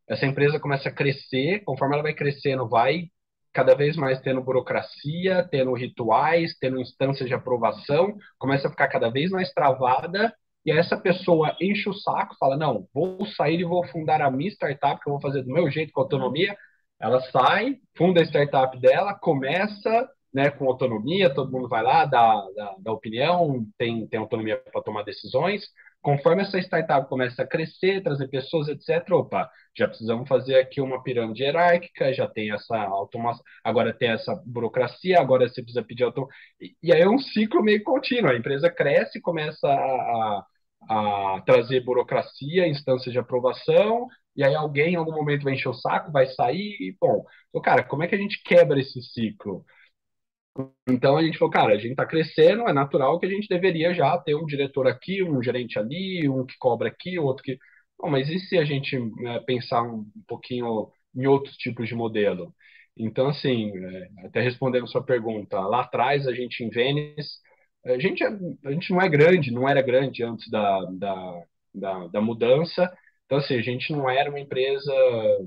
essa 0.08 0.26
empresa 0.26 0.60
começa 0.60 0.88
a 0.88 0.92
crescer, 0.92 1.60
conforme 1.64 1.94
ela 1.94 2.02
vai 2.02 2.14
crescendo, 2.14 2.68
vai 2.68 3.08
cada 3.52 3.74
vez 3.74 3.96
mais 3.96 4.20
tendo 4.20 4.42
burocracia, 4.42 5.46
tendo 5.50 5.72
rituais, 5.74 6.56
tendo 6.58 6.80
instâncias 6.80 7.28
de 7.28 7.34
aprovação, 7.34 8.16
começa 8.38 8.66
a 8.68 8.70
ficar 8.70 8.88
cada 8.88 9.10
vez 9.10 9.30
mais 9.30 9.52
travada, 9.52 10.34
e 10.64 10.70
essa 10.70 10.96
pessoa 10.96 11.56
enche 11.60 11.88
o 11.88 11.94
saco, 11.94 12.36
fala: 12.38 12.56
Não, 12.56 12.88
vou 12.92 13.26
sair 13.26 13.60
e 13.60 13.64
vou 13.64 13.86
fundar 13.88 14.22
a 14.22 14.30
minha 14.30 14.50
startup, 14.50 15.00
que 15.02 15.08
eu 15.08 15.12
vou 15.12 15.20
fazer 15.20 15.42
do 15.42 15.52
meu 15.52 15.70
jeito, 15.70 15.92
com 15.92 16.00
autonomia. 16.00 16.56
Ela 17.00 17.20
sai, 17.30 17.76
funda 17.96 18.20
a 18.22 18.24
startup 18.24 18.78
dela, 18.80 19.14
começa 19.14 20.08
né, 20.34 20.50
com 20.50 20.66
autonomia, 20.66 21.32
todo 21.32 21.52
mundo 21.52 21.68
vai 21.68 21.82
lá, 21.82 22.04
dá, 22.04 22.34
dá, 22.56 22.74
dá 22.78 22.92
opinião, 22.92 23.64
tem, 23.78 24.06
tem 24.08 24.18
autonomia 24.18 24.60
para 24.72 24.82
tomar 24.82 25.04
decisões. 25.04 25.62
Conforme 26.02 26.42
essa 26.42 26.58
startup 26.58 27.08
começa 27.08 27.42
a 27.42 27.46
crescer, 27.46 28.02
trazer 28.02 28.28
pessoas, 28.28 28.68
etc., 28.68 29.10
opa, 29.12 29.48
já 29.76 29.88
precisamos 29.88 30.28
fazer 30.28 30.56
aqui 30.56 30.80
uma 30.80 31.02
pirâmide 31.02 31.42
hierárquica, 31.42 32.12
já 32.12 32.28
tem 32.28 32.52
essa 32.52 32.76
automação, 32.76 33.42
agora 33.62 33.92
tem 33.92 34.10
essa 34.10 34.34
burocracia, 34.44 35.20
agora 35.20 35.48
você 35.48 35.62
precisa 35.62 35.84
pedir 35.84 36.04
autonomia. 36.04 36.34
E, 36.60 36.74
e 36.82 36.92
aí 36.92 37.00
é 37.00 37.08
um 37.08 37.18
ciclo 37.18 37.62
meio 37.62 37.82
contínuo, 37.84 38.30
a 38.30 38.36
empresa 38.36 38.68
cresce, 38.68 39.20
começa 39.20 39.66
a, 39.66 39.72
a, 39.72 40.44
a 40.88 41.42
trazer 41.46 41.80
burocracia, 41.84 42.66
instâncias 42.68 43.12
de 43.12 43.18
aprovação, 43.18 44.06
e 44.36 44.44
aí 44.44 44.54
alguém 44.54 44.94
em 44.94 44.96
algum 44.96 45.12
momento 45.12 45.44
vai 45.44 45.54
encher 45.54 45.68
o 45.68 45.74
saco, 45.74 46.12
vai 46.12 46.26
sair, 46.26 46.76
e 46.80 46.96
bom, 47.00 47.24
então, 47.48 47.62
cara, 47.62 47.84
como 47.84 48.02
é 48.02 48.08
que 48.08 48.14
a 48.14 48.18
gente 48.18 48.42
quebra 48.42 48.80
esse 48.80 49.00
ciclo? 49.02 49.64
Então 50.88 51.16
a 51.16 51.22
gente 51.22 51.38
falou, 51.38 51.52
cara, 51.52 51.72
a 51.74 51.78
gente 51.78 51.90
está 51.92 52.06
crescendo, 52.06 52.68
é 52.68 52.72
natural 52.72 53.18
que 53.18 53.26
a 53.26 53.28
gente 53.28 53.48
deveria 53.48 53.92
já 53.94 54.16
ter 54.18 54.34
um 54.34 54.46
diretor 54.46 54.86
aqui, 54.86 55.22
um 55.22 55.42
gerente 55.42 55.78
ali, 55.78 56.28
um 56.28 56.46
que 56.46 56.56
cobra 56.58 56.88
aqui, 56.88 57.18
outro 57.18 57.42
que. 57.42 57.58
Bom, 57.98 58.10
mas 58.10 58.28
e 58.28 58.38
se 58.40 58.58
a 58.58 58.64
gente 58.64 58.98
né, 58.98 59.40
pensar 59.46 59.82
um 59.82 60.04
pouquinho 60.28 60.90
em 61.14 61.26
outros 61.26 61.56
tipos 61.56 61.88
de 61.88 61.94
modelo? 61.94 62.54
Então, 62.96 63.28
assim, 63.28 63.72
é, 63.76 64.26
até 64.26 64.40
respondendo 64.40 64.84
a 64.84 64.86
sua 64.86 65.02
pergunta, 65.04 65.58
lá 65.60 65.80
atrás 65.82 66.26
a 66.28 66.32
gente 66.34 66.62
em 66.62 66.70
Vênice, 66.70 67.38
a 67.84 67.98
gente, 67.98 68.22
é, 68.24 68.28
a 68.64 68.72
gente 68.72 68.90
não 68.92 69.00
é 69.00 69.08
grande, 69.08 69.52
não 69.52 69.68
era 69.68 69.82
grande 69.82 70.22
antes 70.22 70.50
da, 70.50 70.80
da, 70.92 71.42
da, 71.74 72.06
da 72.08 72.20
mudança, 72.20 72.90
então, 73.26 73.38
assim, 73.38 73.54
a 73.56 73.62
gente 73.62 73.92
não 73.92 74.08
era 74.08 74.28
uma 74.30 74.40
empresa 74.40 74.92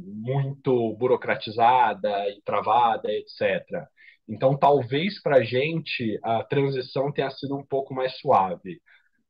muito 0.03 0.93
burocratizada 0.95 2.09
e 2.29 2.41
travada, 2.41 3.11
etc. 3.11 3.87
Então, 4.27 4.57
talvez 4.57 5.21
para 5.21 5.37
a 5.37 5.43
gente 5.43 6.19
a 6.23 6.43
transição 6.43 7.11
tenha 7.11 7.29
sido 7.31 7.55
um 7.55 7.63
pouco 7.65 7.93
mais 7.93 8.17
suave. 8.19 8.81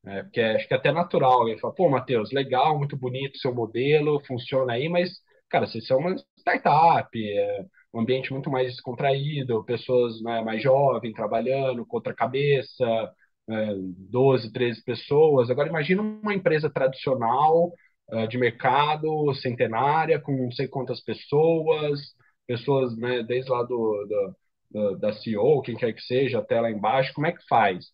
Né? 0.03 0.23
Porque 0.23 0.41
acho 0.41 0.67
que 0.67 0.73
é 0.73 0.77
até 0.77 0.91
natural. 0.91 1.47
Ele 1.47 1.59
fala, 1.59 1.73
pô, 1.75 1.89
Matheus, 1.89 2.31
legal, 2.31 2.77
muito 2.77 2.97
bonito 2.97 3.37
seu 3.37 3.53
modelo, 3.53 4.23
funciona 4.25 4.73
aí, 4.73 4.89
mas, 4.89 5.09
cara, 5.49 5.67
vocês 5.67 5.85
são 5.85 5.99
uma 5.99 6.15
startup, 6.39 7.09
é 7.15 7.65
um 7.97 8.01
ambiente 8.01 8.31
muito 8.31 8.49
mais 8.51 8.67
descontraído, 8.71 9.63
pessoas 9.65 10.21
né, 10.21 10.41
mais 10.43 10.61
jovens 10.61 11.13
trabalhando 11.13 11.85
com 11.85 11.97
outra 11.97 12.13
cabeça, 12.13 12.85
é, 13.49 13.73
12, 14.09 14.51
13 14.51 14.83
pessoas. 14.83 15.49
Agora, 15.49 15.69
imagina 15.69 16.01
uma 16.01 16.33
empresa 16.33 16.69
tradicional 16.69 17.73
uh, 18.11 18.27
de 18.27 18.37
mercado 18.37 19.33
centenária, 19.35 20.19
com 20.19 20.31
não 20.33 20.51
sei 20.51 20.67
quantas 20.67 21.01
pessoas, 21.01 21.99
pessoas, 22.45 22.95
né, 22.97 23.23
desde 23.23 23.49
lá 23.51 23.63
do, 23.63 24.35
do, 24.71 24.97
da 24.97 25.13
CEO, 25.13 25.61
quem 25.61 25.75
quer 25.75 25.93
que 25.93 26.01
seja, 26.01 26.39
até 26.39 26.59
lá 26.61 26.69
embaixo, 26.71 27.13
como 27.13 27.27
é 27.27 27.31
que 27.31 27.45
faz? 27.47 27.85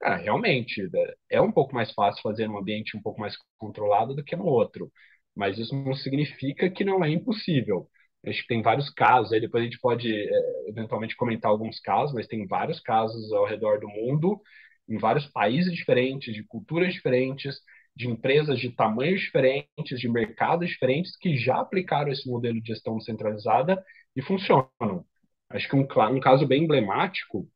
Cara, 0.00 0.16
realmente, 0.16 0.88
é 1.30 1.40
um 1.40 1.52
pouco 1.52 1.74
mais 1.74 1.92
fácil 1.92 2.20
fazer 2.22 2.46
num 2.46 2.58
ambiente 2.58 2.96
um 2.96 3.02
pouco 3.02 3.20
mais 3.20 3.34
controlado 3.58 4.14
do 4.14 4.22
que 4.24 4.36
no 4.36 4.44
outro, 4.44 4.90
mas 5.34 5.58
isso 5.58 5.74
não 5.74 5.94
significa 5.94 6.68
que 6.70 6.84
não 6.84 7.02
é 7.04 7.10
impossível. 7.10 7.88
Acho 8.26 8.42
que 8.42 8.48
tem 8.48 8.62
vários 8.62 8.90
casos, 8.90 9.32
aí 9.32 9.40
depois 9.40 9.62
a 9.62 9.64
gente 9.66 9.78
pode 9.80 10.12
é, 10.12 10.68
eventualmente 10.68 11.16
comentar 11.16 11.50
alguns 11.50 11.78
casos, 11.80 12.14
mas 12.14 12.26
tem 12.26 12.46
vários 12.46 12.80
casos 12.80 13.32
ao 13.32 13.46
redor 13.46 13.78
do 13.78 13.88
mundo, 13.88 14.40
em 14.88 14.98
vários 14.98 15.26
países 15.26 15.72
diferentes, 15.72 16.34
de 16.34 16.42
culturas 16.44 16.92
diferentes, 16.92 17.56
de 17.94 18.08
empresas 18.08 18.58
de 18.58 18.70
tamanhos 18.70 19.20
diferentes, 19.20 19.98
de 19.98 20.08
mercados 20.08 20.68
diferentes, 20.68 21.16
que 21.16 21.36
já 21.36 21.60
aplicaram 21.60 22.10
esse 22.10 22.28
modelo 22.28 22.60
de 22.60 22.68
gestão 22.68 23.00
centralizada 23.00 23.82
e 24.14 24.22
funcionam. 24.22 25.04
Acho 25.48 25.68
que 25.68 25.76
um, 25.76 25.86
um 26.10 26.20
caso 26.20 26.46
bem 26.46 26.64
emblemático 26.64 27.48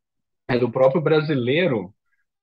é 0.49 0.59
do 0.59 0.71
próprio 0.71 1.03
brasileiro, 1.03 1.93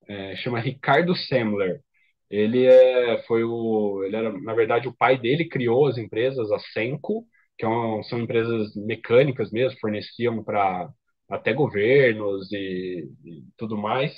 é, 0.08 0.36
chama 0.38 0.60
Ricardo 0.60 1.16
Semler. 1.16 1.82
Ele 2.30 2.66
é, 2.66 3.24
foi 3.24 3.44
o, 3.44 4.04
ele 4.04 4.16
era, 4.16 4.32
na 4.42 4.54
verdade, 4.54 4.88
o 4.88 4.96
pai 4.96 5.18
dele 5.18 5.48
criou 5.48 5.88
as 5.88 5.98
empresas, 5.98 6.52
a 6.52 6.60
Senco, 6.60 7.26
que 7.58 7.66
é 7.66 8.04
são 8.04 8.20
empresas 8.20 8.76
mecânicas 8.76 9.52
mesmo, 9.52 9.80
forneciam 9.80 10.44
para 10.44 10.90
até 11.30 11.54
governos 11.54 12.52
e, 12.52 13.10
e, 13.26 13.44
tudo 13.58 13.78
mais. 13.78 14.14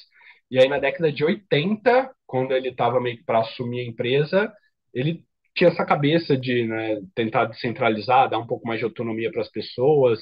E 0.52 0.60
aí, 0.60 0.68
na 0.68 0.80
década 0.80 1.12
de 1.12 1.24
80, 1.24 2.12
quando 2.26 2.54
ele 2.54 2.70
estava 2.70 3.00
meio 3.00 3.18
que 3.18 3.24
para 3.24 3.40
assumir 3.40 3.82
a 3.82 3.86
empresa, 3.86 4.52
ele 4.94 5.24
tinha 5.56 5.70
essa 5.70 5.86
cabeça 5.86 6.38
de 6.38 6.66
né, 6.68 7.02
tentar 7.16 7.46
descentralizar, 7.46 8.30
dar 8.30 8.40
um 8.40 8.48
pouco 8.48 8.68
mais 8.68 8.80
de 8.80 8.86
autonomia 8.86 9.32
para 9.32 9.42
as 9.42 9.50
pessoas. 9.50 10.20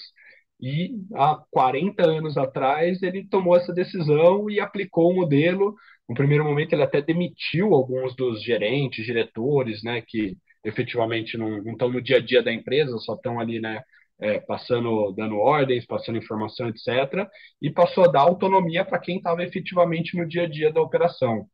E 0.60 0.96
há 1.16 1.44
40 1.52 2.04
anos 2.04 2.38
atrás, 2.38 3.02
ele 3.04 3.28
tomou 3.28 3.56
essa 3.56 3.74
decisão 3.74 4.50
e 4.50 4.60
aplicou 4.60 5.12
o 5.12 5.16
modelo. 5.16 5.76
No 6.10 6.16
primeiro 6.16 6.44
momento, 6.44 6.74
ele 6.74 6.84
até 6.84 7.02
demitiu 7.02 7.74
alguns 7.74 8.16
dos 8.16 8.44
gerentes, 8.44 9.06
diretores, 9.06 9.84
né, 9.84 10.02
que 10.02 10.38
efetivamente 10.68 11.38
não, 11.38 11.60
estão 11.72 11.90
no 11.90 12.02
dia 12.02 12.18
a 12.18 12.22
dia 12.22 12.44
da 12.44 12.52
empresa, 12.54 12.98
só 13.00 13.16
estão 13.16 13.40
ali, 13.40 13.60
né, 13.60 13.82
é, 14.20 14.40
passando, 14.40 15.12
dando 15.14 15.38
ordens, 15.38 15.86
passando 15.86 16.18
informação, 16.18 16.68
etc. 16.70 17.28
E 17.62 17.72
passou 17.72 18.06
a 18.06 18.08
dar 18.12 18.22
autonomia 18.22 18.84
para 18.86 19.00
quem 19.00 19.18
estava 19.18 19.44
efetivamente 19.44 20.18
no 20.18 20.28
dia 20.28 20.44
a 20.44 20.50
dia 20.50 20.72
da 20.72 20.82
operação. 20.82 21.48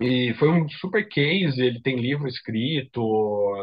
E 0.00 0.34
foi 0.34 0.48
um 0.50 0.68
super 0.68 1.08
case, 1.08 1.60
ele 1.62 1.80
tem 1.80 1.96
livro 1.96 2.26
escrito, 2.28 3.00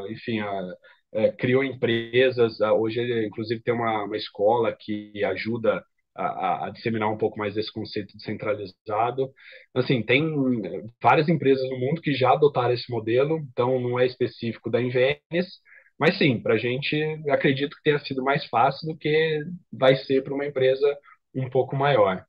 enfim, 0.09 0.39
a, 0.39 0.73
é, 1.13 1.31
criou 1.31 1.63
empresas. 1.63 2.59
Hoje 2.61 2.99
ele, 2.99 3.27
inclusive, 3.27 3.61
tem 3.61 3.73
uma, 3.73 4.03
uma 4.05 4.17
escola 4.17 4.75
que 4.77 5.23
ajuda 5.25 5.83
a, 6.15 6.67
a, 6.67 6.69
disseminar 6.71 7.09
um 7.09 7.17
pouco 7.17 7.37
mais 7.37 7.55
esse 7.57 7.71
conceito 7.71 8.15
de 8.17 8.23
centralizado. 8.23 9.31
Assim, 9.73 10.03
tem 10.03 10.25
várias 11.01 11.29
empresas 11.29 11.67
no 11.69 11.79
mundo 11.79 12.01
que 12.01 12.13
já 12.13 12.33
adotaram 12.33 12.73
esse 12.73 12.89
modelo, 12.91 13.39
então 13.51 13.79
não 13.79 13.99
é 13.99 14.05
específico 14.05 14.69
da 14.69 14.81
Invenes, 14.81 15.59
mas 15.97 16.17
sim, 16.17 16.41
para 16.41 16.55
a 16.55 16.57
gente, 16.57 16.95
acredito 17.29 17.75
que 17.77 17.83
tenha 17.83 17.99
sido 17.99 18.23
mais 18.23 18.45
fácil 18.47 18.87
do 18.87 18.97
que 18.97 19.43
vai 19.71 19.95
ser 19.95 20.23
para 20.23 20.33
uma 20.33 20.45
empresa 20.45 20.97
um 21.33 21.49
pouco 21.49 21.75
maior. 21.75 22.25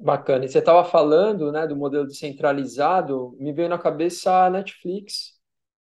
Bacana. 0.00 0.44
E 0.44 0.48
você 0.48 0.58
estava 0.60 0.84
falando, 0.84 1.50
né, 1.50 1.66
do 1.66 1.76
modelo 1.76 2.06
descentralizado, 2.06 3.36
me 3.38 3.52
veio 3.52 3.68
na 3.68 3.78
cabeça 3.78 4.46
a 4.46 4.50
Netflix, 4.50 5.37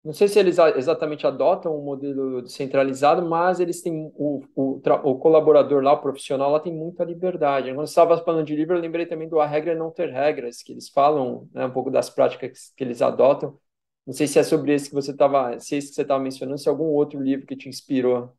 não 0.08 0.14
sei 0.14 0.28
se 0.28 0.40
eles 0.40 0.58
exatamente 0.78 1.28
adotam 1.28 1.78
um 1.78 1.84
modelo 1.84 2.42
descentralizado, 2.42 3.28
mas 3.28 3.60
eles 3.60 3.82
têm 3.82 4.12
o, 4.16 4.42
o, 4.56 4.82
o 5.04 5.20
colaborador 5.20 5.84
lá, 5.84 5.94
o 5.94 6.02
profissional 6.02 6.52
lá, 6.52 6.60
tem 6.60 6.74
muita 6.74 7.04
liberdade. 7.04 7.74
Quando 7.74 7.88
estava 7.88 8.18
falando 8.24 8.46
de 8.46 8.56
livro, 8.56 8.76
eu 8.78 8.82
lembrei 8.82 9.06
também 9.06 9.30
do 9.30 9.40
A 9.40 9.46
Regra 9.46 9.76
Não 9.76 9.92
Ter 9.92 10.10
Regras, 10.12 10.64
que 10.64 10.72
eles 10.74 10.90
falam 10.90 11.50
né, 11.54 11.66
um 11.66 11.72
pouco 11.72 11.92
das 11.92 12.10
práticas 12.10 12.74
que 12.78 12.84
eles 12.84 13.02
adotam. 13.02 13.60
Não 14.06 14.14
sei 14.14 14.28
se 14.28 14.40
é 14.40 14.44
sobre 14.44 14.74
esse 14.74 14.90
que 14.90 14.96
você 14.96 15.12
estava, 15.12 15.60
se 15.60 15.76
é 15.76 15.78
esse 15.80 15.90
que 15.90 15.96
você 15.96 16.04
estava 16.04 16.24
mencionando, 16.24 16.58
se 16.58 16.68
é 16.70 16.72
algum 16.72 16.86
outro 16.86 17.22
livro 17.22 17.46
que 17.46 17.58
te 17.58 17.70
inspirou. 17.70 18.34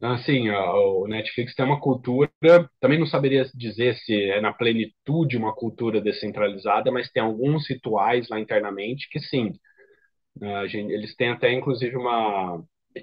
Assim, 0.00 0.48
o 0.50 1.06
Netflix 1.08 1.54
tem 1.56 1.64
uma 1.64 1.80
cultura, 1.80 2.30
também 2.80 3.00
não 3.00 3.06
saberia 3.06 3.44
dizer 3.54 3.96
se 3.96 4.14
é 4.30 4.40
na 4.40 4.52
plenitude 4.52 5.36
uma 5.36 5.52
cultura 5.52 6.00
descentralizada, 6.00 6.92
mas 6.92 7.10
tem 7.10 7.20
alguns 7.20 7.68
rituais 7.68 8.28
lá 8.28 8.38
internamente 8.38 9.08
que 9.10 9.18
sim, 9.18 9.52
Gente, 10.68 10.92
eles 10.92 11.14
têm 11.16 11.30
até, 11.30 11.52
inclusive, 11.52 11.96
uma. 11.96 12.62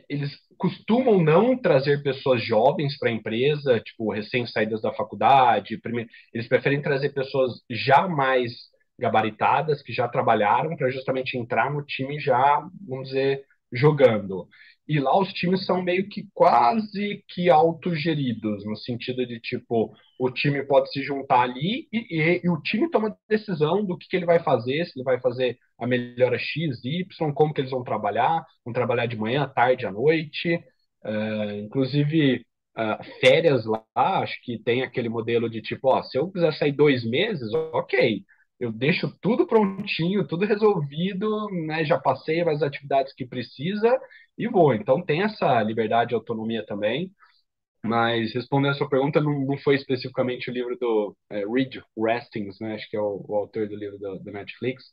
Eles 0.10 0.32
costumam 0.58 1.22
não 1.24 1.58
trazer 1.58 2.02
pessoas 2.04 2.44
jovens 2.44 2.98
para 2.98 3.10
a 3.10 3.12
empresa, 3.14 3.80
tipo, 3.80 4.12
recém-saídas 4.12 4.82
da 4.82 4.94
faculdade. 4.94 5.78
Primeiro, 5.80 6.10
eles 6.34 6.48
preferem 6.48 6.82
trazer 6.82 7.10
pessoas 7.14 7.54
já 7.70 8.08
mais 8.08 8.52
gabaritadas, 9.00 9.82
que 9.84 9.92
já 9.94 10.08
trabalharam, 10.08 10.76
para 10.76 10.90
justamente 10.90 11.38
entrar 11.38 11.72
no 11.72 11.84
time 11.86 12.20
já, 12.20 12.66
vamos 12.88 13.10
dizer, 13.10 13.44
jogando. 13.72 14.48
E 14.88 15.00
lá 15.00 15.20
os 15.20 15.34
times 15.34 15.66
são 15.66 15.82
meio 15.82 16.08
que 16.08 16.28
quase 16.34 17.24
que 17.30 17.50
autogeridos, 17.50 18.64
no 18.66 18.76
sentido 18.76 19.26
de, 19.26 19.40
tipo, 19.40 19.94
o 20.20 20.30
time 20.30 20.64
pode 20.64 20.92
se 20.92 21.02
juntar 21.02 21.42
ali 21.42 21.88
e, 21.92 21.98
e, 22.12 22.42
e 22.44 22.50
o 22.50 22.62
time 22.62 22.90
toma 22.92 23.18
decisão 23.28 23.84
do 23.84 23.98
que, 23.98 24.08
que, 24.08 24.16
ele 24.16 24.26
vai 24.26 24.40
fazer, 24.40 24.86
se 24.86 24.98
ele 24.98 25.04
vai 25.04 25.20
fazer 25.20 25.58
a 25.80 25.88
melhora 25.88 26.38
X, 26.38 26.84
Y, 26.86 27.34
como 27.34 27.54
que 27.54 27.62
eles 27.62 27.72
vão 27.72 27.84
trabalhar, 27.84 28.46
vão 28.64 28.74
trabalhar 28.74 29.08
de 29.08 29.18
manhã, 29.18 29.44
à 29.44 29.48
tarde, 29.48 29.86
à 29.86 29.92
noite. 29.92 30.56
Uh, 31.04 31.60
inclusive, 31.64 32.46
uh, 32.78 33.04
férias 33.20 33.66
lá, 33.66 33.84
acho 33.96 34.40
que 34.44 34.58
tem 34.60 34.84
aquele 34.84 35.10
modelo 35.10 35.50
de 35.50 35.62
tipo, 35.62 35.90
ó, 35.90 36.04
se 36.04 36.18
eu 36.18 36.32
quiser 36.32 36.54
sair 36.54 36.72
dois 36.72 37.04
meses, 37.04 37.54
ok, 37.74 38.24
eu 38.60 38.72
deixo 38.72 39.14
tudo 39.22 39.46
prontinho, 39.48 40.28
tudo 40.28 40.46
resolvido, 40.46 41.48
né? 41.68 41.84
Já 41.86 42.00
passei 42.00 42.42
as 42.42 42.62
atividades 42.62 43.14
que 43.14 43.26
precisa 43.26 44.00
e 44.38 44.48
vou. 44.48 44.74
Então 44.74 45.04
tem 45.04 45.24
essa 45.24 45.62
liberdade 45.62 46.14
e 46.14 46.16
autonomia 46.16 46.66
também. 46.66 47.12
Mas 47.84 48.34
respondendo 48.34 48.72
a 48.72 48.76
sua 48.76 48.90
pergunta, 48.90 49.22
não, 49.22 49.46
não 49.46 49.58
foi 49.60 49.76
especificamente 49.76 50.50
o 50.50 50.54
livro 50.54 50.78
do 50.78 51.16
é, 51.30 51.46
Reed 51.46 51.78
Rastings, 51.98 52.60
né? 52.60 52.76
Acho 52.76 52.90
que 52.90 52.98
é 52.98 53.02
o, 53.02 53.24
o 53.28 53.36
autor 53.36 53.68
do 53.68 53.76
livro 53.76 53.98
do, 54.00 54.32
Netflix. 54.32 54.86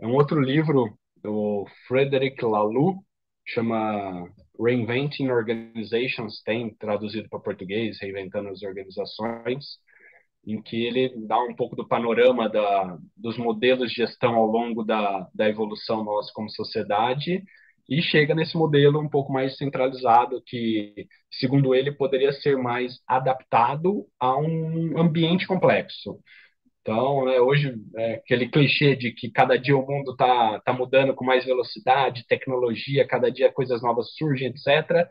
É 0.00 0.06
um 0.06 0.14
outro 0.14 0.40
livro 0.40 0.96
do 1.16 1.66
Frederic 1.88 2.44
Laloux, 2.44 3.02
chama 3.46 4.30
Reinventing 4.60 5.30
Organizations, 5.30 6.42
tem 6.44 6.74
traduzido 6.76 7.28
para 7.28 7.40
português, 7.40 7.98
Reinventando 8.00 8.50
as 8.50 8.62
Organizações 8.62 9.78
em 10.48 10.62
que 10.62 10.86
ele 10.86 11.12
dá 11.26 11.38
um 11.42 11.54
pouco 11.54 11.76
do 11.76 11.86
panorama 11.86 12.48
da, 12.48 12.98
dos 13.16 13.36
modelos 13.36 13.90
de 13.90 13.96
gestão 13.96 14.34
ao 14.34 14.46
longo 14.46 14.82
da, 14.82 15.28
da 15.34 15.48
evolução 15.48 16.02
nossa 16.02 16.32
como 16.32 16.48
sociedade 16.50 17.44
e 17.88 18.02
chega 18.02 18.34
nesse 18.34 18.56
modelo 18.56 19.00
um 19.00 19.08
pouco 19.08 19.32
mais 19.32 19.56
centralizado 19.56 20.42
que, 20.46 21.06
segundo 21.30 21.74
ele, 21.74 21.92
poderia 21.92 22.32
ser 22.32 22.56
mais 22.56 23.00
adaptado 23.06 24.06
a 24.18 24.38
um 24.38 24.98
ambiente 24.98 25.46
complexo. 25.46 26.18
Então, 26.82 27.26
né, 27.26 27.38
hoje, 27.40 27.74
é, 27.96 28.14
aquele 28.14 28.48
clichê 28.48 28.96
de 28.96 29.12
que 29.12 29.30
cada 29.30 29.58
dia 29.58 29.76
o 29.76 29.86
mundo 29.86 30.12
está 30.12 30.60
tá 30.60 30.72
mudando 30.72 31.14
com 31.14 31.24
mais 31.24 31.44
velocidade, 31.44 32.26
tecnologia, 32.26 33.06
cada 33.06 33.30
dia 33.30 33.52
coisas 33.52 33.82
novas 33.82 34.14
surgem, 34.16 34.48
etc. 34.48 35.06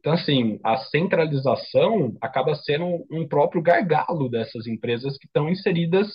Então, 0.00 0.14
assim, 0.14 0.58
a 0.64 0.78
centralização 0.78 2.16
acaba 2.22 2.54
sendo 2.54 3.06
um, 3.10 3.28
próprio 3.28 3.62
gargalo 3.62 4.30
dessas 4.30 4.66
empresas 4.66 5.18
que 5.18 5.26
estão 5.26 5.48
inseridas 5.50 6.08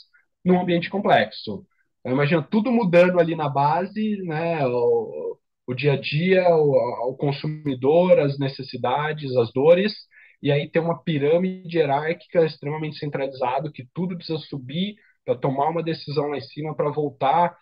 num 0.43 0.59
ambiente 0.59 0.89
complexo. 0.89 1.65
Então, 1.99 2.11
imagina 2.13 2.41
tudo 2.41 2.71
mudando 2.71 3.19
ali 3.19 3.35
na 3.35 3.47
base, 3.47 4.17
né? 4.23 4.65
O, 4.67 5.37
o 5.67 5.73
dia 5.75 5.93
a 5.93 6.01
dia, 6.01 6.47
o, 6.55 7.11
o, 7.11 7.15
consumidor, 7.15 8.19
as 8.19 8.39
necessidades, 8.39 9.35
as 9.37 9.51
dores, 9.53 9.93
e 10.41 10.51
aí 10.51 10.69
tem 10.69 10.81
uma 10.81 11.03
pirâmide 11.03 11.77
hierárquica 11.77 12.45
extremamente 12.45 12.97
centralizado 12.97 13.71
que 13.71 13.87
tudo 13.93 14.15
precisa 14.17 14.39
subir 14.39 14.95
para 15.23 15.35
tomar 15.37 15.69
uma 15.69 15.83
decisão 15.83 16.27
lá 16.29 16.37
em 16.37 16.41
cima 16.41 16.75
para 16.75 16.91
voltar. 16.91 17.55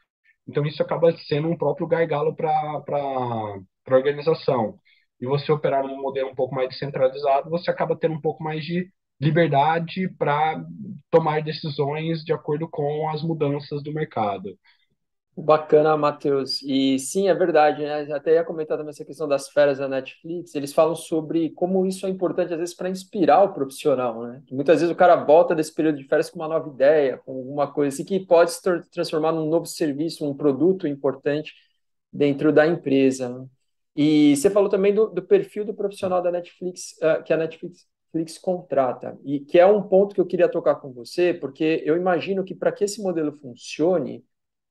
Então, 0.47 0.65
isso 0.65 0.81
acaba 0.81 1.11
sendo 1.27 1.49
um 1.49 1.57
próprio 1.57 1.87
gargalo 1.87 2.35
para 2.35 2.51
a 2.51 3.95
organização 3.95 4.79
e 5.23 5.25
você 5.25 5.49
operar 5.53 5.87
num 5.87 6.01
modelo 6.01 6.29
um 6.29 6.35
pouco 6.35 6.53
mais 6.53 6.67
descentralizado, 6.67 7.49
você 7.49 7.71
acaba 7.71 7.95
tendo 7.95 8.15
um 8.15 8.19
pouco 8.19 8.43
mais 8.43 8.65
de 8.65 8.91
liberdade 9.21 10.09
para 10.17 10.61
tomar 11.09 11.41
decisões 11.41 12.25
de 12.25 12.33
acordo 12.33 12.67
com 12.69 13.07
as 13.09 13.23
mudanças 13.23 13.81
do 13.81 13.93
mercado. 13.93 14.59
Bacana, 15.35 15.95
Matheus. 15.95 16.61
E 16.61 16.99
sim, 16.99 17.29
é 17.29 17.33
verdade, 17.33 17.81
né? 17.83 18.01
Até 18.13 18.33
ia 18.33 18.43
comentar 18.43 18.77
também 18.77 18.89
essa 18.91 19.05
questão 19.05 19.25
das 19.25 19.47
férias 19.47 19.77
da 19.77 19.87
Netflix. 19.87 20.53
Eles 20.53 20.73
falam 20.73 20.93
sobre 20.93 21.51
como 21.51 21.85
isso 21.85 22.05
é 22.05 22.09
importante, 22.09 22.53
às 22.53 22.59
vezes, 22.59 22.75
para 22.75 22.89
inspirar 22.89 23.43
o 23.43 23.53
profissional, 23.53 24.23
né? 24.23 24.43
Muitas 24.51 24.81
vezes 24.81 24.93
o 24.93 24.97
cara 24.97 25.15
volta 25.15 25.55
desse 25.55 25.73
período 25.73 25.99
de 25.99 26.03
férias 26.03 26.29
com 26.29 26.37
uma 26.39 26.49
nova 26.49 26.67
ideia, 26.67 27.17
com 27.17 27.31
alguma 27.31 27.71
coisa 27.71 27.95
assim, 27.95 28.03
que 28.03 28.19
pode 28.19 28.51
se 28.51 28.61
transformar 28.91 29.31
num 29.31 29.49
novo 29.49 29.65
serviço, 29.65 30.29
um 30.29 30.35
produto 30.35 30.85
importante 30.85 31.53
dentro 32.11 32.51
da 32.51 32.67
empresa. 32.67 33.29
Né? 33.29 33.47
E 33.95 34.35
você 34.35 34.49
falou 34.49 34.69
também 34.69 34.93
do, 34.93 35.07
do 35.07 35.21
perfil 35.21 35.65
do 35.65 35.73
profissional 35.73 36.21
da 36.21 36.31
Netflix, 36.31 36.93
uh, 37.01 37.23
que 37.23 37.33
a 37.33 37.37
Netflix 37.37 37.87
Netflix 38.13 38.37
contrata, 38.37 39.17
e 39.25 39.39
que 39.39 39.59
é 39.59 39.65
um 39.65 39.81
ponto 39.81 40.13
que 40.13 40.21
eu 40.21 40.25
queria 40.25 40.47
tocar 40.47 40.75
com 40.75 40.91
você, 40.93 41.33
porque 41.33 41.81
eu 41.83 41.97
imagino 41.97 42.43
que 42.43 42.53
para 42.53 42.71
que 42.71 42.83
esse 42.83 43.01
modelo 43.01 43.31
funcione, 43.33 44.23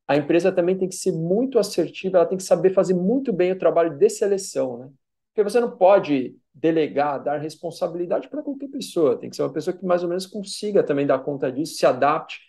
a 0.06 0.16
empresa 0.16 0.52
também 0.52 0.78
tem 0.78 0.88
que 0.88 0.94
ser 0.94 1.12
muito 1.12 1.58
assertiva, 1.58 2.18
ela 2.18 2.26
tem 2.26 2.38
que 2.38 2.44
saber 2.44 2.70
fazer 2.70 2.94
muito 2.94 3.32
bem 3.32 3.52
o 3.52 3.58
trabalho 3.58 3.96
de 3.98 4.08
seleção, 4.10 4.78
né? 4.78 4.90
Porque 5.34 5.48
você 5.48 5.60
não 5.60 5.76
pode 5.76 6.36
delegar, 6.54 7.22
dar 7.22 7.38
responsabilidade 7.38 8.28
para 8.28 8.42
qualquer 8.42 8.68
pessoa, 8.68 9.18
tem 9.18 9.30
que 9.30 9.36
ser 9.36 9.42
uma 9.42 9.52
pessoa 9.52 9.76
que 9.76 9.84
mais 9.84 10.02
ou 10.02 10.08
menos 10.08 10.26
consiga 10.26 10.82
também 10.82 11.06
dar 11.06 11.18
conta 11.20 11.50
disso, 11.50 11.74
se 11.74 11.86
adapte, 11.86 12.40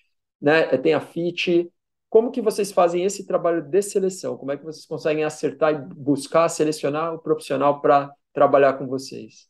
né? 0.41 0.78
Tenha 0.78 0.99
fit. 0.99 1.71
Como 2.14 2.30
que 2.30 2.43
vocês 2.43 2.72
fazem 2.72 3.03
esse 3.03 3.26
trabalho 3.26 3.64
de 3.64 3.82
seleção? 3.82 4.38
Como 4.38 4.51
é 4.51 4.55
que 4.55 4.64
vocês 4.64 4.86
conseguem 4.86 5.24
acertar 5.24 5.74
e 5.74 5.95
buscar 5.95 6.47
selecionar 6.47 7.11
o 7.11 7.18
profissional 7.18 7.82
para 7.82 8.14
trabalhar 8.32 8.74
com 8.74 8.86
vocês? 8.86 9.47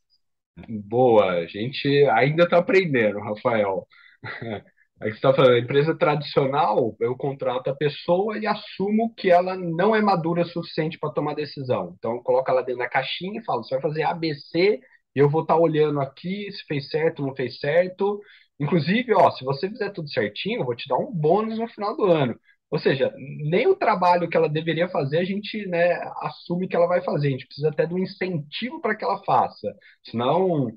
Boa, 0.69 1.29
a 1.29 1.45
gente 1.45 1.89
ainda 2.13 2.45
está 2.45 2.59
aprendendo, 2.59 3.19
Rafael. 3.19 3.85
Você 4.97 5.09
está 5.09 5.33
falando, 5.33 5.55
a 5.55 5.59
empresa 5.59 5.93
tradicional, 5.97 6.95
eu 7.01 7.17
contrato 7.17 7.69
a 7.69 7.75
pessoa 7.75 8.37
e 8.37 8.47
assumo 8.47 9.13
que 9.13 9.29
ela 9.29 9.57
não 9.57 9.93
é 9.93 10.01
madura 10.01 10.43
o 10.43 10.45
suficiente 10.45 10.97
para 10.97 11.11
tomar 11.11 11.33
decisão. 11.33 11.93
Então, 11.97 12.13
eu 12.13 12.21
coloco 12.21 12.49
ela 12.49 12.61
dentro 12.61 12.79
da 12.79 12.87
caixinha 12.87 13.41
e 13.41 13.43
falo, 13.43 13.65
você 13.65 13.75
vai 13.75 13.81
fazer 13.81 14.03
ABC, 14.03 14.79
eu 15.13 15.29
vou 15.29 15.41
estar 15.41 15.55
tá 15.55 15.59
olhando 15.59 15.99
aqui 15.99 16.49
se 16.53 16.63
fez 16.65 16.89
certo, 16.89 17.25
não 17.25 17.35
fez 17.35 17.59
certo. 17.59 18.21
Inclusive, 18.57 19.13
ó, 19.13 19.29
se 19.31 19.43
você 19.43 19.67
fizer 19.67 19.89
tudo 19.89 20.07
certinho, 20.09 20.61
eu 20.61 20.65
vou 20.65 20.75
te 20.75 20.87
dar 20.87 20.95
um 20.95 21.11
bônus 21.11 21.59
no 21.59 21.67
final 21.67 21.97
do 21.97 22.05
ano. 22.05 22.39
Ou 22.73 22.79
seja, 22.79 23.13
nem 23.17 23.67
o 23.67 23.75
trabalho 23.75 24.27
que 24.27 24.35
ela 24.35 24.49
deveria 24.49 24.89
fazer 24.89 25.19
a 25.19 25.23
gente 25.23 25.63
né, 25.67 25.93
assume 26.21 26.67
que 26.67 26.75
ela 26.75 26.87
vai 26.87 27.03
fazer. 27.03 27.27
A 27.27 27.29
gente 27.29 27.45
precisa 27.45 27.69
até 27.69 27.85
um 27.85 27.99
incentivo 27.99 28.81
para 28.81 28.95
que 28.95 29.05
ela 29.05 29.23
faça. 29.23 29.71
Senão, 30.03 30.75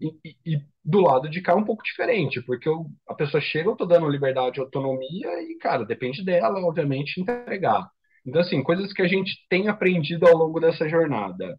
e, 0.00 0.36
e, 0.46 0.58
do 0.82 1.00
lado 1.02 1.28
de 1.28 1.42
cá 1.42 1.52
é 1.52 1.56
um 1.56 1.64
pouco 1.64 1.82
diferente, 1.84 2.40
porque 2.40 2.66
eu, 2.66 2.86
a 3.06 3.14
pessoa 3.14 3.42
chega, 3.42 3.68
eu 3.68 3.72
estou 3.72 3.86
dando 3.86 4.08
liberdade 4.08 4.58
e 4.58 4.62
autonomia 4.62 5.42
e, 5.42 5.58
cara, 5.58 5.84
depende 5.84 6.24
dela, 6.24 6.60
obviamente, 6.60 7.20
entregar. 7.20 7.90
Então, 8.26 8.40
assim, 8.40 8.62
coisas 8.62 8.90
que 8.94 9.02
a 9.02 9.06
gente 9.08 9.36
tem 9.50 9.68
aprendido 9.68 10.26
ao 10.26 10.34
longo 10.34 10.58
dessa 10.58 10.88
jornada. 10.88 11.58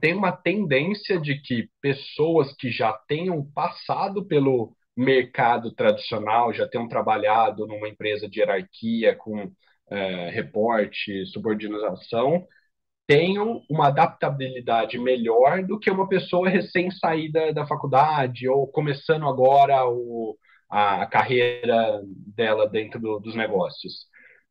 Tem 0.00 0.14
uma 0.14 0.32
tendência 0.32 1.20
de 1.20 1.40
que 1.42 1.68
pessoas 1.82 2.54
que 2.56 2.70
já 2.70 2.94
tenham 3.06 3.44
passado 3.52 4.24
pelo 4.26 4.75
mercado 4.96 5.72
tradicional, 5.74 6.52
já 6.52 6.66
tenham 6.66 6.88
trabalhado 6.88 7.66
numa 7.66 7.88
empresa 7.88 8.28
de 8.28 8.40
hierarquia 8.40 9.14
com 9.14 9.50
é, 9.90 10.30
reporte, 10.30 11.26
subordinação, 11.26 12.46
tenham 13.06 13.62
uma 13.70 13.88
adaptabilidade 13.88 14.98
melhor 14.98 15.62
do 15.62 15.78
que 15.78 15.90
uma 15.90 16.08
pessoa 16.08 16.48
recém-saída 16.48 17.52
da 17.52 17.66
faculdade 17.66 18.48
ou 18.48 18.66
começando 18.66 19.26
agora 19.26 19.86
o, 19.86 20.36
a 20.68 21.06
carreira 21.06 22.02
dela 22.34 22.68
dentro 22.68 23.00
do, 23.00 23.20
dos 23.20 23.34
negócios. 23.36 24.06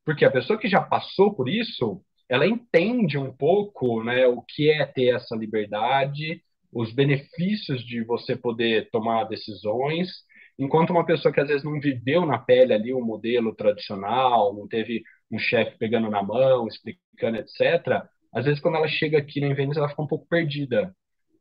Porque 0.06 0.24
a 0.24 0.32
pessoa 0.32 0.58
que 0.60 0.70
já 0.70 0.82
passou 0.82 1.34
por 1.36 1.50
isso, 1.50 2.02
ela 2.30 2.48
entende 2.48 3.18
um 3.18 3.34
pouco 3.34 4.04
né, 4.04 4.26
o 4.28 4.42
que 4.42 4.70
é 4.70 4.86
ter 4.86 5.16
essa 5.16 5.36
liberdade, 5.36 6.42
os 6.72 6.94
benefícios 6.94 7.86
de 7.86 8.04
você 8.04 8.36
poder 8.36 8.90
tomar 8.92 9.26
decisões, 9.26 10.10
enquanto 10.58 10.92
uma 10.92 11.06
pessoa 11.06 11.34
que 11.34 11.40
às 11.40 11.48
vezes 11.48 11.64
não 11.64 11.80
viveu 11.80 12.26
na 12.26 12.38
pele 12.38 12.74
ali 12.74 12.94
o 12.94 13.00
um 13.00 13.06
modelo 13.06 13.54
tradicional, 13.54 14.54
não 14.54 14.68
teve 14.68 15.04
um 15.32 15.38
chefe 15.38 15.78
pegando 15.78 16.10
na 16.10 16.24
mão, 16.24 16.68
explicando, 16.68 17.38
etc., 17.38 18.06
às 18.34 18.46
vezes 18.46 18.60
quando 18.60 18.76
ela 18.76 18.88
chega 18.88 19.18
aqui 19.18 19.40
na 19.40 19.48
Invênus, 19.48 19.78
ela 19.78 19.88
fica 19.88 20.02
um 20.02 20.08
pouco 20.08 20.28
perdida. 20.28 20.94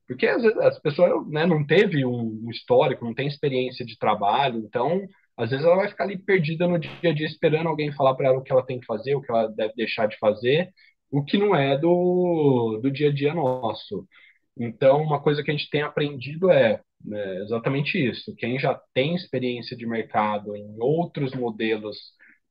Porque 0.07 0.27
às 0.27 0.43
vezes 0.43 0.57
as 0.59 0.79
pessoas 0.79 1.27
né, 1.29 1.47
não 1.47 1.67
teve 1.67 2.05
um, 2.05 2.49
histórico, 2.51 3.05
não 3.05 3.15
tem 3.15 3.27
experiência 3.27 3.85
de 3.85 3.99
trabalho, 3.99 4.59
então 4.59 5.05
às 5.37 5.51
vezes 5.51 5.65
ela 5.65 5.77
vai 5.77 5.89
ficar 5.89 6.05
ali 6.05 6.19
perdida 6.19 6.69
no 6.69 6.79
dia 6.79 7.11
a 7.11 7.13
dia 7.13 7.27
esperando 7.27 7.69
alguém 7.69 7.93
falar 7.93 8.15
para 8.15 8.29
ela 8.29 8.39
o 8.39 8.43
que 8.43 8.53
ela 8.53 8.65
tem 8.65 8.79
que 8.79 8.87
fazer, 8.87 9.15
o 9.15 9.21
que 9.21 9.31
ela 9.31 9.49
deve 9.49 9.75
deixar 9.75 10.07
de 10.07 10.17
fazer, 10.19 10.71
o 11.11 11.25
que 11.25 11.37
não 11.39 11.55
é 11.55 11.77
do, 11.77 12.79
do 12.83 12.91
dia 12.91 13.09
a 13.09 13.13
dia 13.13 13.35
nosso. 13.35 14.07
Então, 14.57 15.03
uma 15.03 15.21
coisa 15.21 15.43
que 15.43 15.51
a 15.51 15.55
gente 15.55 15.69
tem 15.71 15.83
aprendido 15.83 16.51
é 16.51 16.81
né, 17.05 17.39
exatamente 17.43 17.99
isso. 17.99 18.35
Quem 18.37 18.59
já 18.59 18.75
tem 18.95 19.15
experiência 19.15 19.77
de 19.77 19.87
mercado 19.87 20.57
em 20.57 20.77
outros 20.81 21.35
modelos 21.35 21.97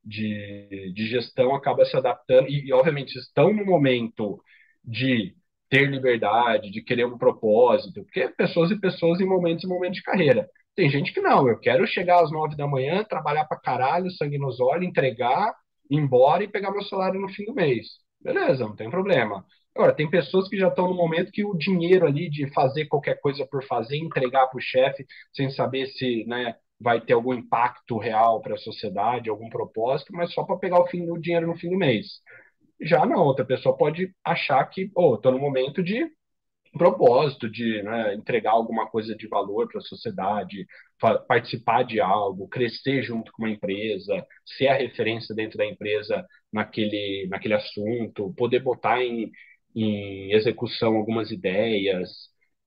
de, 0.04 0.92
de 0.94 1.08
gestão 1.08 1.56
acaba 1.56 1.86
se 1.86 1.96
adaptando 1.98 2.48
e, 2.50 2.68
e, 2.68 2.74
obviamente, 2.74 3.18
estão 3.18 3.54
no 3.54 3.66
momento 3.66 4.40
de 4.84 5.36
ter 5.70 5.90
liberdade, 5.90 6.70
de 6.70 6.82
querer 6.84 7.06
um 7.06 7.18
propósito, 7.18 8.04
porque 8.04 8.30
pessoas 8.30 8.70
e 8.72 8.80
pessoas 8.80 9.20
em 9.20 9.26
momentos 9.26 9.64
e 9.64 9.68
momentos 9.68 9.98
de 9.98 10.04
carreira. 10.04 10.48
Tem 10.76 10.90
gente 10.90 11.14
que 11.14 11.22
não, 11.22 11.48
eu 11.48 11.60
quero 11.60 11.86
chegar 11.88 12.22
às 12.24 12.32
nove 12.32 12.56
da 12.56 12.68
manhã, 12.68 13.04
trabalhar 13.04 13.46
para 13.46 13.60
caralho, 13.60 14.12
sangue 14.12 14.38
nos 14.38 14.60
olhos, 14.60 14.88
entregar, 14.88 15.54
ir 15.90 15.98
embora 15.98 16.44
e 16.44 16.48
pegar 16.48 16.72
meu 16.72 16.84
salário 16.84 17.20
no 17.20 17.30
fim 17.30 17.46
do 17.46 17.54
mês. 17.54 17.88
Beleza, 18.22 18.66
não 18.66 18.76
tem 18.76 18.90
problema. 18.90 19.46
Agora, 19.76 19.96
tem 19.96 20.10
pessoas 20.10 20.48
que 20.48 20.58
já 20.58 20.68
estão 20.68 20.88
no 20.88 20.94
momento 20.96 21.32
que 21.32 21.44
o 21.44 21.56
dinheiro 21.58 22.06
ali 22.06 22.30
de 22.30 22.48
fazer 22.54 22.86
qualquer 22.86 23.20
coisa 23.20 23.46
por 23.46 23.64
fazer, 23.66 23.98
entregar 23.98 24.48
para 24.48 24.58
o 24.58 24.62
chefe, 24.62 25.06
sem 25.34 25.50
saber 25.50 25.88
se 25.88 26.26
né, 26.26 26.56
vai 26.80 27.02
ter 27.02 27.14
algum 27.14 27.34
impacto 27.34 27.98
real 27.98 28.40
para 28.42 28.54
a 28.56 28.58
sociedade, 28.58 29.30
algum 29.30 29.50
propósito, 29.50 30.14
mas 30.14 30.32
só 30.34 30.44
para 30.44 30.58
pegar 30.58 30.80
o, 30.80 30.88
fim, 30.88 31.10
o 31.10 31.18
dinheiro 31.18 31.48
no 31.48 31.58
fim 31.58 31.70
do 31.70 31.78
mês. 31.78 32.06
Já 32.82 33.06
não, 33.06 33.20
outra 33.24 33.46
pessoa 33.46 33.76
pode 33.78 34.14
achar 34.24 34.64
que, 34.66 34.92
oh, 34.96 35.16
estou 35.16 35.32
no 35.32 35.40
momento 35.40 35.82
de 35.82 36.08
propósito, 36.74 37.50
de 37.50 37.84
né, 37.84 38.16
entregar 38.16 38.52
alguma 38.52 38.88
coisa 38.90 39.16
de 39.16 39.28
valor 39.28 39.68
para 39.68 39.80
a 39.80 39.84
sociedade, 39.84 40.66
participar 41.28 41.84
de 41.84 42.00
algo, 42.02 42.48
crescer 42.48 43.04
junto 43.04 43.32
com 43.32 43.44
uma 43.44 43.52
empresa, 43.52 44.26
ser 44.46 44.68
a 44.68 44.76
referência 44.76 45.36
dentro 45.36 45.58
da 45.58 45.66
empresa 45.66 46.26
naquele, 46.52 47.28
naquele 47.30 47.54
assunto, 47.54 48.34
poder 48.36 48.60
botar 48.60 49.04
em, 49.04 49.32
em 49.76 50.34
execução 50.34 50.96
algumas 50.96 51.32
ideias, 51.32 52.10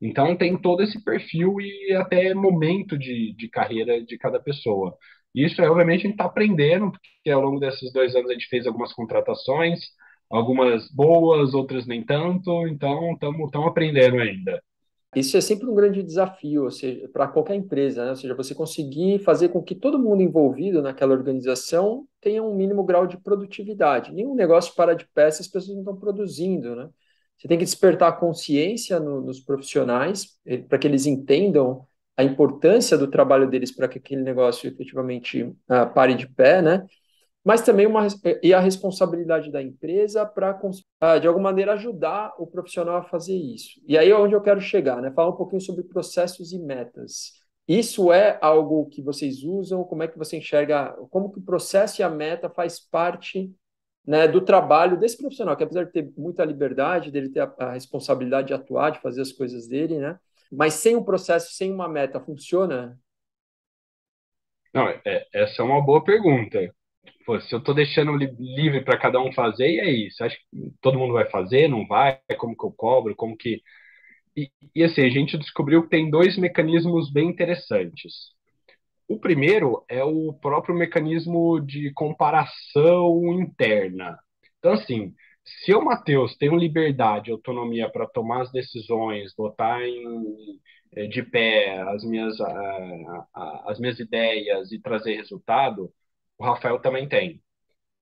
então 0.01 0.37
tem 0.37 0.57
todo 0.61 0.83
esse 0.83 1.03
perfil 1.05 1.61
e 1.61 1.93
até 1.95 2.35
momento 2.35 2.99
de, 2.99 3.35
de 3.35 3.49
carreira 3.49 4.03
de 4.05 4.19
cada 4.19 4.41
pessoa. 4.41 4.97
Isso 5.35 5.61
é, 5.63 5.71
obviamente, 5.71 6.01
a 6.01 6.03
gente 6.05 6.13
está 6.13 6.25
aprendendo, 6.27 6.91
porque 6.93 7.31
ao 7.31 7.43
longo 7.43 7.61
desses 7.61 7.93
dois 7.93 8.15
anos 8.15 8.31
a 8.31 8.33
gente 8.35 8.49
fez 8.49 8.67
algumas 8.67 8.93
contratações, 8.93 9.81
algumas 10.31 10.91
boas, 10.91 11.55
outras 11.55 11.87
nem 11.87 12.05
tanto, 12.05 12.67
então 12.69 13.13
estamos 13.13 13.67
aprendendo 13.67 14.19
ainda. 14.21 14.63
Isso 15.17 15.35
é 15.35 15.41
sempre 15.41 15.67
um 15.67 15.75
grande 15.75 16.03
desafio, 16.03 16.64
ou 16.64 16.71
seja, 16.71 17.09
para 17.09 17.27
qualquer 17.27 17.55
empresa, 17.55 18.05
né? 18.05 18.11
Ou 18.11 18.17
seja, 18.17 18.35
você 18.35 18.55
conseguir 18.55 19.19
fazer 19.21 19.49
com 19.49 19.62
que 19.62 19.75
todo 19.75 19.99
mundo 19.99 20.21
envolvido 20.23 20.83
naquela 20.83 21.14
organização 21.14 22.07
tenha 22.21 22.43
um 22.43 22.55
mínimo 22.55 22.85
grau 22.85 23.07
de 23.07 23.17
produtividade. 23.17 24.12
Nenhum 24.12 24.35
negócio 24.35 24.75
para 24.75 24.95
de 24.95 25.09
pé 25.14 25.31
se 25.31 25.41
as 25.41 25.49
pessoas 25.49 25.73
não 25.75 25.81
estão 25.81 25.97
produzindo, 25.97 26.77
né? 26.77 26.91
Você 27.39 27.49
tem 27.49 27.57
que 27.57 27.64
despertar 27.64 28.19
consciência 28.21 29.01
no, 29.01 29.23
nos 29.23 29.41
profissionais, 29.41 30.39
eh, 30.45 30.59
para 30.59 30.79
que 30.79 30.87
eles 30.87 31.07
entendam 31.07 31.87
a 32.14 32.23
importância 32.23 32.97
do 32.99 33.09
trabalho 33.09 33.49
deles 33.49 33.75
para 33.75 33.89
que 33.89 33.99
aquele 33.99 34.23
negócio 34.23 34.69
efetivamente 34.69 35.43
uh, 35.43 35.93
pare 35.95 36.14
de 36.14 36.29
pé, 36.29 36.61
né? 36.61 36.85
Mas 37.47 37.63
também 37.63 37.87
uma, 37.87 38.09
e 38.43 38.53
a 38.53 38.59
responsabilidade 38.59 39.53
da 39.53 39.63
empresa 39.63 40.27
para, 40.27 40.59
uh, 40.61 41.21
de 41.21 41.29
alguma 41.29 41.51
maneira, 41.51 41.75
ajudar 41.75 42.35
o 42.41 42.45
profissional 42.45 42.97
a 42.97 43.05
fazer 43.05 43.37
isso. 43.37 43.81
E 43.87 43.97
aí 43.97 44.11
é 44.11 44.19
onde 44.19 44.35
eu 44.35 44.41
quero 44.41 44.61
chegar, 44.61 45.01
né? 45.01 45.13
Falar 45.13 45.29
um 45.29 45.37
pouquinho 45.37 45.61
sobre 45.61 45.85
processos 45.85 46.53
e 46.53 46.59
metas. 46.59 47.35
Isso 47.69 48.13
é 48.13 48.37
algo 48.43 48.87
que 48.87 49.01
vocês 49.01 49.45
usam? 49.45 49.85
Como 49.85 50.03
é 50.03 50.09
que 50.09 50.19
você 50.19 50.39
enxerga? 50.39 50.89
Como 51.09 51.31
que 51.31 51.39
o 51.39 51.43
processo 51.43 52.01
e 52.01 52.03
a 52.03 52.11
meta 52.11 52.51
faz 52.51 52.81
parte 52.81 53.55
né, 54.05 54.27
do 54.27 54.41
trabalho 54.41 54.99
desse 54.99 55.17
profissional, 55.17 55.57
que 55.57 55.63
apesar 55.63 55.85
de 55.85 55.93
ter 55.93 56.13
muita 56.17 56.45
liberdade, 56.45 57.13
dele 57.13 57.29
ter 57.29 57.41
a, 57.43 57.55
a, 57.59 57.73
responsabilidade 57.75 58.49
de 58.49 58.55
atuar, 58.55 58.91
de 58.91 59.01
fazer 59.01 59.21
as 59.21 59.31
coisas 59.31 59.69
dele, 59.69 59.99
né, 59.99 60.19
mas 60.51 60.75
sem 60.75 60.97
um 60.97 61.03
processo, 61.03 61.53
sem 61.55 61.73
uma 61.73 61.89
meta, 61.89 62.21
funciona? 62.21 62.99
Não, 64.75 64.89
é, 64.89 65.27
essa 65.33 65.63
é 65.63 65.65
uma 65.65 65.85
boa 65.85 66.03
pergunta. 66.03 66.59
Pô, 67.27 67.41
se 67.41 67.53
eu 67.55 67.59
estou 67.59 67.74
deixando 67.74 68.16
li 68.16 68.29
livre 68.39 68.83
para 68.85 68.99
cada 68.99 69.20
um 69.20 69.33
fazer, 69.33 69.68
e 69.68 69.81
é 69.81 69.91
isso. 69.91 70.22
Acho 70.24 70.37
que 70.39 70.72
todo 70.81 70.99
mundo 70.99 71.14
vai 71.14 71.29
fazer, 71.29 71.68
não 71.68 71.87
vai? 71.87 72.20
Como 72.39 72.57
que 72.57 72.64
eu 72.64 72.72
cobro? 72.72 73.16
Como 73.16 73.37
que. 73.37 73.62
E, 74.37 74.51
e 74.74 74.85
assim, 74.85 75.03
a 75.03 75.11
gente 75.11 75.39
descobriu 75.39 75.83
que 75.85 75.91
tem 75.91 76.11
dois 76.11 76.39
mecanismos 76.39 77.12
bem 77.12 77.29
interessantes. 77.29 78.35
O 79.09 79.18
primeiro 79.20 79.85
é 79.89 80.05
o 80.05 80.33
próprio 80.35 80.74
mecanismo 80.74 81.61
de 81.61 81.93
comparação 81.95 83.33
interna. 83.41 84.18
Então, 84.59 84.72
assim, 84.72 85.14
se 85.45 85.72
eu, 85.72 85.83
Matheus, 85.85 86.37
tenho 86.37 86.57
liberdade, 86.57 87.31
autonomia 87.31 87.89
para 87.91 88.07
tomar 88.09 88.43
as 88.43 88.53
decisões, 88.53 89.35
botar 89.37 89.83
em, 89.87 90.61
eh, 90.97 91.07
de 91.09 91.22
pé 91.22 91.81
as 91.83 92.05
minhas, 92.05 92.37
as 93.66 93.79
minhas 93.81 93.99
ideias 94.01 94.72
e 94.72 94.81
trazer 94.81 95.16
resultado, 95.16 95.93
o 96.39 96.45
Rafael 96.45 96.78
também 96.80 97.09
tem. 97.09 97.41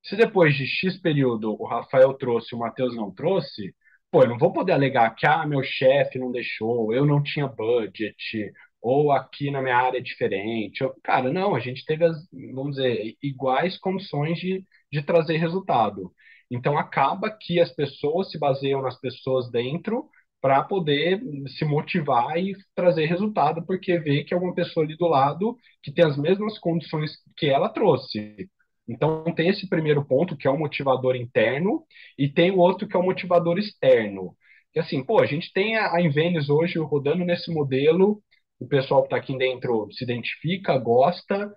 Se 0.03 0.15
depois 0.15 0.55
de 0.55 0.65
X 0.67 0.97
período 0.97 1.55
o 1.59 1.65
Rafael 1.65 2.13
trouxe 2.13 2.53
e 2.53 2.55
o 2.55 2.59
Matheus 2.59 2.95
não 2.95 3.11
trouxe, 3.11 3.75
pô, 4.11 4.23
eu 4.23 4.29
não 4.29 4.37
vou 4.37 4.53
poder 4.53 4.73
alegar 4.73 5.15
que 5.15 5.25
ah, 5.25 5.45
meu 5.47 5.63
chefe 5.63 6.19
não 6.19 6.31
deixou, 6.31 6.93
eu 6.93 7.05
não 7.05 7.21
tinha 7.23 7.47
budget, 7.47 8.51
ou 8.81 9.11
aqui 9.11 9.49
na 9.49 9.61
minha 9.61 9.77
área 9.77 9.97
é 9.97 10.01
diferente. 10.01 10.81
Eu, 10.81 10.93
cara, 11.03 11.31
não, 11.33 11.55
a 11.55 11.59
gente 11.59 11.83
teve 11.85 12.05
as, 12.05 12.15
vamos 12.53 12.75
dizer, 12.75 13.15
iguais 13.21 13.77
condições 13.79 14.37
de, 14.39 14.63
de 14.91 15.01
trazer 15.01 15.37
resultado. 15.37 16.13
Então 16.51 16.77
acaba 16.77 17.31
que 17.31 17.59
as 17.59 17.71
pessoas 17.71 18.29
se 18.31 18.37
baseiam 18.37 18.81
nas 18.81 18.99
pessoas 18.99 19.49
dentro 19.49 20.07
para 20.45 20.61
poder 20.61 21.19
se 21.57 21.65
motivar 21.65 22.37
e 22.37 22.53
trazer 22.75 23.07
resultado, 23.07 23.65
porque 23.65 23.97
vê 23.97 24.23
que 24.23 24.31
é 24.31 24.37
uma 24.37 24.53
pessoa 24.53 24.85
ali 24.85 24.95
do 24.95 25.07
lado 25.07 25.57
que 25.81 25.91
tem 25.91 26.05
as 26.05 26.15
mesmas 26.15 26.59
condições 26.59 27.13
que 27.35 27.47
ela 27.47 27.67
trouxe. 27.67 28.47
Então, 28.87 29.23
tem 29.33 29.49
esse 29.49 29.67
primeiro 29.67 30.05
ponto, 30.05 30.37
que 30.37 30.47
é 30.47 30.51
o 30.51 30.59
motivador 30.59 31.15
interno, 31.15 31.83
e 32.15 32.29
tem 32.29 32.51
o 32.51 32.59
outro, 32.59 32.87
que 32.87 32.95
é 32.95 32.99
o 32.99 33.03
motivador 33.03 33.57
externo. 33.57 34.35
Que 34.71 34.79
assim, 34.79 35.03
pô, 35.03 35.19
a 35.19 35.25
gente 35.25 35.51
tem 35.51 35.77
a 35.77 35.99
Invenis 35.99 36.47
hoje 36.47 36.77
rodando 36.77 37.25
nesse 37.25 37.51
modelo, 37.51 38.21
o 38.59 38.67
pessoal 38.67 39.01
que 39.01 39.07
está 39.07 39.17
aqui 39.17 39.35
dentro 39.35 39.87
se 39.93 40.03
identifica, 40.03 40.77
gosta, 40.77 41.51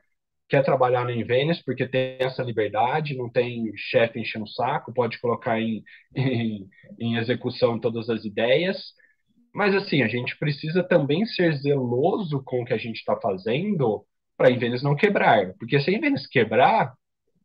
quer 0.48 0.64
trabalhar 0.64 1.04
na 1.04 1.12
Invenis 1.12 1.62
porque 1.62 1.86
tem 1.86 2.16
essa 2.18 2.42
liberdade, 2.42 3.16
não 3.16 3.28
tem 3.28 3.70
chefe 3.76 4.18
enchendo 4.18 4.44
o 4.44 4.48
saco, 4.48 4.92
pode 4.92 5.20
colocar 5.20 5.60
em, 5.60 5.82
em, 6.16 6.68
em 6.98 7.16
execução 7.16 7.78
todas 7.78 8.08
as 8.08 8.24
ideias. 8.24 8.76
Mas 9.54 9.74
assim, 9.74 10.02
a 10.02 10.08
gente 10.08 10.38
precisa 10.38 10.82
também 10.82 11.24
ser 11.26 11.54
zeloso 11.56 12.42
com 12.44 12.62
o 12.62 12.64
que 12.64 12.74
a 12.74 12.78
gente 12.78 12.96
está 12.96 13.16
fazendo 13.16 14.04
para 14.36 14.48
a 14.48 14.52
Invenis 14.52 14.82
não 14.82 14.94
quebrar. 14.94 15.54
Porque 15.58 15.80
se 15.80 15.90
a 15.90 15.94
Invenis 15.94 16.26
quebrar, 16.26 16.94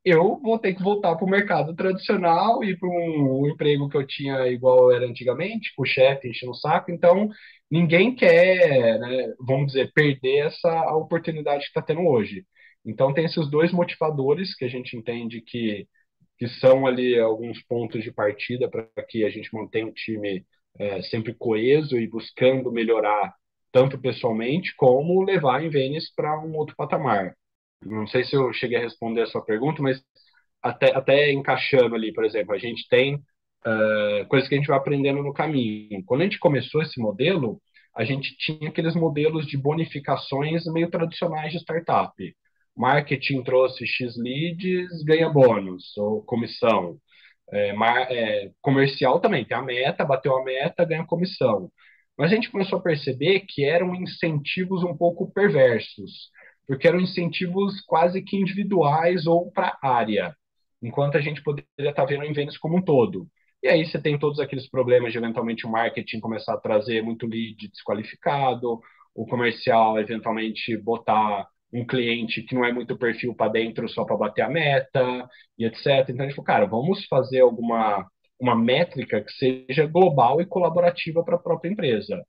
eu 0.05 0.39
vou 0.41 0.59
ter 0.59 0.73
que 0.75 0.83
voltar 0.83 1.15
para 1.15 1.25
o 1.25 1.29
mercado 1.29 1.73
tradicional 1.75 2.63
e 2.63 2.77
para 2.77 2.89
um, 2.89 3.41
um, 3.41 3.49
emprego 3.49 3.89
que 3.89 3.97
eu 3.97 4.05
tinha 4.05 4.47
igual 4.47 4.91
era 4.91 5.05
antigamente, 5.05 5.73
com 5.75 5.83
o 5.83 5.85
chefe 5.85 6.29
enchendo 6.29 6.51
o 6.51 6.55
saco. 6.55 6.91
Então, 6.91 7.29
ninguém 7.71 8.13
quer, 8.13 8.99
né, 8.99 9.33
vamos 9.39 9.67
dizer, 9.67 9.91
perder 9.93 10.47
essa 10.47 10.95
oportunidade 10.95 11.63
que 11.63 11.69
está 11.69 11.81
tendo 11.81 12.01
hoje. 12.05 12.45
Então, 12.85 13.13
tem 13.13 13.25
esses 13.25 13.49
dois 13.49 13.71
motivadores 13.71 14.55
que 14.55 14.65
a 14.65 14.67
gente 14.67 14.95
entende 14.97 15.41
que, 15.41 15.87
que 16.37 16.47
são 16.59 16.85
ali 16.87 17.19
alguns 17.19 17.61
pontos 17.63 18.03
de 18.03 18.11
partida 18.11 18.69
para 18.69 18.87
que 19.07 19.23
a 19.25 19.29
gente 19.29 19.53
mantenha 19.53 19.87
o 19.87 19.93
time 19.93 20.45
é, 20.79 21.01
sempre 21.03 21.33
coeso 21.33 21.97
e 21.97 22.07
buscando 22.07 22.71
melhorar 22.71 23.33
tanto 23.71 23.97
pessoalmente 23.99 24.75
como 24.75 25.23
levar 25.23 25.63
a 25.63 25.69
Vênice 25.69 26.13
para 26.15 26.39
um 26.39 26.55
outro 26.55 26.75
patamar. 26.75 27.35
Não 27.83 28.07
sei 28.07 28.23
se 28.23 28.35
eu 28.35 28.53
cheguei 28.53 28.77
a 28.77 28.81
responder 28.81 29.21
a 29.21 29.27
sua 29.27 29.43
pergunta, 29.43 29.81
mas 29.81 30.01
até, 30.61 30.95
até 30.95 31.31
encaixando 31.31 31.95
ali, 31.95 32.13
por 32.13 32.23
exemplo, 32.25 32.53
a 32.53 32.57
gente 32.57 32.87
tem 32.87 33.15
uh, 33.15 34.27
coisas 34.29 34.47
que 34.47 34.55
a 34.55 34.57
gente 34.57 34.67
vai 34.67 34.77
aprendendo 34.77 35.21
no 35.23 35.33
caminho. 35.33 36.03
Quando 36.05 36.21
a 36.21 36.23
gente 36.25 36.39
começou 36.39 36.81
esse 36.81 36.99
modelo, 36.99 37.61
a 37.95 38.03
gente 38.05 38.35
tinha 38.37 38.69
aqueles 38.69 38.95
modelos 38.95 39.45
de 39.45 39.57
bonificações 39.57 40.65
meio 40.67 40.89
tradicionais 40.89 41.51
de 41.51 41.59
startup. 41.59 42.13
Marketing 42.75 43.43
trouxe 43.43 43.85
X 43.85 44.15
leads, 44.17 45.03
ganha 45.03 45.29
bônus 45.29 45.95
ou 45.97 46.23
comissão. 46.23 46.97
É, 47.51 47.73
mar, 47.73 48.11
é, 48.11 48.51
comercial 48.61 49.19
também, 49.19 49.45
tem 49.45 49.55
a 49.55 49.61
meta, 49.61 50.05
bateu 50.05 50.35
a 50.35 50.43
meta, 50.43 50.85
ganha 50.85 51.05
comissão. 51.05 51.71
Mas 52.17 52.31
a 52.31 52.35
gente 52.35 52.51
começou 52.51 52.79
a 52.79 52.81
perceber 52.81 53.41
que 53.41 53.63
eram 53.65 53.93
incentivos 53.95 54.83
um 54.83 54.95
pouco 54.95 55.31
perversos 55.31 56.31
porque 56.67 56.87
eram 56.87 56.99
incentivos 56.99 57.81
quase 57.81 58.21
que 58.21 58.37
individuais 58.37 59.27
ou 59.27 59.51
para 59.51 59.77
área, 59.81 60.35
enquanto 60.81 61.17
a 61.17 61.21
gente 61.21 61.41
poderia 61.43 61.67
estar 61.89 62.05
vendo 62.05 62.23
em 62.23 62.33
vendas 62.33 62.57
como 62.57 62.77
um 62.77 62.81
todo. 62.81 63.27
E 63.61 63.67
aí 63.67 63.85
você 63.85 64.01
tem 64.01 64.19
todos 64.19 64.39
aqueles 64.39 64.69
problemas 64.69 65.11
de 65.11 65.17
eventualmente 65.17 65.65
o 65.65 65.69
marketing 65.69 66.19
começar 66.19 66.53
a 66.53 66.59
trazer 66.59 67.01
muito 67.01 67.25
lead 67.25 67.69
desqualificado, 67.69 68.79
o 69.15 69.25
comercial 69.25 69.99
eventualmente 69.99 70.75
botar 70.77 71.47
um 71.73 71.85
cliente 71.85 72.43
que 72.43 72.55
não 72.55 72.63
é 72.63 72.71
muito 72.71 72.97
perfil 72.97 73.35
para 73.35 73.51
dentro 73.51 73.89
só 73.89 74.05
para 74.05 74.17
bater 74.17 74.43
a 74.43 74.49
meta 74.49 75.27
e 75.57 75.65
etc. 75.65 76.09
Então 76.09 76.25
a 76.25 76.29
gente 76.29 76.35
falou, 76.35 76.45
cara, 76.45 76.65
vamos 76.65 77.05
fazer 77.07 77.41
alguma 77.41 78.07
uma 78.39 78.55
métrica 78.55 79.21
que 79.21 79.31
seja 79.33 79.85
global 79.87 80.41
e 80.41 80.45
colaborativa 80.45 81.23
para 81.23 81.35
a 81.35 81.39
própria 81.39 81.69
empresa. 81.69 82.21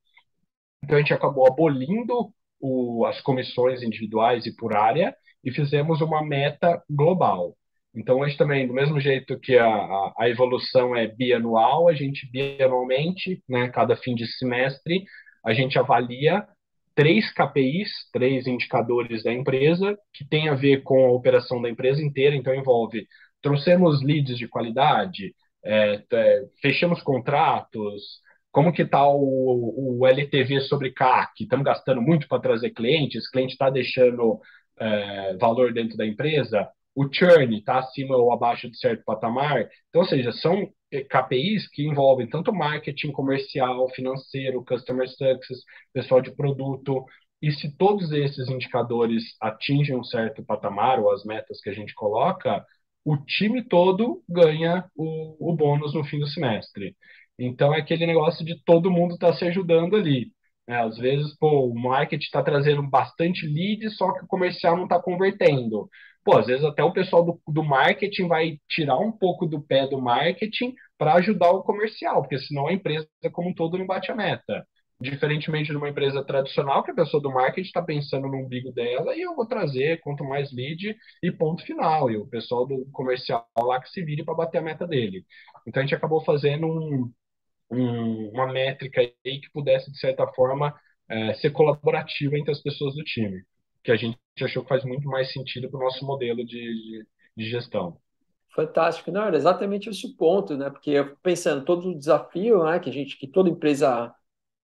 Então 0.83 0.97
a 0.97 1.01
gente 1.01 1.15
acabou 1.15 1.47
abolindo 1.47 2.33
o, 2.61 3.05
as 3.07 3.21
comissões 3.21 3.83
individuais 3.83 4.47
e 4.47 4.55
por 4.57 4.77
área 4.77 5.15
e 5.43 5.51
fizemos 5.53 6.01
uma 6.01 6.25
meta 6.25 6.83
global. 6.89 7.57
Então, 7.95 8.19
hoje 8.21 8.37
também, 8.37 8.67
do 8.67 8.75
mesmo 8.75 8.99
jeito 9.01 9.39
que 9.39 9.57
a, 9.57 9.67
a, 9.67 10.15
a 10.21 10.29
evolução 10.29 10.97
é 10.97 11.07
bianual, 11.07 11.89
a 11.89 11.95
gente 11.95 12.29
bianualmente, 12.31 13.43
né, 13.49 13.69
cada 13.69 13.97
fim 13.97 14.15
de 14.15 14.27
semestre, 14.27 15.05
a 15.45 15.53
gente 15.55 15.79
avalia 15.79 16.47
três 16.95 17.33
KPIs, 17.33 17.91
três 18.13 18.47
indicadores 18.47 19.23
da 19.23 19.33
empresa, 19.33 19.97
que 20.13 20.27
tem 20.27 20.49
a 20.49 20.55
ver 20.55 20.83
com 20.83 21.07
a 21.07 21.13
operação 21.13 21.61
da 21.61 21.69
empresa 21.69 22.03
inteira, 22.03 22.37
então 22.37 22.55
envolve 22.55 23.07
trouxemos 23.43 24.03
leads 24.03 24.39
de 24.39 24.49
qualidade, 24.49 25.35
é, 25.65 26.03
é, 26.13 26.43
fechamos 26.63 27.03
contratos, 27.03 28.03
como 28.51 28.73
que 28.73 28.83
está 28.83 29.07
o, 29.09 29.99
o, 29.99 30.07
LTV 30.07 30.61
sobre 30.63 30.93
CAC? 30.93 31.43
Estamos 31.43 31.65
gastando 31.65 32.01
muito 32.01 32.29
para 32.29 32.41
trazer 32.41 32.71
clientes? 32.71 33.29
Cliente 33.29 33.53
está 33.53 33.69
deixando 33.69 34.41
é, 34.79 35.37
valor 35.37 35.73
dentro 35.73 35.97
da 35.97 36.07
empresa? 36.07 36.69
O 36.95 37.09
churn 37.13 37.59
está 37.59 37.79
acima 37.79 38.17
ou 38.17 38.33
abaixo 38.33 38.71
de 38.71 38.79
certo 38.79 39.05
patamar? 39.05 39.69
Então, 39.89 40.03
ou 40.03 40.09
seja, 40.09 40.33
são 40.33 40.69
é, 40.93 41.03
KPIs 41.03 41.69
que 41.69 41.87
envolvem 41.87 42.29
tanto 42.29 42.53
marketing 42.53 43.11
comercial, 43.13 43.89
financeiro, 43.91 44.65
customer 44.65 45.09
success, 45.09 45.61
pessoal 45.93 46.21
de 46.21 46.35
produto. 46.35 47.05
E 47.43 47.51
se 47.53 47.77
todos 47.77 48.13
esses 48.13 48.49
indicadores 48.49 49.23
atingem 49.41 49.97
um 49.97 50.05
certo 50.05 50.45
patamar 50.45 51.01
ou 51.01 51.13
as 51.13 51.25
metas 51.25 51.61
que 51.61 51.71
a 51.71 51.75
gente 51.75 51.95
coloca, 51.95 52.65
o 53.05 53.17
time 53.19 53.63
todo 53.63 54.23
ganha 54.29 54.85
o, 54.97 55.53
o 55.53 55.55
bônus 55.57 55.95
no 55.95 56.05
fim 56.05 56.19
do 56.19 56.27
semestre. 56.27 56.97
Então 57.39 57.75
é 57.75 57.81
aquele 57.81 58.07
negócio 58.07 58.45
de 58.45 58.63
todo 58.65 58.91
mundo 58.91 59.15
estar 59.15 59.33
tá 59.33 59.35
se 59.35 59.45
ajudando 59.45 59.97
ali. 59.97 60.33
Né? 60.67 60.81
Às 60.83 60.97
vezes, 60.97 61.37
pô, 61.39 61.67
o 61.67 61.75
marketing 61.75 62.25
está 62.25 62.43
trazendo 62.43 62.83
bastante 62.83 63.47
lead, 63.47 63.91
só 63.91 64.13
que 64.13 64.25
o 64.25 64.29
comercial 64.29 64.77
não 64.77 64.85
está 64.85 65.01
convertendo. 65.01 65.89
Pô, 66.25 66.39
às 66.39 66.47
vezes 66.47 66.65
até 66.65 66.83
o 66.83 66.93
pessoal 66.93 67.25
do, 67.25 67.41
do 67.47 67.63
marketing 67.63 68.29
vai 68.29 68.59
tirar 68.69 68.99
um 68.99 69.13
pouco 69.13 69.47
do 69.47 69.61
pé 69.61 69.87
do 69.87 70.01
marketing 70.01 70.75
para 70.97 71.15
ajudar 71.15 71.51
o 71.51 71.63
comercial, 71.63 72.23
porque 72.23 72.39
senão 72.39 72.67
a 72.69 72.73
empresa 72.73 73.07
como 73.33 73.51
um 73.51 73.55
todo 73.55 73.77
não 73.79 73.87
bate 73.87 74.11
a 74.11 74.15
meta. 74.15 74.67
Diferentemente 75.01 75.71
de 75.71 75.77
uma 75.77 75.89
empresa 75.89 76.25
tradicional, 76.25 76.83
que 76.83 76.91
a 76.93 76.95
pessoa 76.95 77.23
do 77.23 77.31
marketing 77.31 77.67
está 77.67 77.83
pensando 77.83 78.29
no 78.29 78.39
umbigo 78.39 78.73
dela 78.73 79.15
e 79.15 79.21
eu 79.23 79.35
vou 79.35 79.47
trazer 79.47 80.01
quanto 80.01 80.25
mais 80.25 80.53
lead 80.53 80.97
e 81.23 81.33
ponto 81.33 81.63
final. 81.65 82.11
E 82.11 82.17
o 82.17 82.27
pessoal 82.27 82.67
do 82.67 82.87
comercial 82.93 83.47
lá 83.59 83.81
que 83.81 83.91
se 83.91 84.03
vire 84.03 84.25
para 84.25 84.35
bater 84.35 84.59
a 84.59 84.63
meta 84.63 84.87
dele. 84.87 85.25
Então 85.67 85.83
a 85.83 85.85
gente 85.87 85.95
acabou 85.95 86.25
fazendo 86.25 86.67
um, 86.67 87.13
um, 87.71 88.31
uma 88.31 88.47
métrica 88.53 89.01
aí 89.01 89.41
que 89.41 89.51
pudesse, 89.53 89.91
de 89.91 89.99
certa 89.99 90.27
forma, 90.29 90.75
é, 91.09 91.35
ser 91.35 91.51
colaborativa 91.51 92.39
entre 92.39 92.53
as 92.53 92.63
pessoas 92.63 92.95
do 92.95 93.03
time, 93.05 93.43
que 93.85 93.93
a 93.93 93.97
gente 93.97 94.19
achou 94.41 94.63
que 94.63 94.69
faz 94.69 94.83
muito 94.85 95.07
mais 95.07 95.31
sentido 95.31 95.69
para 95.71 95.79
o 95.79 95.85
nosso 95.85 96.05
modelo 96.05 96.45
de, 96.45 97.07
de 97.37 97.49
gestão. 97.49 97.99
Fantástico, 98.55 99.11
não, 99.11 99.25
era 99.25 99.37
exatamente 99.37 99.91
esse 99.91 100.07
o 100.07 100.17
ponto, 100.17 100.57
né? 100.57 100.71
Porque 100.71 100.91
eu 100.91 101.17
pensando 101.17 101.65
todo 101.65 101.91
o 101.91 101.99
desafio, 101.99 102.65
né, 102.65 102.79
que 102.79 102.89
a 102.89 102.93
gente, 102.93 103.19
que 103.19 103.27
toda 103.27 103.51
empresa 103.51 104.15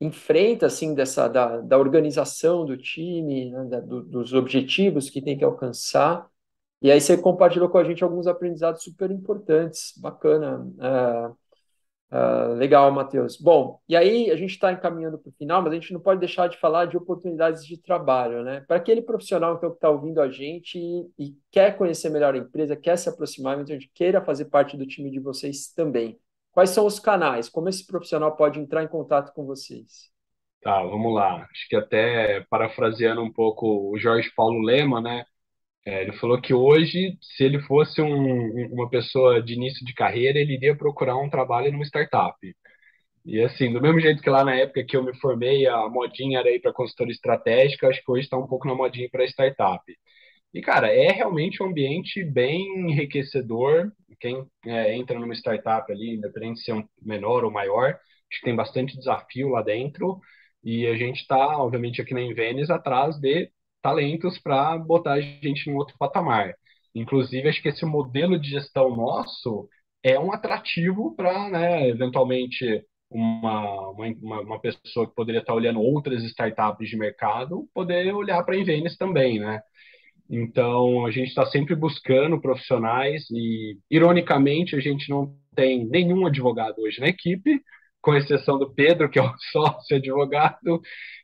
enfrenta, 0.00 0.66
assim, 0.66 0.94
dessa 0.94 1.28
da, 1.28 1.60
da 1.60 1.76
organização 1.76 2.64
do 2.64 2.76
time, 2.76 3.50
né, 3.50 3.64
da, 3.64 3.80
do, 3.80 4.02
dos 4.02 4.32
objetivos 4.32 5.10
que 5.10 5.20
tem 5.20 5.36
que 5.36 5.44
alcançar. 5.44 6.26
E 6.80 6.90
aí 6.90 7.00
você 7.00 7.18
compartilhou 7.18 7.68
com 7.68 7.76
a 7.78 7.84
gente 7.84 8.02
alguns 8.02 8.26
aprendizados 8.26 8.82
super 8.82 9.10
importantes, 9.10 9.92
bacana. 9.98 10.60
Uh, 10.78 11.36
Uh, 12.12 12.54
legal, 12.54 12.90
Matheus. 12.90 13.36
Bom, 13.36 13.80
e 13.88 13.96
aí 13.96 14.32
a 14.32 14.36
gente 14.36 14.50
está 14.50 14.72
encaminhando 14.72 15.16
para 15.16 15.30
o 15.30 15.34
final, 15.34 15.62
mas 15.62 15.72
a 15.72 15.76
gente 15.76 15.92
não 15.92 16.00
pode 16.00 16.18
deixar 16.18 16.48
de 16.48 16.58
falar 16.58 16.86
de 16.86 16.96
oportunidades 16.96 17.64
de 17.64 17.76
trabalho, 17.80 18.42
né? 18.42 18.64
Para 18.66 18.78
aquele 18.78 19.00
profissional 19.00 19.54
então, 19.54 19.70
que 19.70 19.76
está 19.76 19.88
ouvindo 19.88 20.20
a 20.20 20.28
gente 20.28 20.76
e, 20.76 21.08
e, 21.16 21.36
quer 21.52 21.76
conhecer 21.76 22.10
melhor 22.10 22.34
a 22.34 22.38
empresa, 22.38 22.74
quer 22.74 22.96
se 22.96 23.08
aproximar, 23.08 23.60
então 23.60 23.78
queira 23.94 24.20
fazer 24.24 24.46
parte 24.46 24.76
do 24.76 24.84
time 24.86 25.08
de 25.08 25.20
vocês 25.20 25.72
também. 25.72 26.18
Quais 26.50 26.70
são 26.70 26.84
os 26.84 26.98
canais? 26.98 27.48
Como 27.48 27.68
esse 27.68 27.86
profissional 27.86 28.34
pode 28.34 28.58
entrar 28.58 28.82
em 28.82 28.88
contato 28.88 29.32
com 29.32 29.46
vocês? 29.46 30.10
Tá, 30.62 30.82
vamos 30.82 31.14
lá. 31.14 31.46
Acho 31.50 31.68
que 31.68 31.76
até 31.76 32.44
parafraseando 32.50 33.22
um 33.22 33.32
pouco 33.32 33.88
o 33.88 33.96
Jorge 33.98 34.30
Paulo 34.34 34.60
Lema, 34.60 35.00
né? 35.00 35.24
É, 35.86 36.02
ele 36.02 36.12
falou 36.12 36.40
que 36.40 36.52
hoje, 36.52 37.16
se 37.22 37.42
ele 37.44 37.60
fosse 37.62 38.02
um, 38.02 38.66
uma 38.72 38.88
pessoa 38.90 39.42
de 39.42 39.54
início 39.54 39.84
de 39.84 39.94
carreira, 39.94 40.38
ele 40.38 40.54
iria 40.54 40.76
procurar 40.76 41.16
um 41.16 41.30
trabalho 41.30 41.72
numa 41.72 41.84
startup. 41.84 42.36
E 43.24 43.40
assim, 43.42 43.72
do 43.72 43.80
mesmo 43.82 44.00
jeito 44.00 44.22
que 44.22 44.30
lá 44.30 44.44
na 44.44 44.54
época 44.56 44.84
que 44.84 44.96
eu 44.96 45.04
me 45.04 45.14
formei, 45.20 45.66
a 45.66 45.88
modinha 45.88 46.40
era 46.40 46.50
ir 46.50 46.60
para 46.60 46.72
consultoria 46.72 47.12
estratégica, 47.12 47.88
acho 47.88 48.02
que 48.04 48.10
hoje 48.10 48.24
está 48.24 48.36
um 48.38 48.46
pouco 48.46 48.66
na 48.66 48.74
modinha 48.74 49.08
para 49.10 49.24
startup. 49.26 49.82
E, 50.54 50.60
cara, 50.60 50.88
é 50.92 51.12
realmente 51.12 51.62
um 51.62 51.66
ambiente 51.66 52.24
bem 52.24 52.90
enriquecedor. 52.90 53.92
Quem 54.20 54.44
é, 54.66 54.96
entra 54.96 55.18
numa 55.18 55.34
startup 55.34 55.90
ali, 55.92 56.16
independente 56.16 56.58
de 56.58 56.64
ser 56.64 56.72
um 56.74 56.84
menor 57.02 57.44
ou 57.44 57.50
maior, 57.50 57.90
acho 58.30 58.40
que 58.40 58.44
tem 58.46 58.56
bastante 58.56 58.96
desafio 58.96 59.48
lá 59.50 59.62
dentro. 59.62 60.20
E 60.64 60.86
a 60.86 60.96
gente 60.96 61.20
está, 61.22 61.58
obviamente, 61.58 62.00
aqui 62.02 62.14
na 62.14 62.22
Invenes, 62.22 62.70
atrás 62.70 63.16
de 63.18 63.50
talentos 63.82 64.38
para 64.38 64.78
botar 64.78 65.14
a 65.14 65.20
gente 65.20 65.68
em 65.68 65.74
outro 65.74 65.96
patamar. 65.98 66.54
Inclusive, 66.94 67.48
acho 67.48 67.62
que 67.62 67.68
esse 67.68 67.84
modelo 67.84 68.38
de 68.38 68.50
gestão 68.50 68.94
nosso 68.96 69.68
é 70.02 70.18
um 70.18 70.32
atrativo 70.32 71.14
para, 71.14 71.48
né, 71.50 71.88
eventualmente, 71.88 72.84
uma, 73.10 73.90
uma, 73.90 74.40
uma 74.40 74.60
pessoa 74.60 75.06
que 75.08 75.14
poderia 75.14 75.40
estar 75.40 75.54
olhando 75.54 75.80
outras 75.80 76.22
startups 76.24 76.88
de 76.88 76.96
mercado, 76.96 77.68
poder 77.74 78.14
olhar 78.14 78.42
para 78.44 78.54
a 78.54 78.58
Invenes 78.58 78.96
também, 78.96 79.38
né? 79.38 79.60
Então, 80.30 81.04
a 81.06 81.10
gente 81.10 81.28
está 81.28 81.44
sempre 81.46 81.74
buscando 81.74 82.40
profissionais 82.40 83.28
e, 83.32 83.76
ironicamente, 83.90 84.76
a 84.76 84.80
gente 84.80 85.10
não 85.10 85.36
tem 85.56 85.84
nenhum 85.86 86.24
advogado 86.26 86.78
hoje 86.80 87.00
na 87.00 87.08
equipe, 87.08 87.60
com 88.00 88.14
exceção 88.14 88.58
do 88.58 88.72
Pedro, 88.72 89.10
que 89.10 89.18
é 89.18 89.22
o 89.22 89.34
sócio 89.52 89.96
advogado. 89.96 90.80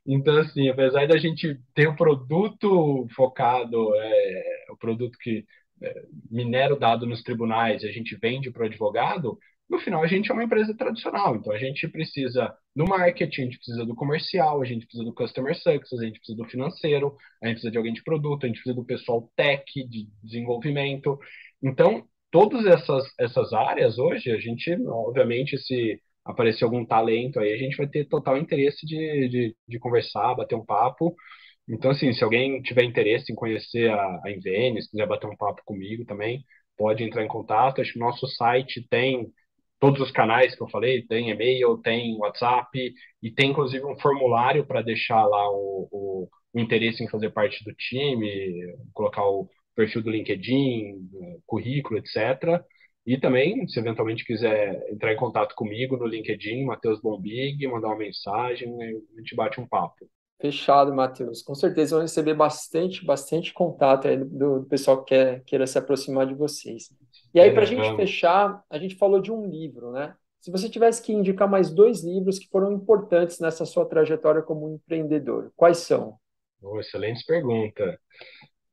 Então, 0.06 0.38
assim, 0.38 0.68
apesar 0.68 1.06
da 1.08 1.18
gente 1.18 1.58
ter 1.74 1.88
o 1.88 1.92
um 1.92 1.96
produto 1.96 3.06
focado, 3.14 3.94
é, 3.94 4.66
o 4.70 4.76
produto 4.76 5.18
que 5.18 5.44
é, 5.82 6.02
minera 6.30 6.74
o 6.74 6.78
dado 6.78 7.06
nos 7.06 7.22
tribunais, 7.22 7.84
a 7.84 7.88
gente 7.88 8.16
vende 8.16 8.50
para 8.50 8.62
o 8.62 8.66
advogado, 8.66 9.38
no 9.68 9.80
final 9.80 10.02
a 10.02 10.06
gente 10.06 10.30
é 10.30 10.34
uma 10.34 10.44
empresa 10.44 10.74
tradicional, 10.76 11.34
então 11.34 11.52
a 11.52 11.58
gente 11.58 11.88
precisa 11.88 12.54
do 12.74 12.84
marketing, 12.84 13.40
a 13.40 13.44
gente 13.44 13.56
precisa 13.56 13.84
do 13.84 13.96
comercial, 13.96 14.62
a 14.62 14.64
gente 14.64 14.86
precisa 14.86 15.04
do 15.04 15.12
customer 15.12 15.56
success, 15.56 16.00
a 16.00 16.04
gente 16.04 16.18
precisa 16.18 16.38
do 16.38 16.48
financeiro, 16.48 17.16
a 17.42 17.46
gente 17.46 17.54
precisa 17.54 17.72
de 17.72 17.78
alguém 17.78 17.92
de 17.92 18.04
produto, 18.04 18.44
a 18.44 18.46
gente 18.46 18.58
precisa 18.58 18.76
do 18.76 18.84
pessoal 18.84 19.28
tech, 19.34 19.64
de 19.88 20.08
desenvolvimento. 20.22 21.18
Então, 21.60 22.06
todas 22.30 22.64
essas, 22.64 23.04
essas 23.18 23.52
áreas 23.52 23.98
hoje, 23.98 24.30
a 24.30 24.38
gente, 24.38 24.72
obviamente, 24.86 25.58
se 25.58 26.00
aparecer 26.26 26.64
algum 26.64 26.84
talento 26.84 27.40
aí, 27.40 27.52
a 27.52 27.56
gente 27.56 27.76
vai 27.76 27.86
ter 27.88 28.06
total 28.06 28.36
interesse 28.36 28.84
de, 28.86 29.28
de, 29.28 29.56
de 29.68 29.78
conversar, 29.78 30.34
bater 30.34 30.54
um 30.56 30.64
papo. 30.64 31.14
Então, 31.68 31.90
assim, 31.90 32.12
se 32.12 32.22
alguém 32.24 32.60
tiver 32.62 32.84
interesse 32.84 33.32
em 33.32 33.36
conhecer 33.36 33.90
a, 33.90 34.20
a 34.24 34.30
Invene, 34.30 34.82
se 34.82 34.90
quiser 34.90 35.06
bater 35.06 35.28
um 35.28 35.36
papo 35.36 35.62
comigo 35.64 36.04
também, 36.04 36.44
pode 36.76 37.02
entrar 37.04 37.24
em 37.24 37.28
contato. 37.28 37.80
Acho 37.80 37.92
que 37.92 37.98
nosso 37.98 38.26
site 38.28 38.86
tem 38.88 39.26
todos 39.80 40.00
os 40.00 40.10
canais 40.10 40.54
que 40.54 40.62
eu 40.62 40.68
falei, 40.68 41.06
tem 41.06 41.30
e-mail, 41.30 41.78
tem 41.78 42.16
WhatsApp 42.18 42.92
e 43.22 43.30
tem 43.30 43.50
inclusive 43.50 43.84
um 43.84 43.98
formulário 44.00 44.66
para 44.66 44.82
deixar 44.82 45.24
lá 45.26 45.50
o, 45.50 45.88
o, 45.90 46.28
o, 46.54 46.60
interesse 46.60 47.02
em 47.04 47.08
fazer 47.08 47.30
parte 47.30 47.62
do 47.64 47.74
time, 47.74 48.74
colocar 48.94 49.24
o 49.24 49.48
perfil 49.74 50.02
do 50.02 50.10
LinkedIn, 50.10 51.08
currículo, 51.46 51.98
etc. 51.98 52.62
E 53.06 53.18
também, 53.18 53.68
se 53.68 53.78
eventualmente 53.78 54.24
quiser 54.24 54.84
entrar 54.90 55.12
em 55.12 55.16
contato 55.16 55.54
comigo 55.54 55.96
no 55.96 56.06
LinkedIn, 56.06 56.64
Matheus 56.64 57.00
Bombig, 57.00 57.64
mandar 57.68 57.88
uma 57.88 57.96
mensagem, 57.96 58.74
a 58.82 59.20
gente 59.20 59.36
bate 59.36 59.60
um 59.60 59.66
papo. 59.66 60.08
Fechado, 60.40 60.92
Matheus. 60.92 61.40
Com 61.40 61.54
certeza 61.54 61.94
vão 61.94 62.02
receber 62.02 62.34
bastante, 62.34 63.04
bastante 63.04 63.54
contato 63.54 64.08
aí 64.08 64.16
do, 64.16 64.60
do 64.60 64.66
pessoal 64.66 65.04
que 65.04 65.14
quer, 65.14 65.44
queira 65.44 65.66
se 65.66 65.78
aproximar 65.78 66.26
de 66.26 66.34
vocês. 66.34 66.90
E 67.32 67.40
aí, 67.40 67.52
para 67.52 67.62
a 67.62 67.66
gente 67.66 67.94
fechar, 67.96 68.62
a 68.68 68.78
gente 68.78 68.96
falou 68.96 69.20
de 69.20 69.30
um 69.30 69.46
livro, 69.46 69.92
né? 69.92 70.14
Se 70.40 70.50
você 70.50 70.68
tivesse 70.68 71.02
que 71.02 71.12
indicar 71.12 71.48
mais 71.48 71.70
dois 71.70 72.04
livros 72.04 72.38
que 72.38 72.48
foram 72.48 72.72
importantes 72.72 73.38
nessa 73.40 73.64
sua 73.64 73.86
trajetória 73.86 74.42
como 74.42 74.68
empreendedor, 74.68 75.52
quais 75.56 75.78
são? 75.78 76.16
Oh, 76.62 76.78
excelente 76.80 77.24
pergunta. 77.24 77.98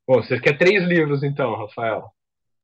Bom, 0.07 0.21
você 0.21 0.39
quer 0.39 0.57
três 0.57 0.83
livros, 0.83 1.23
então, 1.23 1.55
Rafael? 1.55 2.11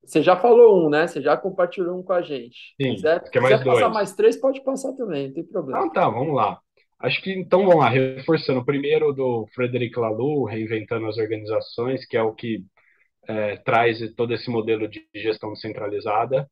Você 0.03 0.23
já 0.23 0.35
falou 0.35 0.85
um, 0.85 0.89
né? 0.89 1.07
Você 1.07 1.21
já 1.21 1.37
compartilhou 1.37 1.99
um 1.99 2.03
com 2.03 2.13
a 2.13 2.21
gente. 2.21 2.73
Sim, 2.81 2.95
quiser, 2.95 3.29
quer 3.29 3.41
mais 3.41 3.57
quiser 3.57 3.65
passar 3.65 3.89
mais 3.89 4.13
três, 4.13 4.37
pode 4.37 4.63
passar 4.63 4.93
também, 4.93 5.27
não 5.27 5.33
tem 5.33 5.43
problema. 5.43 5.79
Então 5.79 5.93
tá, 5.93 6.09
vamos 6.09 6.35
lá. 6.35 6.59
Acho 6.99 7.21
que 7.21 7.31
então 7.31 7.65
vamos 7.65 7.79
lá, 7.79 7.89
reforçando. 7.89 8.59
O 8.59 8.65
primeiro 8.65 9.13
do 9.13 9.47
Frederic 9.53 9.97
Laloux, 9.97 10.49
Reinventando 10.51 11.07
as 11.07 11.17
Organizações, 11.17 12.05
que 12.05 12.17
é 12.17 12.21
o 12.21 12.33
que 12.33 12.63
é, 13.27 13.57
traz 13.57 13.99
todo 14.15 14.33
esse 14.33 14.49
modelo 14.49 14.87
de 14.87 15.07
gestão 15.15 15.53
descentralizada. 15.53 16.49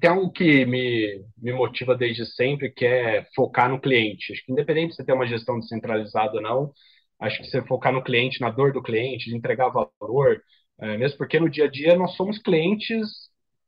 Tem 0.00 0.08
algo 0.08 0.30
que 0.30 0.64
me, 0.64 1.24
me 1.36 1.52
motiva 1.52 1.96
desde 1.96 2.24
sempre, 2.24 2.70
que 2.70 2.86
é 2.86 3.26
focar 3.34 3.68
no 3.68 3.80
cliente. 3.80 4.32
Acho 4.32 4.44
que 4.44 4.52
independente 4.52 4.90
de 4.90 4.96
você 4.96 5.04
ter 5.04 5.12
uma 5.12 5.26
gestão 5.26 5.58
descentralizada 5.58 6.36
ou 6.36 6.42
não, 6.42 6.72
acho 7.18 7.38
que 7.38 7.48
você 7.48 7.60
focar 7.62 7.92
no 7.92 8.02
cliente, 8.02 8.40
na 8.40 8.50
dor 8.50 8.72
do 8.72 8.82
cliente, 8.82 9.28
de 9.28 9.36
entregar 9.36 9.68
valor, 9.68 10.40
é, 10.80 10.96
mesmo 10.96 11.18
porque 11.18 11.40
no 11.40 11.50
dia 11.50 11.64
a 11.66 11.70
dia 11.70 11.96
nós 11.96 12.14
somos 12.16 12.38
clientes 12.38 13.08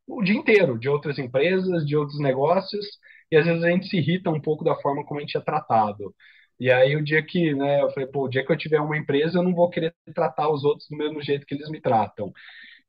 o 0.06 0.22
dia 0.22 0.34
inteiro 0.34 0.78
de 0.78 0.88
outras 0.88 1.18
empresas, 1.18 1.86
de 1.86 1.96
outros 1.96 2.18
negócios, 2.20 2.86
e 3.30 3.36
às 3.36 3.46
vezes 3.46 3.62
a 3.62 3.70
gente 3.70 3.88
se 3.88 3.96
irrita 3.96 4.30
um 4.30 4.40
pouco 4.40 4.64
da 4.64 4.74
forma 4.76 5.04
como 5.04 5.20
a 5.20 5.22
gente 5.22 5.36
é 5.36 5.40
tratado. 5.40 6.14
E 6.60 6.70
aí 6.70 6.96
o 6.96 7.02
dia 7.04 7.22
que, 7.24 7.54
né, 7.54 7.82
eu 7.82 7.90
falei, 7.90 8.08
pô, 8.08 8.24
o 8.24 8.28
dia 8.28 8.44
que 8.44 8.52
eu 8.52 8.56
tiver 8.58 8.80
uma 8.80 8.96
empresa, 8.96 9.38
eu 9.38 9.42
não 9.42 9.54
vou 9.54 9.68
querer 9.70 9.94
tratar 10.14 10.48
os 10.50 10.64
outros 10.64 10.88
do 10.88 10.96
mesmo 10.96 11.20
jeito 11.22 11.46
que 11.46 11.54
eles 11.54 11.68
me 11.70 11.80
tratam. 11.80 12.32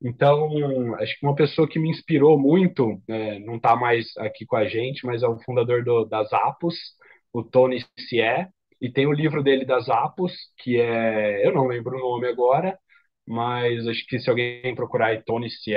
Então, 0.04 0.96
acho 0.96 1.18
que 1.20 1.26
uma 1.26 1.36
pessoa 1.36 1.68
que 1.68 1.80
me 1.80 1.90
inspirou 1.90 2.38
muito, 2.40 3.02
né, 3.08 3.40
não 3.40 3.56
está 3.56 3.76
mais 3.76 4.16
aqui 4.18 4.46
com 4.46 4.58
a 4.58 4.66
gente, 4.68 5.06
mas 5.06 5.24
é 5.24 5.28
o 5.28 5.40
fundador 5.44 5.84
do, 5.84 6.06
das 6.06 6.32
Apos, 6.34 6.76
o 7.34 7.44
Tony 7.44 7.80
Sie, 7.98 8.20
e 8.82 8.92
tem 8.92 9.08
o 9.08 9.14
livro 9.14 9.42
dele 9.42 9.66
das 9.66 9.90
Apos, 9.90 10.34
que 10.58 10.80
é, 10.80 11.48
eu 11.48 11.54
não 11.54 11.68
lembro 11.68 11.96
o 11.96 12.00
nome 12.00 12.28
agora, 12.28 12.78
mas 13.28 13.88
acho 13.88 14.06
que 14.08 14.20
se 14.20 14.30
alguém 14.30 14.76
procurar 14.76 15.24
Tony 15.24 15.50
Sie, 15.50 15.74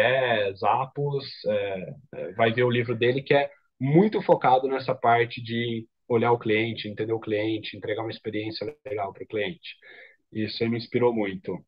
Zappos, 0.57 1.25
é, 1.47 1.95
é, 2.15 2.33
vai 2.33 2.53
ver 2.53 2.65
o 2.65 2.71
livro 2.71 2.97
dele 2.97 3.23
que 3.23 3.35
é 3.35 3.51
muito 3.81 4.21
focado 4.23 4.69
nessa 4.69 4.95
parte 4.95 5.43
de 5.43 5.87
olhar 6.09 6.33
o 6.33 6.39
cliente, 6.39 6.89
entender 6.89 7.13
o 7.13 7.21
cliente, 7.21 7.77
entregar 7.77 8.03
uma 8.03 8.11
experiência 8.11 8.67
legal 8.87 9.13
para 9.13 9.25
o 9.25 9.27
cliente. 9.27 9.77
Isso 10.33 10.63
aí 10.63 10.69
me 10.69 10.77
inspirou 10.77 11.13
muito. 11.13 11.59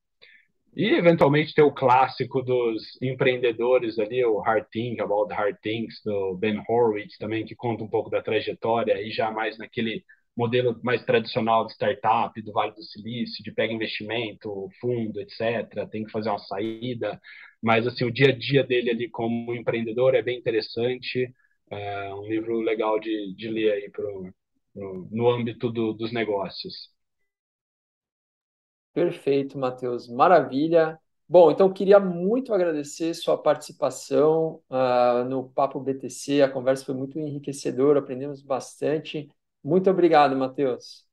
E, 0.76 0.94
eventualmente, 0.94 1.54
ter 1.54 1.62
o 1.62 1.72
clássico 1.72 2.42
dos 2.42 3.00
empreendedores 3.02 3.98
ali, 3.98 4.24
o 4.24 4.38
Hard 4.38 4.66
Thing 4.70 5.00
About 5.00 5.32
Hard 5.34 5.56
Things, 5.60 6.00
do 6.04 6.36
Ben 6.36 6.62
Horowitz 6.68 7.16
também, 7.18 7.44
que 7.44 7.56
conta 7.56 7.82
um 7.82 7.88
pouco 7.88 8.10
da 8.10 8.22
trajetória, 8.22 9.00
e 9.02 9.10
já 9.10 9.30
mais 9.30 9.58
naquele 9.58 10.04
modelo 10.38 10.78
mais 10.84 11.04
tradicional 11.04 11.66
de 11.66 11.72
startup, 11.72 12.40
do 12.42 12.52
Vale 12.52 12.72
do 12.72 12.82
Silício, 12.82 13.42
de 13.44 13.52
pega 13.52 13.72
investimento, 13.72 14.68
fundo, 14.80 15.20
etc., 15.20 15.86
tem 15.90 16.04
que 16.04 16.12
fazer 16.12 16.30
uma 16.30 16.38
saída, 16.38 17.20
mas, 17.62 17.86
assim, 17.86 18.04
o 18.04 18.12
dia 18.12 18.28
a 18.30 18.38
dia 18.38 18.64
dele 18.64 18.90
ali 18.90 19.10
como 19.10 19.54
empreendedor 19.54 20.14
é 20.14 20.22
bem 20.22 20.38
interessante, 20.38 21.32
é 21.70 22.14
um 22.14 22.26
livro 22.26 22.60
legal 22.60 22.98
de, 23.00 23.34
de 23.34 23.48
ler 23.48 23.72
aí 23.72 23.90
pro, 23.90 24.32
pro 24.72 25.08
no 25.10 25.28
âmbito 25.30 25.70
do, 25.70 25.92
dos 25.92 26.12
negócios. 26.12 26.90
Perfeito, 28.92 29.58
Matheus. 29.58 30.08
Maravilha. 30.08 30.98
Bom, 31.28 31.50
então 31.50 31.72
queria 31.72 32.00
muito 32.00 32.54
agradecer 32.54 33.14
sua 33.14 33.36
participação 33.36 34.62
uh, 34.70 35.24
no 35.28 35.48
Papo 35.50 35.78
BTC. 35.80 36.42
A 36.42 36.50
conversa 36.50 36.84
foi 36.84 36.94
muito 36.94 37.18
enriquecedora, 37.18 38.00
aprendemos 38.00 38.42
bastante. 38.42 39.28
Muito 39.62 39.88
obrigado, 39.90 40.34
Matheus. 40.36 41.06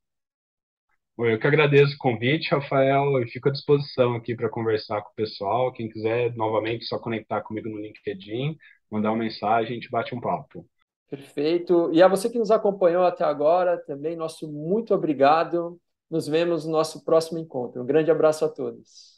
Eu 1.18 1.40
que 1.40 1.48
agradeço 1.48 1.96
o 1.96 1.98
convite, 1.98 2.52
Rafael, 2.52 3.22
e 3.22 3.28
fico 3.30 3.48
à 3.48 3.52
disposição 3.52 4.16
aqui 4.16 4.36
para 4.36 4.50
conversar 4.50 5.02
com 5.02 5.10
o 5.12 5.16
pessoal. 5.16 5.72
Quem 5.72 5.90
quiser, 5.90 6.36
novamente, 6.36 6.86
só 6.86 7.00
conectar 7.00 7.42
comigo 7.42 7.70
no 7.70 7.80
LinkedIn 7.80 8.58
mandar 8.92 9.12
uma 9.12 9.24
mensagem, 9.24 9.72
a 9.72 9.74
gente 9.76 9.90
bate 9.90 10.14
um 10.16 10.22
papo. 10.22 10.66
Perfeito. 11.10 11.92
E 11.94 12.02
a 12.02 12.08
você 12.08 12.30
que 12.30 12.40
nos 12.40 12.52
acompanhou 12.52 13.04
até 13.04 13.24
agora, 13.24 13.78
também 13.86 14.16
nosso 14.16 14.52
muito 14.52 14.94
obrigado. 14.94 15.80
Nos 16.10 16.28
vemos 16.28 16.66
no 16.66 16.72
nosso 16.72 17.04
próximo 17.04 17.40
encontro. 17.40 17.82
Um 17.82 17.86
grande 17.86 18.12
abraço 18.12 18.46
a 18.46 18.50
todos. 18.50 19.15